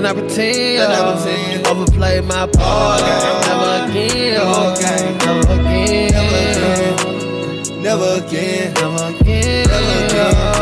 Then 0.00 0.16
I 0.16 0.18
pretend. 0.18 0.78
Then 0.80 0.90
I 0.92 1.12
pretend. 1.12 1.66
Overplay 1.66 2.20
my 2.22 2.46
part. 2.46 3.02
Never 3.44 3.90
again. 3.90 4.40
Never 5.20 5.60
again. 5.60 6.12
Never 7.82 8.24
again. 8.24 8.72
Never 8.72 9.04
again. 9.20 9.64
Took 9.64 10.16
a 10.16 10.59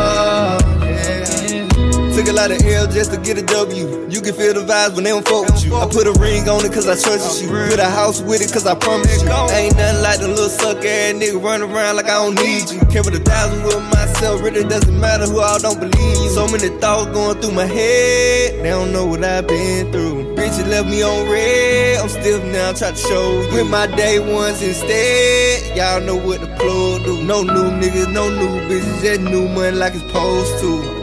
lot 2.39 2.51
of 2.51 2.63
L 2.63 2.87
just 2.87 3.11
to 3.11 3.19
get 3.19 3.37
a 3.37 3.41
W. 3.41 4.07
You 4.07 4.21
can 4.21 4.33
feel 4.33 4.53
the 4.53 4.63
vibes 4.63 4.95
when 4.95 5.03
they 5.03 5.09
don't 5.09 5.27
fuck 5.27 5.43
with 5.43 5.59
you. 5.65 5.75
I 5.75 5.83
put 5.91 6.07
a 6.07 6.15
ring 6.23 6.47
on 6.47 6.63
it 6.63 6.71
cause 6.71 6.87
I 6.87 6.95
trusted 6.95 7.43
you. 7.43 7.49
Put 7.51 7.79
a 7.79 7.91
house 7.91 8.21
with 8.21 8.39
it 8.39 8.53
cause 8.53 8.65
I 8.65 8.75
promised 8.75 9.19
you. 9.19 9.27
Ain't 9.51 9.75
nothing 9.75 10.01
like 10.01 10.19
the 10.23 10.29
little 10.29 10.47
suck 10.47 10.77
ass 10.77 11.19
nigga 11.19 11.35
running 11.43 11.69
around 11.69 11.97
like 11.97 12.05
I 12.05 12.15
don't 12.23 12.35
need 12.35 12.71
you. 12.71 12.79
Care 12.87 13.03
with 13.03 13.19
a 13.19 13.23
thousand 13.27 13.63
with 13.63 13.83
myself, 13.91 14.41
really 14.41 14.63
doesn't 14.63 14.97
matter 14.97 15.25
who 15.25 15.41
I 15.41 15.57
don't 15.59 15.79
believe. 15.83 16.31
So 16.31 16.47
many 16.47 16.69
thoughts 16.79 17.11
going 17.11 17.41
through 17.41 17.51
my 17.51 17.65
head, 17.65 18.63
they 18.63 18.69
don't 18.69 18.93
know 18.93 19.05
what 19.05 19.21
I've 19.21 19.45
been 19.45 19.91
through. 19.91 20.35
Bitches 20.39 20.67
left 20.69 20.87
me 20.87 21.03
on 21.03 21.27
red, 21.27 21.99
I'm 21.99 22.07
still 22.07 22.39
now 22.55 22.71
try 22.71 22.91
to 22.91 22.95
show 22.95 23.41
you. 23.41 23.51
With 23.51 23.69
my 23.69 23.87
day 23.99 24.19
ones 24.19 24.61
instead, 24.61 25.75
y'all 25.75 25.99
know 25.99 26.15
what 26.15 26.39
the 26.39 26.47
plug 26.55 27.03
do. 27.03 27.21
No 27.21 27.43
new 27.43 27.67
niggas, 27.83 28.13
no 28.13 28.29
new 28.31 28.63
bitches, 28.71 29.01
just 29.03 29.21
new 29.27 29.49
money 29.49 29.75
like 29.75 29.93
it's 29.93 30.07
supposed 30.07 30.59
to. 30.61 30.98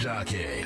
Jockey. 0.00 0.59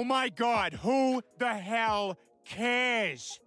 Oh 0.00 0.04
my 0.04 0.30
god, 0.30 0.72
who 0.72 1.20
the 1.36 1.52
hell 1.52 2.16
cares? 2.46 3.38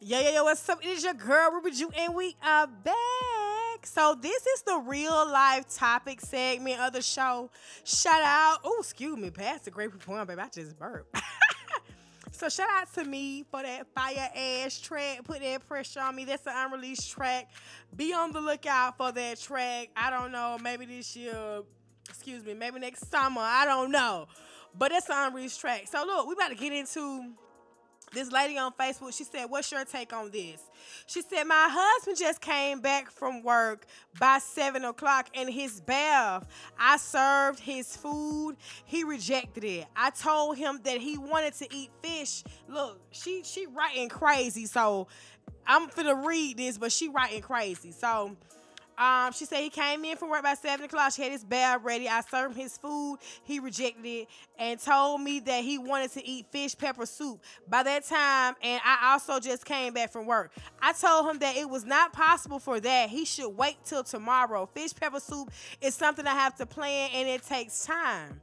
Yeah, 0.00 0.22
yeah, 0.22 0.30
yeah. 0.32 0.42
What's 0.42 0.68
up? 0.68 0.84
It 0.84 0.88
is 0.88 1.04
your 1.04 1.14
girl, 1.14 1.52
Ruby 1.52 1.70
Juu, 1.70 1.96
and 1.96 2.16
we 2.16 2.34
are 2.42 2.66
back. 2.66 3.86
So, 3.86 4.18
this 4.20 4.44
is 4.44 4.62
the 4.62 4.82
real 4.84 5.30
life 5.30 5.72
topic 5.72 6.20
segment 6.20 6.80
of 6.80 6.94
the 6.94 7.00
show. 7.00 7.48
Shout 7.84 8.20
out. 8.24 8.58
Oh, 8.64 8.78
excuse 8.80 9.16
me. 9.16 9.30
Pass 9.30 9.60
the 9.60 9.70
great 9.70 9.92
performance, 9.92 10.26
baby. 10.26 10.40
I 10.40 10.48
just 10.48 10.76
burped. 10.76 11.16
so, 12.32 12.48
shout 12.48 12.66
out 12.68 12.92
to 12.94 13.04
me 13.04 13.44
for 13.52 13.62
that 13.62 13.86
fire 13.94 14.30
ass 14.34 14.80
track. 14.80 15.22
Put 15.22 15.42
that 15.42 15.64
pressure 15.64 16.00
on 16.00 16.16
me. 16.16 16.24
That's 16.24 16.44
an 16.48 16.54
unreleased 16.56 17.08
track. 17.08 17.52
Be 17.94 18.12
on 18.12 18.32
the 18.32 18.40
lookout 18.40 18.96
for 18.96 19.12
that 19.12 19.38
track. 19.38 19.90
I 19.94 20.10
don't 20.10 20.32
know. 20.32 20.58
Maybe 20.60 20.86
this 20.86 21.14
year. 21.14 21.60
Excuse 22.08 22.44
me. 22.44 22.54
Maybe 22.54 22.80
next 22.80 23.08
summer. 23.08 23.42
I 23.42 23.64
don't 23.64 23.92
know. 23.92 24.26
But 24.76 24.92
it's 24.92 25.08
an 25.08 25.16
unreleased 25.18 25.60
track. 25.60 25.86
So, 25.90 26.04
look, 26.04 26.26
we 26.26 26.34
about 26.34 26.48
to 26.48 26.54
get 26.54 26.72
into 26.72 27.32
this 28.12 28.32
lady 28.32 28.58
on 28.58 28.72
Facebook, 28.72 29.16
she 29.16 29.24
said, 29.24 29.46
What's 29.46 29.70
your 29.70 29.84
take 29.84 30.12
on 30.12 30.30
this? 30.30 30.60
She 31.06 31.22
said, 31.22 31.44
My 31.44 31.68
husband 31.70 32.18
just 32.18 32.40
came 32.40 32.80
back 32.80 33.10
from 33.10 33.42
work 33.42 33.86
by 34.18 34.38
seven 34.38 34.84
o'clock 34.84 35.28
in 35.32 35.48
his 35.48 35.80
bath. 35.80 36.46
I 36.78 36.96
served 36.96 37.60
his 37.60 37.96
food. 37.96 38.56
He 38.84 39.04
rejected 39.04 39.64
it. 39.64 39.86
I 39.94 40.10
told 40.10 40.56
him 40.56 40.80
that 40.84 41.00
he 41.00 41.18
wanted 41.18 41.54
to 41.54 41.72
eat 41.74 41.90
fish. 42.02 42.42
Look, 42.68 43.00
she 43.12 43.42
she 43.44 43.66
writing 43.66 44.08
crazy. 44.08 44.66
So 44.66 45.06
I'm 45.64 45.88
finna 45.88 46.26
read 46.26 46.56
this, 46.56 46.78
but 46.78 46.90
she 46.90 47.08
writing 47.08 47.42
crazy. 47.42 47.92
So 47.92 48.36
um, 49.00 49.32
she 49.32 49.46
said 49.46 49.60
he 49.60 49.70
came 49.70 50.04
in 50.04 50.18
from 50.18 50.28
work 50.28 50.42
by 50.42 50.52
seven 50.52 50.84
o'clock. 50.84 51.14
She 51.14 51.22
had 51.22 51.32
his 51.32 51.42
bag 51.42 51.82
ready. 51.82 52.06
I 52.06 52.20
served 52.20 52.54
him 52.54 52.62
his 52.62 52.76
food. 52.76 53.18
He 53.44 53.58
rejected 53.58 54.04
it 54.04 54.28
and 54.58 54.78
told 54.78 55.22
me 55.22 55.40
that 55.40 55.64
he 55.64 55.78
wanted 55.78 56.12
to 56.12 56.26
eat 56.26 56.46
fish 56.52 56.76
pepper 56.76 57.06
soup. 57.06 57.40
By 57.66 57.82
that 57.82 58.04
time, 58.04 58.56
and 58.62 58.80
I 58.84 59.12
also 59.12 59.40
just 59.40 59.64
came 59.64 59.94
back 59.94 60.12
from 60.12 60.26
work. 60.26 60.52
I 60.82 60.92
told 60.92 61.30
him 61.30 61.38
that 61.38 61.56
it 61.56 61.68
was 61.68 61.86
not 61.86 62.12
possible 62.12 62.58
for 62.58 62.78
that. 62.78 63.08
He 63.08 63.24
should 63.24 63.48
wait 63.48 63.78
till 63.86 64.04
tomorrow. 64.04 64.66
Fish 64.66 64.94
pepper 64.94 65.20
soup 65.20 65.50
is 65.80 65.94
something 65.94 66.26
I 66.26 66.34
have 66.34 66.56
to 66.56 66.66
plan 66.66 67.10
and 67.14 67.26
it 67.26 67.42
takes 67.42 67.86
time. 67.86 68.42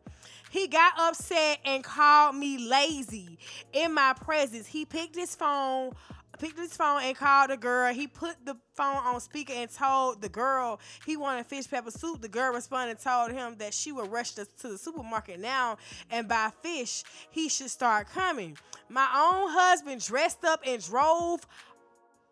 He 0.50 0.68
got 0.68 0.94
upset 0.98 1.60
and 1.66 1.84
called 1.84 2.36
me 2.36 2.58
lazy 2.58 3.38
in 3.74 3.94
my 3.94 4.14
presence. 4.14 4.66
He 4.66 4.86
picked 4.86 5.16
his 5.16 5.36
phone 5.36 5.92
picked 6.40 6.58
his 6.58 6.76
phone 6.76 7.02
and 7.04 7.16
called 7.16 7.50
the 7.50 7.58
girl. 7.58 7.94
He 7.94 8.08
put 8.08 8.46
the 8.46 8.56
phone 8.76 8.98
on 8.98 9.20
speaker 9.20 9.54
and 9.54 9.70
told 9.70 10.22
the 10.22 10.30
girl 10.30 10.80
he 11.06 11.18
wanted 11.18 11.46
fish 11.46 11.70
pepper 11.70 11.92
soup. 11.92 12.22
The 12.22 12.30
girl 12.30 12.54
responded 12.54 13.00
told 13.00 13.32
him 13.32 13.56
that 13.58 13.74
she 13.74 13.92
would 13.92 14.12
rush 14.12 14.32
to 14.32 14.48
the 14.62 14.78
supermarket 14.78 15.40
now 15.40 15.78
and 16.10 16.28
buy 16.28 16.52
fish. 16.62 17.04
He 17.30 17.50
should 17.50 17.70
start 17.70 18.08
coming. 18.10 18.58
My 18.90 19.08
own 19.14 19.50
husband 19.52 20.02
dressed 20.02 20.46
up 20.46 20.62
and 20.66 20.84
drove 20.84 21.46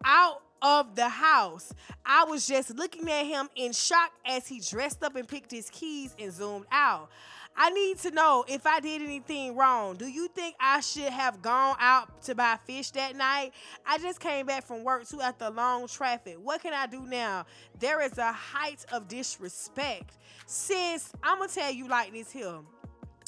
out 0.04 0.42
of 0.62 0.96
the 0.96 1.10
house. 1.10 1.74
I 2.06 2.24
was 2.26 2.48
just 2.48 2.76
looking 2.76 3.10
at 3.10 3.26
him 3.26 3.50
in 3.56 3.72
shock 3.74 4.12
as 4.26 4.48
he 4.48 4.60
dressed 4.60 5.04
up 5.04 5.16
and 5.16 5.28
picked 5.28 5.52
his 5.52 5.70
keys 5.70 6.16
and 6.18 6.32
zoomed 6.32 6.66
out. 6.72 7.10
I 7.58 7.70
need 7.70 7.98
to 8.00 8.12
know 8.12 8.44
if 8.48 8.68
I 8.68 8.82
did 8.82 9.02
anything 9.02 9.56
wrong. 9.56 9.96
Do 9.96 10.08
you 10.08 10.28
think 10.28 10.56
I 10.60 10.82
should 10.82 11.12
have 11.12 11.42
gone 11.42 11.78
out 11.80 12.22
to 12.24 12.36
buy 12.36 12.58
fish 12.66 12.92
that 12.92 13.16
night? 13.16 13.54
I 13.86 13.98
just 13.98 14.20
came 14.20 14.46
back 14.46 14.66
from 14.66 14.84
work 14.84 15.08
too 15.08 15.22
after 15.22 15.50
long 15.50 15.88
traffic. 15.88 16.38
What 16.42 16.62
can 16.62 16.74
I 16.74 16.86
do 16.86 17.02
now? 17.06 17.46
There 17.80 18.02
is 18.02 18.18
a 18.18 18.32
height 18.32 18.86
of 18.92 19.08
disrespect. 19.08 20.18
Sis, 20.46 21.12
I'm 21.24 21.40
gonna 21.40 21.50
tell 21.50 21.72
you 21.72 21.88
like 21.88 22.12
this 22.12 22.32
here. 22.32 22.60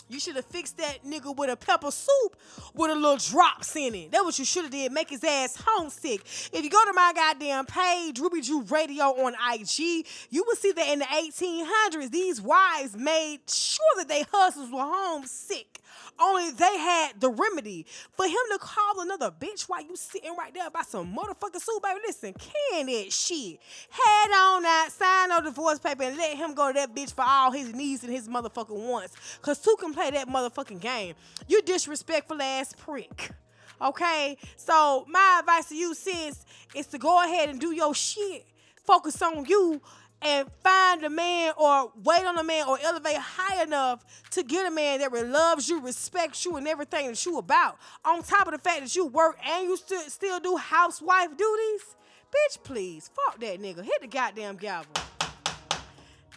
You 0.10 0.20
should 0.20 0.36
have 0.38 0.46
fixed 0.46 0.78
that 0.78 1.04
nigga 1.06 1.36
with 1.36 1.50
a 1.50 1.58
pepper 1.58 1.92
soup 1.92 2.38
with 2.74 2.92
a 2.92 2.96
little 2.96 3.18
drops 3.18 3.76
in 3.76 3.94
it. 3.94 4.12
That's 4.12 4.24
what 4.24 4.40
you 4.40 4.46
should 4.46 4.64
have 4.64 4.72
did. 4.72 4.92
Make 4.92 5.10
his 5.10 5.24
ass 5.24 5.62
homesick. 5.66 6.22
If 6.54 6.64
you 6.64 6.70
go 6.70 6.84
to 6.86 6.94
my 6.94 7.12
goddamn 7.14 7.66
page, 7.66 8.20
Ruby 8.20 8.42
Juu 8.42 8.70
Radio 8.72 9.06
on 9.06 9.34
IG, 9.54 10.06
you 10.30 10.44
will 10.46 10.56
see 10.56 10.72
that 10.72 10.88
in 10.88 11.00
the 11.00 11.06
1800s, 11.06 12.12
these 12.12 12.42
wives 12.42 12.96
made 12.96 13.40
sure 13.48 13.86
that 13.98 14.08
their 14.08 14.26
husbands 14.32 14.72
were 14.72 14.80
homesick. 14.82 15.82
Only 16.20 16.52
they 16.52 16.78
had 16.78 17.20
the 17.20 17.30
remedy. 17.30 17.86
For 18.16 18.26
him 18.26 18.34
to 18.52 18.58
call 18.60 19.02
another 19.02 19.32
bitch 19.32 19.64
while 19.64 19.82
you 19.82 19.96
sitting 19.96 20.36
right 20.36 20.54
there 20.54 20.70
by 20.70 20.82
some 20.84 21.16
motherfucking 21.16 21.62
soup, 21.62 21.84
baby, 21.84 22.00
listen, 22.06 22.34
can 22.34 22.88
that 22.88 23.12
shit. 23.12 23.60
Head 23.90 24.32
on 24.32 24.66
out, 24.66 24.92
sign 24.92 25.32
on 25.32 25.44
divorce 25.44 25.80
paper, 25.80 26.04
and 26.04 26.18
let 26.18 26.38
him 26.38 26.54
go 26.54 26.68
to 26.68 26.74
that 26.74 26.96
bitch 26.96 27.14
for 27.14 27.24
all 27.26 27.52
his 27.52 27.74
needs 27.74 28.04
and 28.04 28.12
his 28.12 28.28
motherfucking 28.28 28.70
wants. 28.70 29.16
Cause 29.42 29.60
two 29.60 29.76
can 29.80 29.94
play 29.94 30.12
that 30.12 30.28
motherfucking 30.28 30.82
game. 30.82 31.16
You 31.48 31.62
disrespectful 31.62 32.42
ass 32.42 32.74
prick. 32.74 33.32
Okay? 33.82 34.38
So 34.56 35.06
my 35.08 35.38
advice 35.40 35.70
to 35.70 35.76
you, 35.76 35.94
sis, 35.94 36.46
is 36.76 36.88
to 36.88 36.98
go 36.98 37.24
ahead 37.24 37.50
and 37.50 37.60
do 37.60 37.72
your 37.72 37.94
shit. 37.94 38.46
Focus 38.84 39.22
on 39.22 39.46
you 39.46 39.82
and 40.22 40.48
find 40.64 41.04
a 41.04 41.10
man 41.10 41.54
or 41.58 41.92
wait 42.04 42.26
on 42.26 42.38
a 42.38 42.44
man 42.44 42.68
or 42.68 42.78
elevate 42.84 43.18
high 43.18 43.64
enough 43.64 44.04
to 44.32 44.44
get 44.44 44.68
a 44.68 44.72
man 44.72 45.00
that 45.00 45.12
loves 45.12 45.70
you, 45.70 45.82
respects 45.82 46.46
you, 46.46 46.56
and 46.58 46.68
everything 46.68 47.08
that 47.08 47.26
you 47.26 47.38
about. 47.38 47.78
On 48.04 48.22
top 48.24 48.48
of 48.48 48.54
the 48.54 48.60
fact 48.60 48.82
that 48.82 48.96
you 48.96 49.06
work 49.06 49.38
and 49.46 49.66
you 49.66 49.78
still 49.78 50.02
still 50.02 50.40
do 50.40 50.58
housewife 50.58 51.36
duties, 51.38 51.96
bitch, 52.32 52.64
please 52.64 53.10
fuck 53.14 53.40
that 53.40 53.62
nigga. 53.62 53.84
Hit 53.84 54.02
the 54.02 54.08
goddamn 54.08 54.58
gavel. 54.58 54.92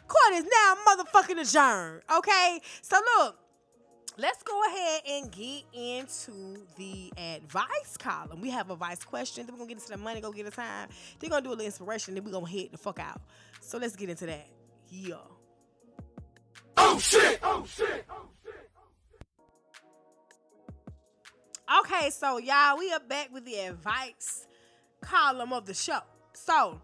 Court 0.09 0.35
is 0.35 0.45
now 0.45 0.75
motherfucking 0.87 1.41
adjourned. 1.41 2.03
Okay, 2.17 2.61
so 2.83 2.99
look 3.17 3.37
let's 4.21 4.43
go 4.43 4.61
ahead 4.67 5.03
and 5.09 5.33
get 5.33 5.63
into 5.73 6.57
the 6.77 7.13
advice 7.17 7.97
column. 7.99 8.41
We 8.41 8.51
have 8.51 8.69
a 8.69 8.75
advice 8.75 9.03
question. 9.03 9.47
Then 9.47 9.55
we're 9.55 9.61
gonna 9.61 9.69
get 9.69 9.79
into 9.79 9.91
the 9.91 9.97
money, 9.97 10.21
go 10.21 10.31
get 10.33 10.47
a 10.47 10.51
time. 10.51 10.89
Then 11.19 11.31
we're 11.31 11.37
gonna 11.37 11.43
do 11.43 11.49
a 11.49 11.51
little 11.51 11.65
inspiration. 11.65 12.15
Then 12.15 12.25
we're 12.25 12.33
gonna 12.33 12.47
hit 12.47 12.73
the 12.73 12.79
fuck 12.79 12.99
out. 12.99 13.21
So 13.61 13.79
let's 13.79 13.97
get 13.97 14.11
into 14.11 14.27
that. 14.27 14.49
Yeah. 14.89 15.15
Oh, 16.77 16.95
oh 16.95 16.99
shit! 16.99 17.39
Oh 17.43 17.65
shit! 17.67 18.05
Oh 18.11 18.29
shit! 18.43 18.71
Okay, 21.81 22.11
so 22.11 22.39
y'all, 22.39 22.79
we 22.79 22.93
are 22.93 23.01
back 23.01 23.33
with 23.33 23.45
the 23.45 23.57
advice 23.57 24.47
column 25.01 25.53
of 25.53 25.67
the 25.67 25.75
show. 25.75 26.01
So 26.33 26.81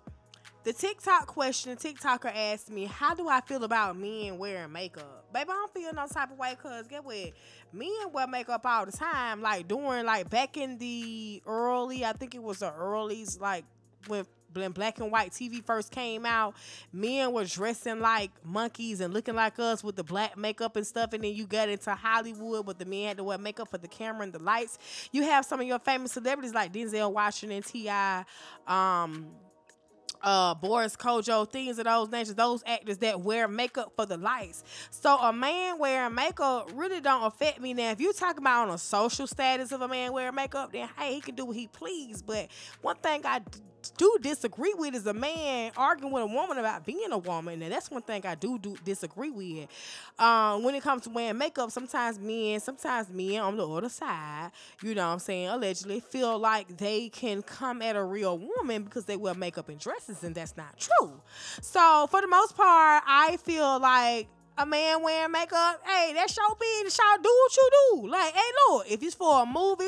the 0.64 0.72
TikTok 0.72 1.26
question, 1.26 1.74
the 1.74 1.76
TikToker 1.76 2.32
asked 2.34 2.70
me, 2.70 2.84
How 2.84 3.14
do 3.14 3.28
I 3.28 3.40
feel 3.40 3.64
about 3.64 3.96
men 3.96 4.38
wearing 4.38 4.72
makeup? 4.72 5.32
Baby, 5.32 5.50
I 5.50 5.54
don't 5.54 5.72
feel 5.72 5.92
no 5.92 6.06
type 6.06 6.30
of 6.30 6.38
way 6.38 6.56
because 6.56 6.86
get 6.86 7.04
what? 7.04 7.32
Men 7.72 7.90
wear 8.12 8.26
makeup 8.26 8.64
all 8.64 8.86
the 8.86 8.92
time. 8.92 9.42
Like 9.42 9.68
during 9.68 10.06
like 10.06 10.30
back 10.30 10.56
in 10.56 10.78
the 10.78 11.42
early, 11.46 12.04
I 12.04 12.12
think 12.12 12.34
it 12.34 12.42
was 12.42 12.60
the 12.60 12.70
earlys, 12.70 13.40
like 13.40 13.64
when 14.06 14.24
black 14.72 14.98
and 14.98 15.11
white 15.11 15.32
TV 15.32 15.64
first 15.64 15.90
came 15.90 16.26
out, 16.26 16.54
men 16.92 17.32
were 17.32 17.44
dressing 17.44 18.00
like 18.00 18.30
monkeys 18.44 19.00
and 19.00 19.12
looking 19.12 19.34
like 19.34 19.59
us 19.59 19.82
with 19.84 19.96
the 19.96 20.04
black 20.04 20.36
makeup 20.36 20.76
and 20.76 20.86
stuff. 20.86 21.12
And 21.12 21.22
then 21.22 21.34
you 21.34 21.46
got 21.46 21.68
into 21.68 21.94
Hollywood, 21.94 22.66
but 22.66 22.78
the 22.78 22.84
men 22.84 23.09
had 23.09 23.16
to 23.18 23.24
wear 23.24 23.38
makeup 23.38 23.68
for 23.70 23.78
the 23.78 23.88
camera 23.88 24.22
and 24.22 24.32
the 24.32 24.42
lights. 24.42 24.78
You 25.12 25.22
have 25.24 25.44
some 25.44 25.61
of 25.61 25.66
your 25.66 25.78
famous 25.78 26.12
celebrities 26.12 26.54
like 26.54 26.72
Denzel 26.72 27.12
Washington, 27.12 27.62
T.I., 27.62 28.24
um, 28.66 29.26
uh 30.22 30.54
Boris 30.54 30.96
Kodjoe, 30.96 31.50
things 31.50 31.78
of 31.78 31.84
those 31.84 32.11
natures, 32.11 32.34
those 32.34 32.62
actors 32.66 32.98
that 32.98 33.20
wear 33.20 33.48
makeup 33.48 33.92
for 33.96 34.07
the 34.07 34.16
lights. 34.16 34.64
So 34.90 35.16
a 35.16 35.32
man 35.32 35.78
wearing 35.78 36.14
makeup 36.14 36.70
really 36.74 37.00
don't 37.00 37.24
affect 37.24 37.61
me. 37.61 37.74
Now, 37.74 37.90
if 37.92 38.00
you 38.00 38.12
talk 38.12 38.38
about 38.38 38.68
on 38.68 38.74
a 38.74 38.78
social 38.78 39.26
status 39.26 39.72
of 39.72 39.82
a 39.82 39.88
man 39.88 40.12
wearing 40.12 40.34
makeup, 40.34 40.72
then 40.72 40.88
hey, 40.98 41.14
he 41.14 41.20
can 41.20 41.34
do 41.34 41.44
what 41.44 41.57
he 41.57 41.68
please. 41.68 42.22
But 42.22 42.48
one 42.82 42.96
thing 42.96 43.22
I 43.24 43.40
do 43.91 44.16
disagree 44.20 44.74
with 44.76 44.95
is 44.95 45.07
a 45.07 45.14
man 45.14 45.72
arguing 45.76 46.12
with 46.12 46.22
a 46.22 46.26
woman 46.26 46.59
about 46.59 46.84
being 46.84 47.12
a 47.12 47.18
woman, 47.18 47.62
and 47.62 47.72
that's 47.72 47.91
one 47.91 48.03
thing 48.03 48.24
I 48.26 48.34
do 48.34 48.59
do 48.59 48.76
disagree 48.84 49.30
with. 49.30 49.68
Um, 50.18 50.62
when 50.62 50.74
it 50.74 50.82
comes 50.82 51.03
to 51.03 51.11
wearing 51.11 51.39
makeup, 51.39 51.70
sometimes 51.70 52.18
men, 52.18 52.61
sometimes 52.61 53.09
men 53.11 53.41
on 53.41 53.57
the 53.57 53.66
other 53.66 53.89
side, 53.89 54.51
you 54.82 54.95
know 54.95 55.07
what 55.07 55.12
I'm 55.14 55.18
saying, 55.18 55.49
allegedly 55.49 56.01
feel 56.01 56.39
like 56.39 56.76
they 56.76 57.09
can 57.09 57.43
come 57.43 57.82
at 57.82 57.97
a 57.97 58.03
real 58.03 58.39
woman 58.39 58.82
because 58.84 59.05
they 59.05 59.16
wear 59.16 59.34
makeup 59.34 59.68
and 59.68 59.78
dresses, 59.78 60.22
and 60.24 60.34
that's 60.34 60.57
not 60.57 60.78
true. 60.78 61.20
So 61.61 62.07
for 62.11 62.20
the 62.20 62.28
most 62.28 62.57
part, 62.57 63.03
I 63.07 63.37
feel 63.43 63.78
like 63.80 64.28
a 64.59 64.64
man 64.64 65.02
wearing 65.02 65.32
makeup, 65.32 65.82
hey, 65.84 66.12
that's 66.14 66.36
your 66.36 66.57
business. 66.59 66.98
Y'all 66.98 67.22
do 67.22 67.28
what 67.28 67.57
you 67.57 67.70
do. 67.72 68.09
Like, 68.09 68.34
hey, 68.34 68.50
look, 68.68 68.90
if 68.90 69.02
it's 69.02 69.14
for 69.14 69.42
a 69.42 69.46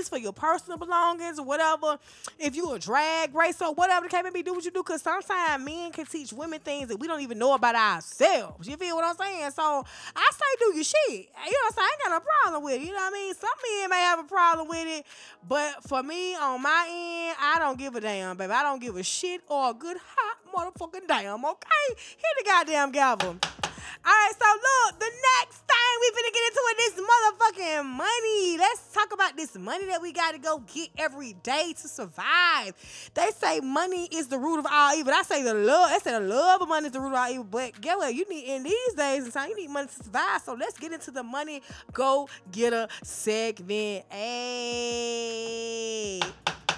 for 0.09 0.19
your 0.19 0.33
personal 0.33 0.79
belongings 0.79 1.39
or 1.39 1.45
whatever. 1.45 1.99
If 2.39 2.55
you 2.55 2.73
a 2.73 2.79
drag 2.79 3.35
racer 3.35 3.67
or 3.67 3.75
whatever 3.75 4.07
the 4.07 4.11
case 4.11 4.23
may 4.25 4.31
be, 4.31 4.43
do 4.43 4.55
what 4.55 4.65
you 4.65 4.71
do. 4.71 4.83
Cause 4.83 5.03
sometimes 5.03 5.65
men 5.65 5.91
can 5.93 6.07
teach 6.07 6.33
women 6.33 6.61
things 6.61 6.89
that 6.89 6.97
we 6.97 7.07
don't 7.07 7.21
even 7.21 7.39
know 7.39 7.55
about 7.55 7.75
ourselves. 7.75 8.69
You 8.69 8.77
feel 8.77 8.97
what 8.97 9.05
I'm 9.05 9.17
saying? 9.17 9.51
So 9.53 9.85
I 10.15 10.31
say 10.33 10.45
do 10.59 10.75
your 10.75 10.85
shit. 10.85 10.97
You 11.11 11.17
know 11.17 11.29
what 11.35 11.73
I'm 11.73 11.73
saying? 11.75 11.89
I 11.89 11.91
ain't 11.93 12.03
got 12.03 12.11
no 12.11 12.21
problem 12.21 12.65
with 12.65 12.75
it. 12.75 12.81
You 12.83 12.93
know 12.93 12.99
what 12.99 13.13
I 13.13 13.17
mean? 13.17 13.35
Some 13.35 13.51
men 13.81 13.91
may 13.91 14.01
have 14.01 14.19
a 14.19 14.25
problem 14.25 14.69
with 14.69 14.87
it, 14.87 15.07
but 15.49 15.83
for 15.85 16.03
me, 16.03 16.35
on 16.37 16.63
my 16.63 16.87
end, 16.89 17.37
I 17.41 17.59
don't 17.59 17.79
give 17.79 17.95
a 17.97 18.01
damn, 18.01 18.37
baby. 18.37 18.53
I 18.53 18.63
don't 18.63 18.81
give 18.81 18.97
a 18.97 19.03
shit 19.03 19.43
or 19.49 19.71
a 19.71 19.75
good 19.75 19.97
hot 19.99 20.75
motherfucking 20.75 21.07
damn, 21.07 21.45
okay? 21.45 21.89
Hit 21.97 22.25
the 22.39 22.45
goddamn 22.45 22.93
gavel. 22.93 23.37
All 24.05 24.13
right, 24.13 24.33
so 24.33 24.47
look, 24.47 25.01
the 25.01 25.11
next 25.41 25.59
thing 25.59 25.99
we 26.01 26.11
finna 26.11 26.33
get 26.33 26.43
into 26.49 26.61
is 26.71 26.77
this 26.79 27.05
motherfucking 27.05 27.85
money. 27.85 28.57
Let's 28.59 28.93
talk 28.93 29.13
about 29.13 29.37
this 29.37 29.57
money 29.59 29.87
that 29.87 30.01
we 30.01 30.13
gotta 30.13 30.39
go 30.39 30.63
get 30.73 30.91
every 30.97 31.35
day 31.43 31.75
to 31.81 31.89
survive. 31.89 32.75
They 33.15 33.31
say 33.37 33.61
money 33.61 34.09
is 34.13 34.29
the 34.29 34.39
root 34.39 34.61
of 34.61 34.67
all 34.71 34.95
evil. 34.95 35.13
I 35.15 35.23
say 35.23 35.43
the 35.43 35.55
love, 35.55 35.91
they 35.91 35.99
say 35.99 36.13
the 36.13 36.21
love 36.21 36.63
of 36.63 36.69
money 36.69 36.87
is 36.87 36.93
the 36.93 37.01
root 37.01 37.09
of 37.09 37.15
all 37.15 37.29
evil. 37.31 37.45
But 37.45 37.81
get 37.81 37.99
what? 37.99 38.15
You 38.15 38.25
need 38.29 38.45
in 38.45 38.63
these 38.63 38.95
days 38.97 39.25
and 39.25 39.33
time, 39.33 39.51
you 39.51 39.57
need 39.57 39.71
money 39.71 39.89
to 39.89 39.95
survive. 40.05 40.43
So 40.43 40.55
let's 40.55 40.79
get 40.79 40.93
into 40.93 41.11
the 41.11 41.23
money 41.23 41.63
go 41.93 42.29
getter 42.53 42.87
segment. 43.03 44.05
Hey, 44.11 45.01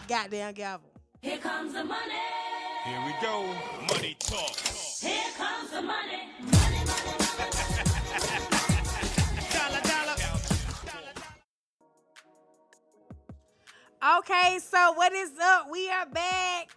goddamn 0.09 0.55
gavel. 0.55 0.91
Here 1.21 1.39
comes 1.39 1.75
the 1.75 1.85
money. 1.85 2.14
Here 2.85 3.03
we 3.05 3.12
go. 3.21 3.55
Money 3.89 4.16
talk. 4.18 4.57
Here 4.57 5.31
comes 5.37 5.71
the 5.71 5.83
money. 5.83 6.59
Okay, 14.03 14.59
so 14.66 14.92
what 14.94 15.12
is 15.12 15.30
up? 15.38 15.66
We 15.70 15.90
are 15.90 16.07
back. 16.07 16.70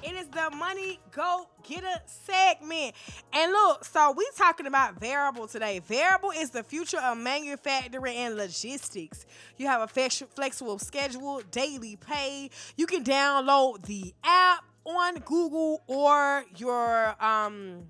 It 0.00 0.12
is 0.12 0.28
the 0.28 0.48
money 0.56 1.00
go 1.10 1.48
get 1.64 1.82
a 1.82 2.00
segment. 2.06 2.94
And 3.32 3.50
look, 3.50 3.84
so 3.84 4.14
we 4.16 4.24
talking 4.36 4.68
about 4.68 5.00
Veryable 5.00 5.50
today. 5.50 5.80
Veryable 5.80 6.30
is 6.36 6.50
the 6.50 6.62
future 6.62 7.00
of 7.00 7.18
manufacturing 7.18 8.16
and 8.16 8.36
logistics. 8.36 9.26
You 9.56 9.66
have 9.66 9.80
a 9.80 9.88
flex- 9.88 10.22
flexible 10.36 10.78
schedule, 10.78 11.42
daily 11.50 11.96
pay. 11.96 12.48
You 12.76 12.86
can 12.86 13.02
download 13.02 13.84
the 13.86 14.14
app 14.22 14.62
on 14.84 15.16
Google 15.16 15.82
or 15.88 16.44
your 16.56 17.16
um 17.20 17.88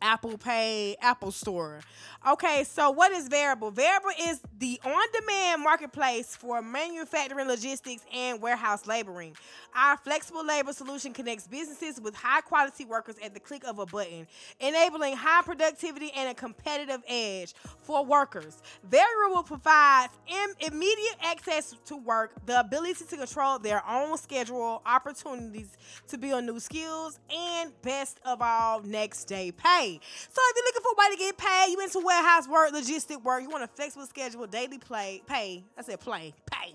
Apple 0.00 0.38
Pay, 0.38 0.96
Apple 1.00 1.32
Store. 1.32 1.80
Okay, 2.28 2.62
so 2.64 2.90
what 2.90 3.10
is 3.12 3.26
Veryable? 3.26 3.72
Veryable 3.72 4.12
is 4.28 4.38
the 4.58 4.78
on 4.84 5.06
demand 5.18 5.62
marketplace 5.62 6.36
for 6.36 6.60
manufacturing, 6.60 7.48
logistics, 7.48 8.02
and 8.12 8.42
warehouse 8.42 8.86
laboring. 8.86 9.34
Our 9.74 9.96
flexible 9.96 10.44
labor 10.44 10.74
solution 10.74 11.14
connects 11.14 11.46
businesses 11.46 11.98
with 11.98 12.14
high 12.14 12.42
quality 12.42 12.84
workers 12.84 13.14
at 13.24 13.32
the 13.32 13.40
click 13.40 13.64
of 13.64 13.78
a 13.78 13.86
button, 13.86 14.26
enabling 14.60 15.16
high 15.16 15.40
productivity 15.42 16.10
and 16.14 16.28
a 16.28 16.34
competitive 16.34 17.02
edge 17.08 17.54
for 17.78 18.04
workers. 18.04 18.60
Veryable 18.90 19.46
provides 19.46 20.12
im- 20.26 20.72
immediate 20.72 21.16
access 21.22 21.76
to 21.86 21.96
work, 21.96 22.32
the 22.44 22.60
ability 22.60 23.06
to 23.08 23.16
control 23.16 23.58
their 23.58 23.82
own 23.88 24.18
schedule, 24.18 24.82
opportunities 24.84 25.78
to 26.08 26.18
build 26.18 26.44
new 26.44 26.60
skills, 26.60 27.20
and 27.34 27.72
best 27.80 28.20
of 28.26 28.42
all, 28.42 28.82
next 28.82 29.24
day 29.24 29.50
pay. 29.50 29.98
So 30.28 30.42
if 30.44 30.56
you're 30.56 30.64
looking 30.66 30.82
for 30.82 30.92
a 30.92 30.98
way 30.98 31.16
to 31.16 31.18
get 31.18 31.38
paid, 31.38 31.70
you 31.70 31.80
into 31.80 32.00
warehouse 32.00 32.17
work, 32.50 32.72
logistic 32.72 33.22
work, 33.22 33.42
you 33.42 33.50
want 33.50 33.64
a 33.64 33.68
flexible 33.68 34.06
schedule, 34.06 34.46
daily 34.46 34.78
play, 34.78 35.22
pay. 35.26 35.64
I 35.76 35.82
said 35.82 36.00
play, 36.00 36.34
pay. 36.50 36.74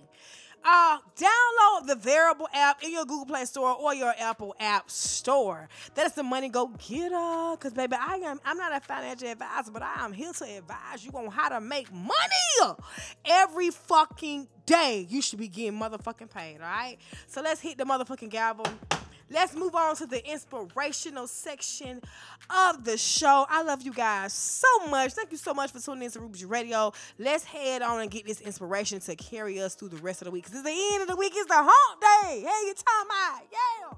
Uh, 0.65 0.97
download 1.17 1.87
the 1.87 1.95
Veryable 1.95 2.45
app 2.53 2.81
in 2.83 2.93
your 2.93 3.03
Google 3.03 3.25
Play 3.25 3.43
Store 3.43 3.75
or 3.75 3.93
your 3.93 4.13
Apple 4.17 4.55
App 4.61 4.89
Store. 4.89 5.67
That 5.95 6.05
is 6.05 6.13
the 6.13 6.23
money 6.23 6.47
go 6.47 6.67
get 6.67 7.11
getter. 7.11 7.57
Cause 7.57 7.73
baby, 7.73 7.97
I 7.99 8.15
am 8.23 8.39
I'm 8.45 8.57
not 8.57 8.73
a 8.73 8.79
financial 8.79 9.27
advisor, 9.27 9.71
but 9.71 9.81
I 9.81 10.05
am 10.05 10.13
here 10.13 10.31
to 10.31 10.45
advise 10.45 11.03
you 11.03 11.11
on 11.11 11.29
how 11.29 11.49
to 11.49 11.59
make 11.59 11.91
money 11.91 12.75
every 13.25 13.71
fucking 13.71 14.47
day. 14.65 15.05
You 15.09 15.21
should 15.21 15.39
be 15.39 15.49
getting 15.49 15.77
motherfucking 15.77 16.29
paid, 16.29 16.61
all 16.61 16.67
right? 16.67 16.97
So 17.27 17.41
let's 17.41 17.59
hit 17.59 17.77
the 17.77 17.83
motherfucking 17.83 18.29
gavel. 18.29 18.65
Let's 19.29 19.55
move 19.55 19.75
on 19.75 19.95
to 19.97 20.05
the 20.05 20.25
inspirational 20.29 21.27
section 21.27 22.01
of 22.49 22.83
the 22.83 22.97
show. 22.97 23.45
I 23.49 23.63
love 23.63 23.81
you 23.81 23.93
guys 23.93 24.33
so 24.33 24.67
much. 24.89 25.13
Thank 25.13 25.31
you 25.31 25.37
so 25.37 25.53
much 25.53 25.71
for 25.71 25.79
tuning 25.79 26.03
in 26.03 26.11
to 26.11 26.19
Ruby 26.19 26.45
Radio. 26.45 26.93
Let's 27.17 27.43
head 27.43 27.81
on 27.81 28.01
and 28.01 28.11
get 28.11 28.25
this 28.25 28.41
inspiration 28.41 28.99
to 29.01 29.15
carry 29.15 29.61
us 29.61 29.75
through 29.75 29.89
the 29.89 29.97
rest 29.97 30.21
of 30.21 30.25
the 30.25 30.31
week. 30.31 30.45
Because 30.45 30.59
it's 30.59 30.67
the 30.67 30.89
end 30.93 31.01
of 31.01 31.07
the 31.07 31.15
week. 31.15 31.33
It's 31.35 31.47
the 31.47 31.55
hump 31.55 32.01
day. 32.01 32.41
Hey, 32.41 32.67
you 32.67 32.73
talking 32.73 33.09
about? 33.09 33.41
Yeah. 33.51 33.97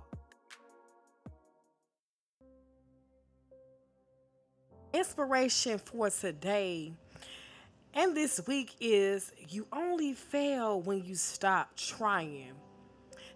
Inspiration 5.00 5.78
for 5.80 6.10
today 6.10 6.94
and 7.96 8.14
this 8.14 8.42
week 8.46 8.76
is 8.82 9.32
you 9.48 9.66
only 9.72 10.14
fail 10.14 10.82
when 10.82 11.04
you 11.06 11.16
stop 11.16 11.76
trying. 11.78 12.52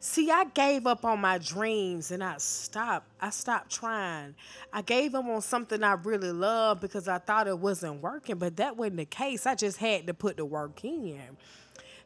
See, 0.02 0.32
I 0.32 0.46
gave 0.46 0.88
up 0.88 1.04
on 1.04 1.20
my 1.20 1.40
dreams 1.40 2.12
and 2.12 2.24
I 2.24 2.38
stopped. 2.38 3.12
I 3.20 3.32
stopped 3.32 3.70
trying. 3.70 4.34
I 4.72 4.82
gave 4.82 5.14
up 5.14 5.26
on 5.26 5.42
something 5.42 5.84
I 5.84 5.94
really 5.94 6.32
loved 6.32 6.80
because 6.80 7.10
I 7.10 7.18
thought 7.18 7.50
it 7.50 7.60
wasn't 7.60 8.02
working, 8.02 8.38
but 8.38 8.56
that 8.58 8.78
wasn't 8.78 8.98
the 8.98 9.06
case. 9.06 9.46
I 9.46 9.56
just 9.56 9.78
had 9.78 10.08
to 10.08 10.14
put 10.14 10.38
the 10.38 10.46
work 10.46 10.86
in. 10.86 11.36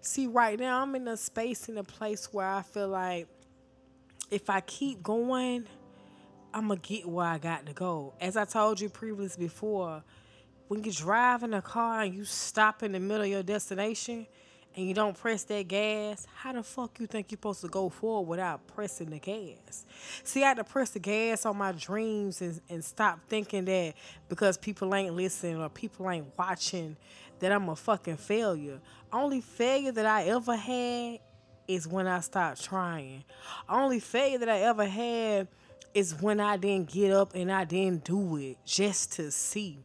See, 0.02 0.26
right 0.26 0.60
now 0.60 0.82
I'm 0.82 0.96
in 0.96 1.08
a 1.08 1.16
space 1.16 1.70
in 1.70 1.78
a 1.78 1.84
place 1.84 2.34
where 2.34 2.48
I 2.48 2.64
feel 2.64 2.88
like 2.88 3.28
if 4.32 4.50
I 4.50 4.62
keep 4.62 5.04
going, 5.04 5.68
I'm 6.52 6.70
gonna 6.70 6.80
get 6.80 7.08
where 7.08 7.28
I 7.28 7.38
got 7.38 7.68
to 7.68 7.74
go. 7.74 8.14
As 8.20 8.36
I 8.36 8.46
told 8.46 8.82
you 8.82 8.90
previously 8.90 9.46
before, 9.46 10.04
when 10.68 10.84
you 10.84 10.92
drive 10.92 11.44
in 11.44 11.54
a 11.54 11.62
car 11.62 12.02
and 12.02 12.16
you 12.16 12.26
stop 12.26 12.82
in 12.82 12.94
the 12.94 13.00
middle 13.00 13.24
of 13.24 13.30
your 13.30 13.44
destination 13.44 14.26
and 14.76 14.88
you 14.88 14.94
don't 14.94 15.18
press 15.18 15.44
that 15.46 15.68
gas, 15.68 16.26
how 16.36 16.54
the 16.54 16.64
fuck 16.64 17.00
you 17.00 17.08
think 17.08 17.32
you're 17.32 17.38
supposed 17.38 17.62
to 17.62 17.68
go 17.68 17.90
forward 17.90 18.30
without 18.30 18.66
pressing 18.68 19.10
the 19.10 19.20
gas? 19.20 19.86
See, 20.24 20.44
I 20.44 20.50
had 20.50 20.58
to 20.58 20.64
press 20.64 20.90
the 20.90 21.00
gas 21.00 21.46
on 21.46 21.58
my 21.58 21.72
dreams 21.72 22.42
and, 22.42 22.60
and 22.70 22.84
stop 22.84 23.20
thinking 23.28 23.66
that 23.66 23.94
because 24.30 24.58
people 24.58 24.94
ain't 24.96 25.16
listening 25.16 25.62
or 25.62 25.70
people 25.70 26.10
ain't 26.10 26.28
watching 26.38 26.98
that 27.40 27.52
I'm 27.52 27.70
a 27.70 27.76
fucking 27.76 28.18
failure. 28.18 28.80
Only 29.12 29.42
failure 29.42 29.92
that 29.92 30.06
I 30.06 30.24
ever 30.26 30.56
had 30.56 31.20
is 31.68 31.88
when 31.88 32.08
I 32.08 32.20
stopped 32.22 32.64
trying. 32.64 33.24
Only 33.70 34.00
failure 34.00 34.40
that 34.40 34.50
I 34.50 34.60
ever 34.62 34.86
had 34.86 35.48
is 35.94 36.20
when 36.20 36.40
I 36.40 36.58
didn't 36.58 36.92
get 36.92 37.12
up 37.12 37.36
and 37.36 37.52
I 37.52 37.66
didn't 37.66 38.04
do 38.06 38.38
it 38.38 38.58
just 38.66 39.14
to 39.14 39.30
see. 39.32 39.80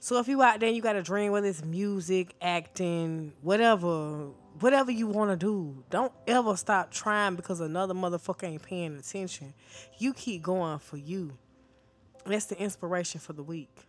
So 0.00 0.18
if 0.18 0.28
you 0.28 0.42
out 0.42 0.60
there 0.60 0.70
you 0.70 0.82
got 0.82 0.96
a 0.96 1.02
dream, 1.02 1.32
whether 1.32 1.46
it's 1.46 1.64
music, 1.64 2.34
acting, 2.40 3.32
whatever, 3.42 4.28
whatever 4.60 4.90
you 4.90 5.06
want 5.06 5.30
to 5.30 5.36
do, 5.36 5.84
don't 5.90 6.12
ever 6.26 6.56
stop 6.56 6.90
trying 6.90 7.36
because 7.36 7.60
another 7.60 7.94
motherfucker 7.94 8.44
ain't 8.44 8.62
paying 8.62 8.96
attention. 8.96 9.54
You 9.98 10.12
keep 10.12 10.42
going 10.42 10.78
for 10.78 10.96
you. 10.96 11.38
That's 12.26 12.46
the 12.46 12.58
inspiration 12.60 13.20
for 13.20 13.32
the 13.32 13.42
week. 13.42 13.87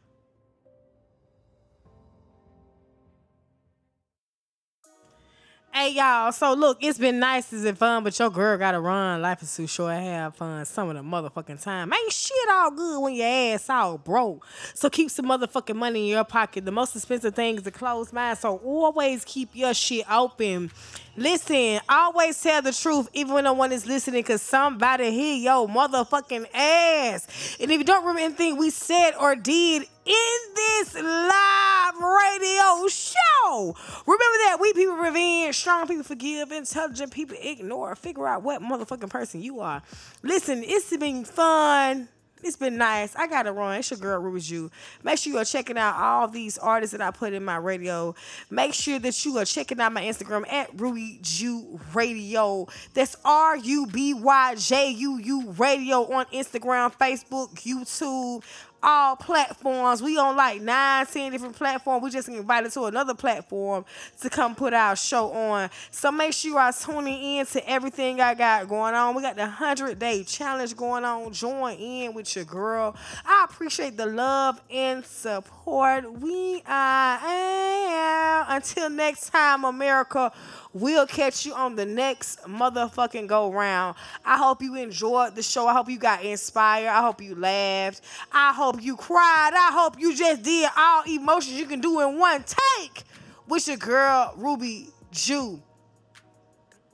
Hey 5.72 5.94
y'all, 5.94 6.32
so 6.32 6.54
look, 6.56 6.80
it's 6.82 6.98
been 6.98 7.20
nice, 7.20 7.52
been 7.52 7.76
fun, 7.76 8.04
but 8.04 8.18
your 8.18 8.32
girl 8.32 8.58
gotta 8.58 8.80
run. 8.80 9.22
Life 9.22 9.44
is 9.44 9.56
too 9.56 9.68
short. 9.68 9.94
Have 9.94 10.36
fun 10.36 10.66
some 10.66 10.90
of 10.90 10.96
the 10.96 11.04
motherfucking 11.04 11.62
time. 11.62 11.94
Ain't 11.94 12.12
shit 12.12 12.50
all 12.50 12.72
good 12.72 13.00
when 13.00 13.14
your 13.14 13.28
ass 13.28 13.70
all 13.70 14.00
broke. 14.00 14.48
So 14.74 14.90
keep 14.90 15.12
some 15.12 15.28
motherfucking 15.28 15.76
money 15.76 16.02
in 16.02 16.08
your 16.08 16.24
pocket. 16.24 16.66
The 16.66 16.72
most 16.72 16.96
expensive 16.96 17.36
thing 17.36 17.58
is 17.58 17.68
a 17.68 17.72
closed 17.72 18.12
mind. 18.12 18.40
So 18.40 18.58
always 18.58 19.24
keep 19.24 19.56
your 19.56 19.76
shit 19.76 20.12
open. 20.12 20.72
Listen, 21.20 21.82
always 21.90 22.42
tell 22.42 22.62
the 22.62 22.72
truth, 22.72 23.10
even 23.12 23.34
when 23.34 23.44
no 23.44 23.52
one 23.52 23.74
is 23.74 23.86
listening, 23.86 24.24
cause 24.24 24.42
somebody 24.42 25.12
hear 25.12 25.36
your 25.36 25.68
motherfucking 25.68 26.46
ass. 26.54 27.58
And 27.60 27.70
if 27.70 27.78
you 27.78 27.84
don't 27.84 28.06
remember 28.06 28.22
anything 28.22 28.56
we 28.56 28.70
said 28.70 29.12
or 29.20 29.36
did 29.36 29.82
in 30.06 30.38
this 30.56 30.96
live 30.96 31.96
radio 31.96 32.88
show, 32.88 33.76
remember 34.08 34.38
that 34.46 34.60
we 34.62 34.72
people 34.72 34.96
revenge, 34.96 35.58
strong 35.58 35.88
people 35.88 36.06
forgive, 36.06 36.54
intelligent 36.54 37.12
people 37.12 37.36
ignore. 37.42 37.98
Figure 37.98 38.26
out 38.26 38.44
what 38.44 38.62
motherfucking 38.62 39.10
person 39.10 39.42
you 39.42 39.60
are. 39.60 39.84
Listen, 40.24 40.64
it's 40.64 40.96
been 40.96 41.26
fun. 41.26 42.08
It's 42.42 42.56
been 42.56 42.78
nice. 42.78 43.16
I 43.16 43.28
gotta 43.28 43.52
run. 43.52 43.78
It's 43.78 43.92
your 43.92 44.00
girl 44.00 44.20
Ruby 44.22 44.40
Juu. 44.40 44.72
Make 45.04 45.20
sure 45.20 45.34
you 45.34 45.40
are 45.40 45.46
checking 45.46 45.78
out 45.78 45.96
all 45.96 46.28
these 46.28 46.58
artists 46.58 46.96
that 46.96 47.02
I 47.02 47.12
put 47.12 47.34
in 47.34 47.44
my 47.44 47.58
radio. 47.58 48.16
Make 48.50 48.74
sure 48.74 48.98
that 49.00 49.26
you 49.26 49.38
are 49.38 49.46
checking 49.46 49.80
out 49.82 49.92
my 49.92 50.04
Instagram 50.04 50.50
at 50.52 50.70
Ruby 50.80 51.20
Juu 51.22 51.80
Radio. 51.94 52.68
That's 52.94 53.18
R 53.26 53.58
U 53.58 53.88
B 53.88 54.14
Y 54.14 54.56
J 54.56 54.90
U 54.92 55.18
U 55.18 55.52
Radio 55.58 56.12
on 56.14 56.26
Instagram, 56.28 56.94
Facebook, 56.94 57.56
YouTube, 57.56 58.44
all 58.82 59.16
platforms. 59.16 60.02
We 60.02 60.18
on 60.18 60.36
like 60.36 60.62
nine, 60.62 61.06
ten 61.06 61.32
different 61.32 61.56
platforms. 61.56 62.04
We 62.04 62.10
just 62.10 62.30
invited 62.30 62.72
to 62.74 62.84
another 62.86 63.14
platform 63.14 63.86
to 64.22 64.30
come 64.30 64.56
put 64.56 64.74
our 64.74 64.96
show 64.96 65.32
on. 65.32 65.70
So 65.92 66.12
make 66.12 66.34
sure 66.34 66.52
you 66.52 66.58
are 66.58 66.72
tuning 66.74 67.38
in 67.38 67.46
to 67.48 67.70
everything 67.70 68.22
I 68.22 68.34
got 68.34 68.68
going 68.68 68.94
on. 68.94 69.16
We 69.16 69.22
got 69.22 69.36
the 69.36 69.44
100 69.44 70.00
day 70.00 70.24
challenge 70.24 70.76
going 70.76 71.06
on. 71.06 71.32
Join 71.34 71.78
in 71.78 72.14
with 72.14 72.36
your 72.36 72.46
girl. 72.46 72.96
I 73.26 73.46
appreciate 73.50 73.98
the 73.98 74.06
love 74.06 74.62
and 74.70 75.06
support. 75.06 76.12
We 76.20 76.62
are 76.66 77.20
out. 77.22 78.46
until 78.50 78.90
next 78.90 79.30
time, 79.30 79.64
America. 79.64 80.32
We'll 80.72 81.08
catch 81.08 81.48
you 81.48 81.54
on 81.56 81.76
the 81.76 81.86
next 81.86 82.44
motherfucking 82.44 83.26
go 83.26 83.52
round. 83.52 83.96
I 84.24 84.38
hope 84.38 84.62
you 84.62 84.76
enjoyed 84.76 85.36
the 85.36 85.42
show. 85.42 85.68
I 85.68 85.74
hope 85.74 85.90
you 85.90 85.98
got 85.98 86.24
inspired. 86.24 86.90
I 86.90 87.02
hope 87.02 87.22
you 87.22 87.34
laughed. 87.34 88.02
I 88.32 88.54
hope 88.54 88.82
you 88.82 88.96
cried. 88.96 89.52
I 89.56 89.72
hope 89.74 90.00
you 90.00 90.16
just 90.16 90.44
did 90.44 90.70
all 90.78 91.04
emotions 91.08 91.60
you 91.60 91.66
can 91.66 91.82
do 91.82 92.02
in 92.02 92.20
one 92.20 92.44
take 92.44 93.04
with 93.48 93.68
your 93.68 93.78
girl, 93.78 94.34
Ruby 94.38 94.90
Juu. 95.12 95.60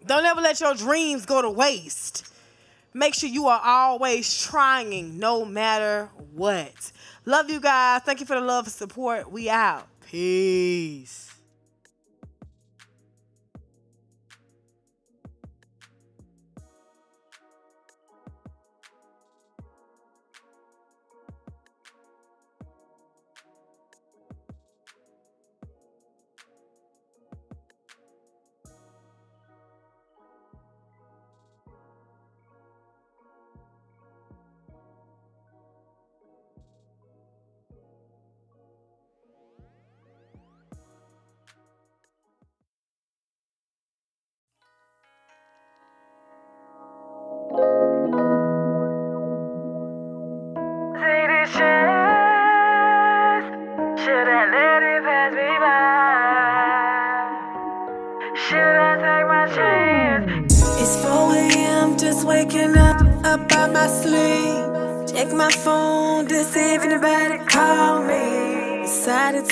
Don't 0.06 0.24
ever 0.24 0.40
let 0.40 0.60
your 0.62 0.74
dreams 0.74 1.26
go 1.26 1.42
to 1.42 1.50
waste. 1.50 2.32
Make 2.94 3.14
sure 3.14 3.28
you 3.28 3.48
are 3.48 3.60
always 3.62 4.42
trying 4.42 5.20
no 5.20 5.44
matter 5.44 6.10
what. 6.34 6.94
Love 7.26 7.50
you 7.50 7.60
guys. 7.60 8.04
Thank 8.04 8.22
you 8.22 8.26
for 8.26 8.40
the 8.40 8.46
love 8.46 8.66
and 8.66 8.74
support. 8.74 9.30
We 9.30 9.50
out. 9.50 9.88
Peace. 10.10 11.25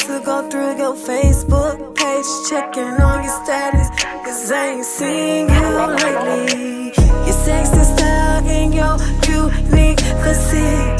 To 0.08 0.22
go 0.26 0.50
through 0.50 0.76
your 0.78 0.96
Facebook 0.96 1.96
page, 1.96 2.26
checking 2.50 3.02
on 3.02 3.24
your 3.24 3.46
status. 3.46 3.88
Cause 4.26 4.52
I 4.52 4.68
ain't 4.76 4.86
seen 4.86 5.48
you 5.48 5.68
lately. 6.02 6.92
Your 7.26 7.38
sexy 7.46 7.84
style 7.84 8.44
and 8.44 8.74
your 8.74 8.98
unique 9.32 10.02
physique. 10.24 10.98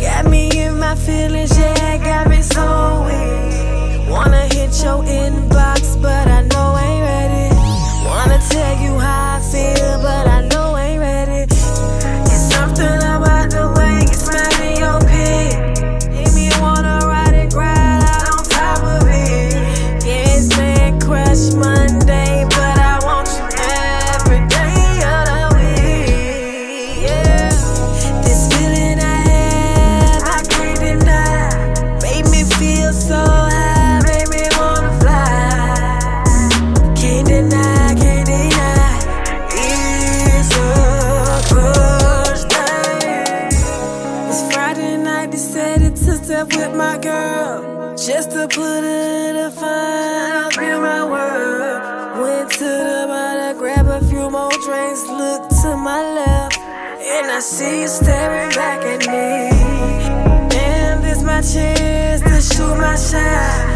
Got 0.00 0.30
me 0.30 0.48
in 0.58 0.78
my 0.78 0.94
feelings, 0.94 1.58
yeah, 1.58 1.98
got 1.98 2.30
me 2.30 2.40
so 2.40 3.04
weak. 3.06 4.08
Wanna 4.08 4.44
hit 4.54 4.72
your 4.82 5.04
inbox, 5.04 6.00
but 6.00 6.26
I 6.26 6.35
you 57.86 57.90
staring 57.90 58.50
back 58.50 58.84
at 58.84 59.06
me. 59.06 60.48
Damn, 60.48 61.02
this 61.02 61.22
my 61.22 61.40
chance 61.40 62.20
to 62.20 62.54
shoot 62.54 62.76
my 62.76 62.96
shot. 62.96 63.75